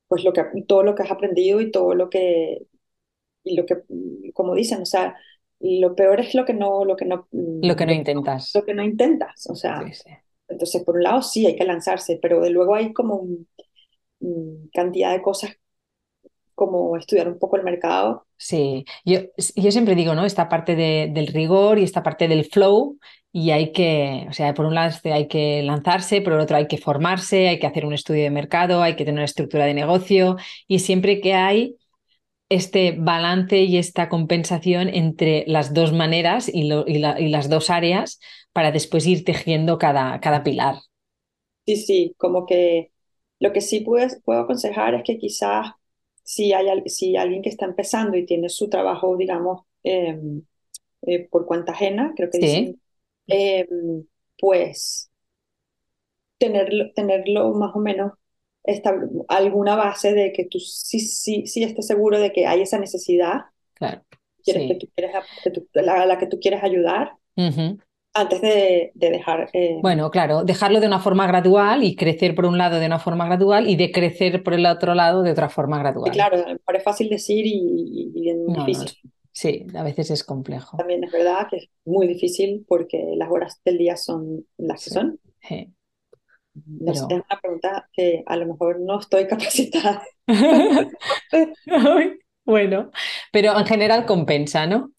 pues 0.09 0.25
lo 0.25 0.33
que, 0.33 0.43
todo 0.67 0.83
lo 0.83 0.97
que 0.97 1.05
has 1.05 1.13
aprendido 1.13 1.61
y 1.61 1.71
todo 1.71 1.95
lo 1.95 2.11
que, 2.11 2.67
y 3.45 3.57
lo 3.57 3.67
que, 3.67 3.77
como 4.35 4.57
dicen, 4.57 4.83
o 4.83 4.87
sea, 4.87 5.15
lo 5.61 5.95
peor 5.95 6.19
es 6.19 6.35
lo 6.35 6.45
que 6.45 6.55
no, 6.55 6.85
lo 6.85 6.97
que 6.97 7.05
no, 7.05 7.29
lo 7.31 7.77
que 7.77 7.87
no 7.87 7.93
intentas. 7.93 8.51
Lo 8.53 8.65
que 8.65 8.75
no 8.75 8.83
intentas, 8.83 9.49
o 9.49 9.55
sea, 9.55 9.81
entonces 10.49 10.83
por 10.83 10.97
un 10.97 11.05
lado 11.05 11.23
sí 11.23 11.47
hay 11.47 11.55
que 11.55 11.65
lanzarse, 11.65 12.19
pero 12.21 12.41
de 12.41 12.51
luego 12.51 12.75
hay 12.75 12.93
como 12.93 13.29
cantidad 14.73 15.13
de 15.13 15.23
cosas 15.23 15.57
como 16.59 16.97
estudiar 16.97 17.29
un 17.29 17.39
poco 17.39 17.57
el 17.57 17.63
mercado. 17.63 18.27
Sí, 18.37 18.85
yo, 19.05 19.21
yo 19.55 19.71
siempre 19.71 19.95
digo, 19.95 20.15
¿no? 20.15 20.27
Esta 20.27 20.49
parte 20.49 20.75
de, 20.75 21.09
del 21.15 21.29
rigor 21.29 21.79
y 21.79 21.85
esta 21.85 22.03
parte 22.03 22.27
del 22.27 22.45
flow 22.45 22.99
y 23.33 23.53
hay 23.53 23.73
que, 23.73 24.27
o 24.29 24.33
sea, 24.33 24.53
por 24.55 24.67
un 24.67 24.75
lado 24.75 24.95
hay 25.05 25.29
que 25.29 25.63
lanzarse, 25.63 26.21
por 26.21 26.33
el 26.33 26.41
otro 26.41 26.57
hay 26.57 26.67
que 26.67 26.79
formarse, 26.79 27.49
hay 27.49 27.59
que 27.59 27.67
hacer 27.67 27.87
un 27.87 27.95
estudio 27.95 28.25
de 28.25 28.31
mercado, 28.31 28.83
hay 28.83 28.97
que 28.97 29.05
tener 29.05 29.19
una 29.19 29.25
estructura 29.25 29.65
de 29.65 29.75
negocio 29.75 30.37
y 30.67 30.81
siempre 30.81 31.21
que 31.21 31.35
hay 31.35 31.77
este 32.49 32.97
balance 32.99 33.59
y 33.59 33.77
esta 33.77 34.09
compensación 34.09 34.89
entre 34.89 35.45
las 35.47 35.75
dos 35.75 35.93
maneras 35.93 36.51
y, 36.53 36.65
las 36.65 37.49
dos 37.49 37.71
áreas 37.71 38.19
para 38.53 38.73
después 38.73 39.07
ir 39.07 39.25
tejiendo 39.25 39.79
cada, 39.79 40.19
cada 40.21 40.43
pilar. 40.43 40.77
Sí, 41.67 41.77
sí, 41.77 42.15
como 42.17 42.47
que 42.47 42.91
lo 43.39 43.53
que 43.53 43.61
sí 43.61 43.81
puedo 43.81 44.41
aconsejar 44.41 44.95
es 44.95 45.03
que 45.05 45.19
quizás 45.19 45.73
si 46.29 46.53
hay 46.53 46.69
si 46.91 47.17
alguien 47.17 47.41
que 47.41 47.49
está 47.49 47.65
empezando 47.65 48.19
y 48.19 48.27
tiene 48.27 48.51
su 48.51 48.69
trabajo, 48.69 49.17
digamos, 49.17 49.63
em, 49.83 50.43
eh, 51.07 51.27
por 51.31 51.47
cuenta 51.47 51.73
ajena, 51.73 52.13
creo 52.15 52.29
que 52.31 52.39
dicen, 52.39 52.81
Em, 53.27 54.05
pues 54.39 55.11
tenerlo, 56.39 56.93
tenerlo 56.95 57.53
más 57.55 57.75
o 57.75 57.79
menos 57.79 58.13
alguna 59.29 59.77
base 59.77 60.13
de 60.13 60.33
que 60.33 60.45
tú 60.45 60.59
sí, 60.61 61.01
sí, 61.01 61.47
sí 61.47 61.63
estés 61.63 61.87
seguro 61.87 62.19
de 62.19 62.33
que 62.33 62.47
hay 62.47 62.63
esa 62.63 62.79
necesidad. 62.79 63.47
Claro. 63.75 64.03
Quieres, 64.43 64.69
que 64.69 64.75
tú 64.75 64.89
quieres, 64.95 65.15
la, 65.73 66.07
la, 66.07 66.19
que 66.19 66.27
tú 66.27 66.39
quieres 66.41 66.63
ayudar. 66.63 67.13
Antes 68.19 68.41
de, 68.41 68.91
de 68.95 69.11
dejar. 69.11 69.49
Eh, 69.53 69.79
bueno, 69.81 70.11
claro, 70.11 70.43
dejarlo 70.43 70.81
de 70.81 70.89
una 70.89 70.99
forma 70.99 71.27
gradual 71.29 71.85
y 71.85 71.95
crecer 71.95 72.35
por 72.35 72.47
un 72.47 72.59
lado 72.59 72.81
de 72.81 72.87
una 72.87 72.99
forma 72.99 73.27
gradual 73.27 73.69
y 73.69 73.77
de 73.77 73.93
crecer 73.93 74.43
por 74.43 74.55
el 74.55 74.67
otro 74.67 74.95
lado 74.95 75.23
de 75.23 75.31
otra 75.31 75.49
forma 75.49 75.79
gradual. 75.79 76.11
claro, 76.11 76.45
es 76.47 76.83
fácil 76.83 77.09
decir 77.11 77.45
y, 77.47 78.11
difícil. 78.49 78.91
Sí, 79.31 79.65
a 79.73 79.85
veces 79.85 80.11
es 80.11 80.25
complejo. 80.25 80.77
También 80.77 81.05
es 81.05 81.13
verdad 81.13 81.47
que 81.49 81.59
es 81.59 81.69
muy 81.85 82.09
difícil 82.09 82.65
porque 82.67 83.13
las 83.15 83.31
horas 83.31 83.61
del 83.65 83.79
día 83.79 83.97
son 83.97 84.45
las 84.57 84.83
que 84.83 84.91
son. 84.91 85.21
Sí. 85.41 85.73
Es 86.87 87.03
una 87.03 87.25
pregunta 87.41 87.89
que 87.93 88.25
a 88.27 88.37
lo 88.37 88.47
mejor 88.47 88.81
no 88.81 88.99
estoy 88.99 89.27
capacitada. 89.29 90.03
bueno, 92.45 92.91
pero 93.31 93.57
en 93.57 93.65
general 93.65 94.07
compensa, 94.07 94.67
¿no? 94.67 94.91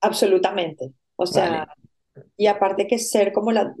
Absolutamente. 0.00 0.90
O 1.14 1.26
sea, 1.26 1.68
y 2.36 2.46
aparte 2.46 2.86
que 2.86 2.98
ser 2.98 3.32
como 3.32 3.52
la, 3.52 3.74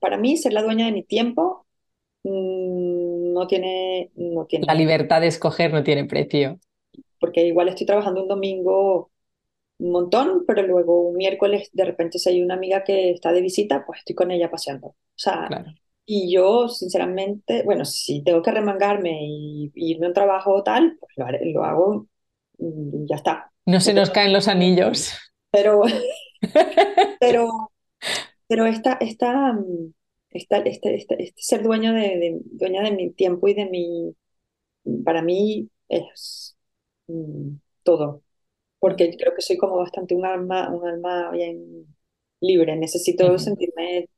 para 0.00 0.16
mí, 0.16 0.36
ser 0.36 0.52
la 0.52 0.62
dueña 0.62 0.86
de 0.86 0.92
mi 0.92 1.02
tiempo 1.02 1.66
mm, 2.24 3.32
no 3.32 3.46
tiene, 3.46 4.10
no 4.14 4.46
tiene... 4.46 4.66
La 4.66 4.74
libertad 4.74 5.20
de 5.20 5.28
escoger 5.28 5.72
no 5.72 5.82
tiene 5.82 6.04
precio. 6.04 6.58
Porque 7.20 7.46
igual 7.46 7.68
estoy 7.68 7.86
trabajando 7.86 8.22
un 8.22 8.28
domingo 8.28 9.10
un 9.78 9.92
montón, 9.92 10.44
pero 10.46 10.62
luego 10.66 11.08
un 11.08 11.16
miércoles 11.16 11.70
de 11.72 11.84
repente 11.84 12.18
si 12.18 12.28
hay 12.28 12.42
una 12.42 12.54
amiga 12.54 12.84
que 12.84 13.10
está 13.10 13.32
de 13.32 13.40
visita, 13.40 13.84
pues 13.86 14.00
estoy 14.00 14.14
con 14.14 14.30
ella 14.30 14.50
paseando. 14.50 14.88
O 14.88 14.96
sea, 15.14 15.48
y 16.04 16.32
yo 16.32 16.68
sinceramente, 16.68 17.62
bueno, 17.64 17.84
si 17.84 18.22
tengo 18.22 18.42
que 18.42 18.50
remangarme 18.50 19.18
y, 19.22 19.70
irme 19.74 20.06
a 20.06 20.08
un 20.08 20.14
trabajo 20.14 20.54
o 20.54 20.62
tal, 20.62 20.98
pues 20.98 21.12
lo, 21.42 21.64
hago 21.64 22.06
y 22.58 23.06
ya 23.08 23.16
está. 23.16 23.52
No 23.66 23.80
se 23.80 23.94
nos 23.94 24.10
caen 24.10 24.32
los 24.32 24.48
anillos. 24.48 25.12
Pero, 25.50 25.82
pero, 27.20 27.70
pero 28.48 28.66
esta, 28.66 28.94
esta, 29.00 29.56
esta, 30.30 30.58
este, 30.58 30.96
este, 30.96 31.22
este 31.22 31.42
ser 31.42 31.62
dueño 31.62 31.92
de, 31.92 32.40
dueña 32.44 32.82
de 32.82 32.92
mi 32.92 33.10
tiempo 33.12 33.46
y 33.46 33.54
de 33.54 33.66
mi, 33.66 34.16
para 35.04 35.22
mí 35.22 35.68
es 35.88 36.56
mm, 37.06 37.56
todo. 37.82 38.22
Porque 38.80 39.16
creo 39.16 39.34
que 39.34 39.42
soy 39.42 39.56
como 39.56 39.76
bastante 39.76 40.14
un 40.14 40.24
alma, 40.24 40.70
un 40.70 40.86
alma 40.86 41.30
bien 41.30 41.86
libre, 42.40 42.76
necesito 42.76 43.38
sentirme, 43.38 44.08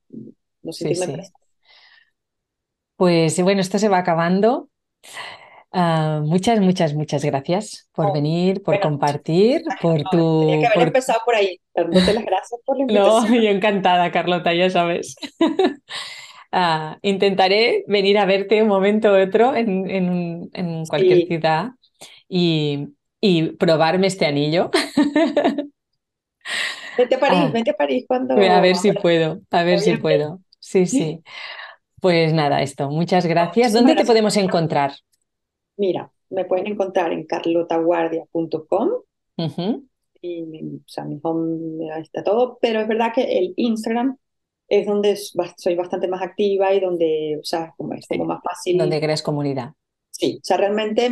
no 0.63 0.73
sentirme 0.73 1.23
Pues 2.97 3.43
bueno, 3.43 3.61
esto 3.61 3.79
se 3.79 3.89
va 3.89 3.99
acabando. 3.99 4.69
Ah, 5.73 6.21
muchas, 6.25 6.59
muchas, 6.61 6.95
muchas 6.95 7.25
gracias 7.25 7.89
por 7.93 8.07
oh, 8.07 8.13
venir, 8.13 8.63
por 8.63 8.81
compartir, 8.81 9.63
por 9.81 10.03
tu... 10.11 10.41
Tenía 10.41 10.61
que 10.61 10.75
haber 10.75 10.89
empezado 10.89 11.21
por 11.25 11.37
ahí, 11.37 11.61
dándote 11.75 12.13
las 12.13 12.25
gracias 12.25 12.61
por 12.65 12.77
la 12.77 12.83
invitación. 12.83 13.31
No, 13.31 13.41
yo 13.41 13.51
encantada, 13.51 14.11
Carlota, 14.11 14.53
ya 14.55 14.71
sabes. 14.71 15.17
Ah, 16.53 16.99
intentaré 17.03 17.85
venir 17.87 18.19
a 18.19 18.25
verte 18.25 18.61
un 18.61 18.67
momento 18.67 19.13
u 19.13 19.23
otro 19.23 19.55
en, 19.55 19.89
en, 19.89 20.85
cualquier 20.87 21.29
ciudad 21.29 21.69
y, 22.29 22.89
y 23.21 23.53
probarme 23.53 24.09
este 24.09 24.27
anillo. 24.27 24.73
Vete 26.99 27.15
a 27.15 27.21
París, 27.21 27.39
ah, 27.41 27.51
vete 27.53 27.71
a 27.71 27.75
París 27.75 28.05
cuando... 28.09 28.35
A 28.35 28.61
ver 28.61 28.75
si 28.75 28.91
puedo, 28.91 29.43
a 29.49 29.63
ver 29.63 29.79
si 29.79 29.97
puedo. 29.97 30.41
Sí, 30.59 30.87
sí. 30.87 31.23
Pues 32.01 32.33
nada, 32.33 32.63
esto. 32.63 32.91
Muchas 32.91 33.27
gracias. 33.27 33.73
¿Dónde 33.73 33.95
te 33.95 34.05
podemos 34.05 34.37
encontrar? 34.37 34.93
Mira, 35.81 36.13
me 36.29 36.45
pueden 36.45 36.67
encontrar 36.67 37.11
en 37.11 37.25
carlotaguardia.com. 37.25 38.91
Y 40.23 40.43
o 40.43 40.83
sea, 40.87 41.05
mi 41.05 41.19
home 41.23 41.89
está 41.99 42.23
todo, 42.23 42.59
pero 42.61 42.81
es 42.81 42.87
verdad 42.87 43.15
que 43.15 43.39
el 43.39 43.55
Instagram 43.57 44.19
es 44.69 44.87
donde 44.87 45.19
soy 45.57 45.77
bastante 45.77 46.07
más 46.07 46.21
activa 46.21 46.75
y 46.75 46.81
donde, 46.81 47.39
o 47.41 47.45
sea, 47.45 47.73
como 47.79 47.95
es 47.95 48.07
como 48.07 48.27
más 48.27 48.43
fácil. 48.43 48.77
Donde 48.77 49.01
crees 49.01 49.23
comunidad. 49.23 49.73
Sí, 50.11 50.37
o 50.37 50.45
sea, 50.45 50.59
realmente 50.59 51.11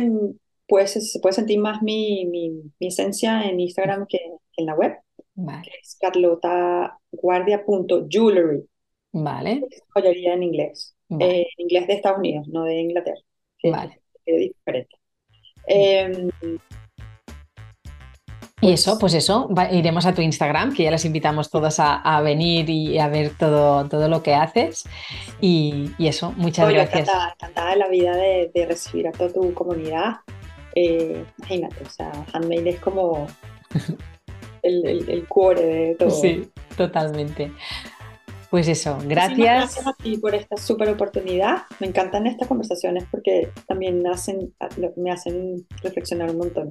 pues 0.67 0.91
se 0.91 1.19
puede 1.19 1.33
sentir 1.33 1.57
más 1.57 1.81
mi, 1.81 2.27
mi, 2.27 2.61
esencia 2.79 3.49
en 3.49 3.59
Instagram 3.59 4.05
que, 4.07 4.19
en 4.55 4.67
la 4.67 4.75
web. 4.75 4.99
Vale. 5.33 5.63
Que 5.63 5.71
es 5.81 5.97
carlotaguardia.jewelry. 5.99 8.69
Vale. 9.13 9.63
joyería 9.95 10.35
en 10.35 10.43
inglés. 10.43 10.95
Eh, 11.19 11.47
en 11.57 11.63
inglés 11.63 11.87
de 11.87 11.93
Estados 11.93 12.19
Unidos, 12.19 12.47
no 12.49 12.65
de 12.65 12.81
Inglaterra. 12.81 13.23
vale. 13.63 13.99
Diferente. 14.37 14.95
Em, 15.67 16.29
y 18.61 18.73
eso, 18.73 18.99
pues 18.99 19.13
eso, 19.13 19.49
iremos 19.71 20.05
a 20.05 20.13
tu 20.13 20.21
Instagram, 20.21 20.73
que 20.73 20.83
ya 20.83 20.91
las 20.91 21.05
invitamos 21.05 21.49
todas 21.49 21.77
a, 21.79 22.21
venir 22.21 22.69
y 22.69 22.99
a 22.99 23.07
ver 23.07 23.31
todo, 23.37 23.87
todo 23.87 24.09
lo 24.09 24.21
que 24.21 24.35
haces. 24.35 24.85
Y, 25.39 25.91
eso, 25.99 26.33
muchas 26.35 26.69
gracias. 26.69 27.01
Encantada, 27.01 27.33
encantada 27.33 27.69
de 27.71 27.75
la 27.77 27.87
vida 27.87 28.15
de, 28.15 28.51
de 28.53 28.65
recibir 28.65 29.07
a 29.07 29.11
toda 29.11 29.31
tu 29.31 29.53
comunidad 29.53 30.17
eh, 30.75 31.25
imagínate, 31.37 31.83
o 31.83 31.89
sea, 31.89 32.11
Handmade 32.33 32.69
es 32.69 32.79
como 32.79 33.27
el, 34.61 35.09
el, 35.09 35.27
core 35.27 35.61
de 35.61 35.95
todo. 35.95 36.09
Sí, 36.09 36.49
totalmente. 36.77 37.51
Pues 38.49 38.67
eso, 38.67 38.97
gracias. 39.05 39.37
Gracias 39.37 39.87
a 39.87 39.93
ti 39.93 40.17
por 40.17 40.33
esta 40.33 40.57
súper 40.57 40.89
oportunidad. 40.89 41.63
Me 41.79 41.87
encantan 41.87 42.25
estas 42.25 42.47
conversaciones 42.47 43.05
porque 43.11 43.49
también 43.67 44.05
hacen, 44.07 44.53
me 44.95 45.11
hacen 45.11 45.67
reflexionar 45.83 46.31
un 46.31 46.37
montón. 46.37 46.69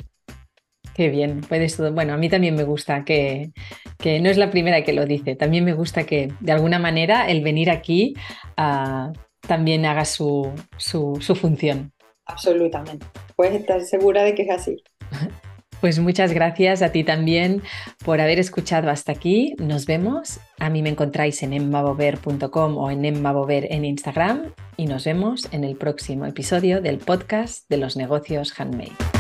Qué 0.95 1.09
bien, 1.11 1.43
puedes 1.43 1.77
todo. 1.77 1.93
Bueno, 1.93 2.15
a 2.15 2.17
mí 2.17 2.29
también 2.29 2.57
me 2.57 2.65
gusta 2.65 3.05
que, 3.05 3.53
que, 3.99 4.19
no 4.19 4.29
es 4.29 4.37
la 4.37 4.51
primera 4.51 4.83
que 4.83 4.93
lo 4.93 5.07
dice, 5.07 5.37
también 5.37 5.65
me 5.65 5.73
gusta 5.73 6.05
que 6.05 6.33
de 6.41 6.51
alguna 6.51 6.81
manera 6.81 7.31
el 7.31 7.45
venir 7.45 7.71
aquí 7.71 8.15
uh, 8.59 9.13
también 9.47 9.87
haga 9.87 10.05
su, 10.05 10.53
su, 10.77 11.19
su 11.21 11.37
función. 11.37 11.93
Absolutamente, 12.27 13.07
puedes 13.37 13.55
estar 13.61 13.81
segura 13.83 14.25
de 14.25 14.35
que 14.35 14.43
es 14.43 14.51
así. 14.51 14.83
Pues 15.81 15.99
muchas 15.99 16.33
gracias 16.33 16.83
a 16.83 16.91
ti 16.91 17.05
también 17.05 17.63
por 18.05 18.21
haber 18.21 18.39
escuchado 18.39 18.91
hasta 18.91 19.13
aquí. 19.13 19.55
Nos 19.59 19.87
vemos. 19.87 20.41
A 20.59 20.71
mí 20.71 20.83
me 20.83 20.89
encontráis 20.89 21.43
en 21.43 21.53
emmabover.com 21.53 22.77
o 22.77 22.91
en 22.91 23.05
emmabover 23.05 23.67
en 23.71 23.85
Instagram 23.85 24.53
y 24.77 24.87
nos 24.87 25.05
vemos 25.05 25.49
en 25.53 25.65
el 25.65 25.77
próximo 25.77 26.27
episodio 26.27 26.81
del 26.81 26.99
podcast 26.99 27.69
de 27.69 27.77
los 27.77 27.97
negocios 27.97 28.59
handmade. 28.59 29.18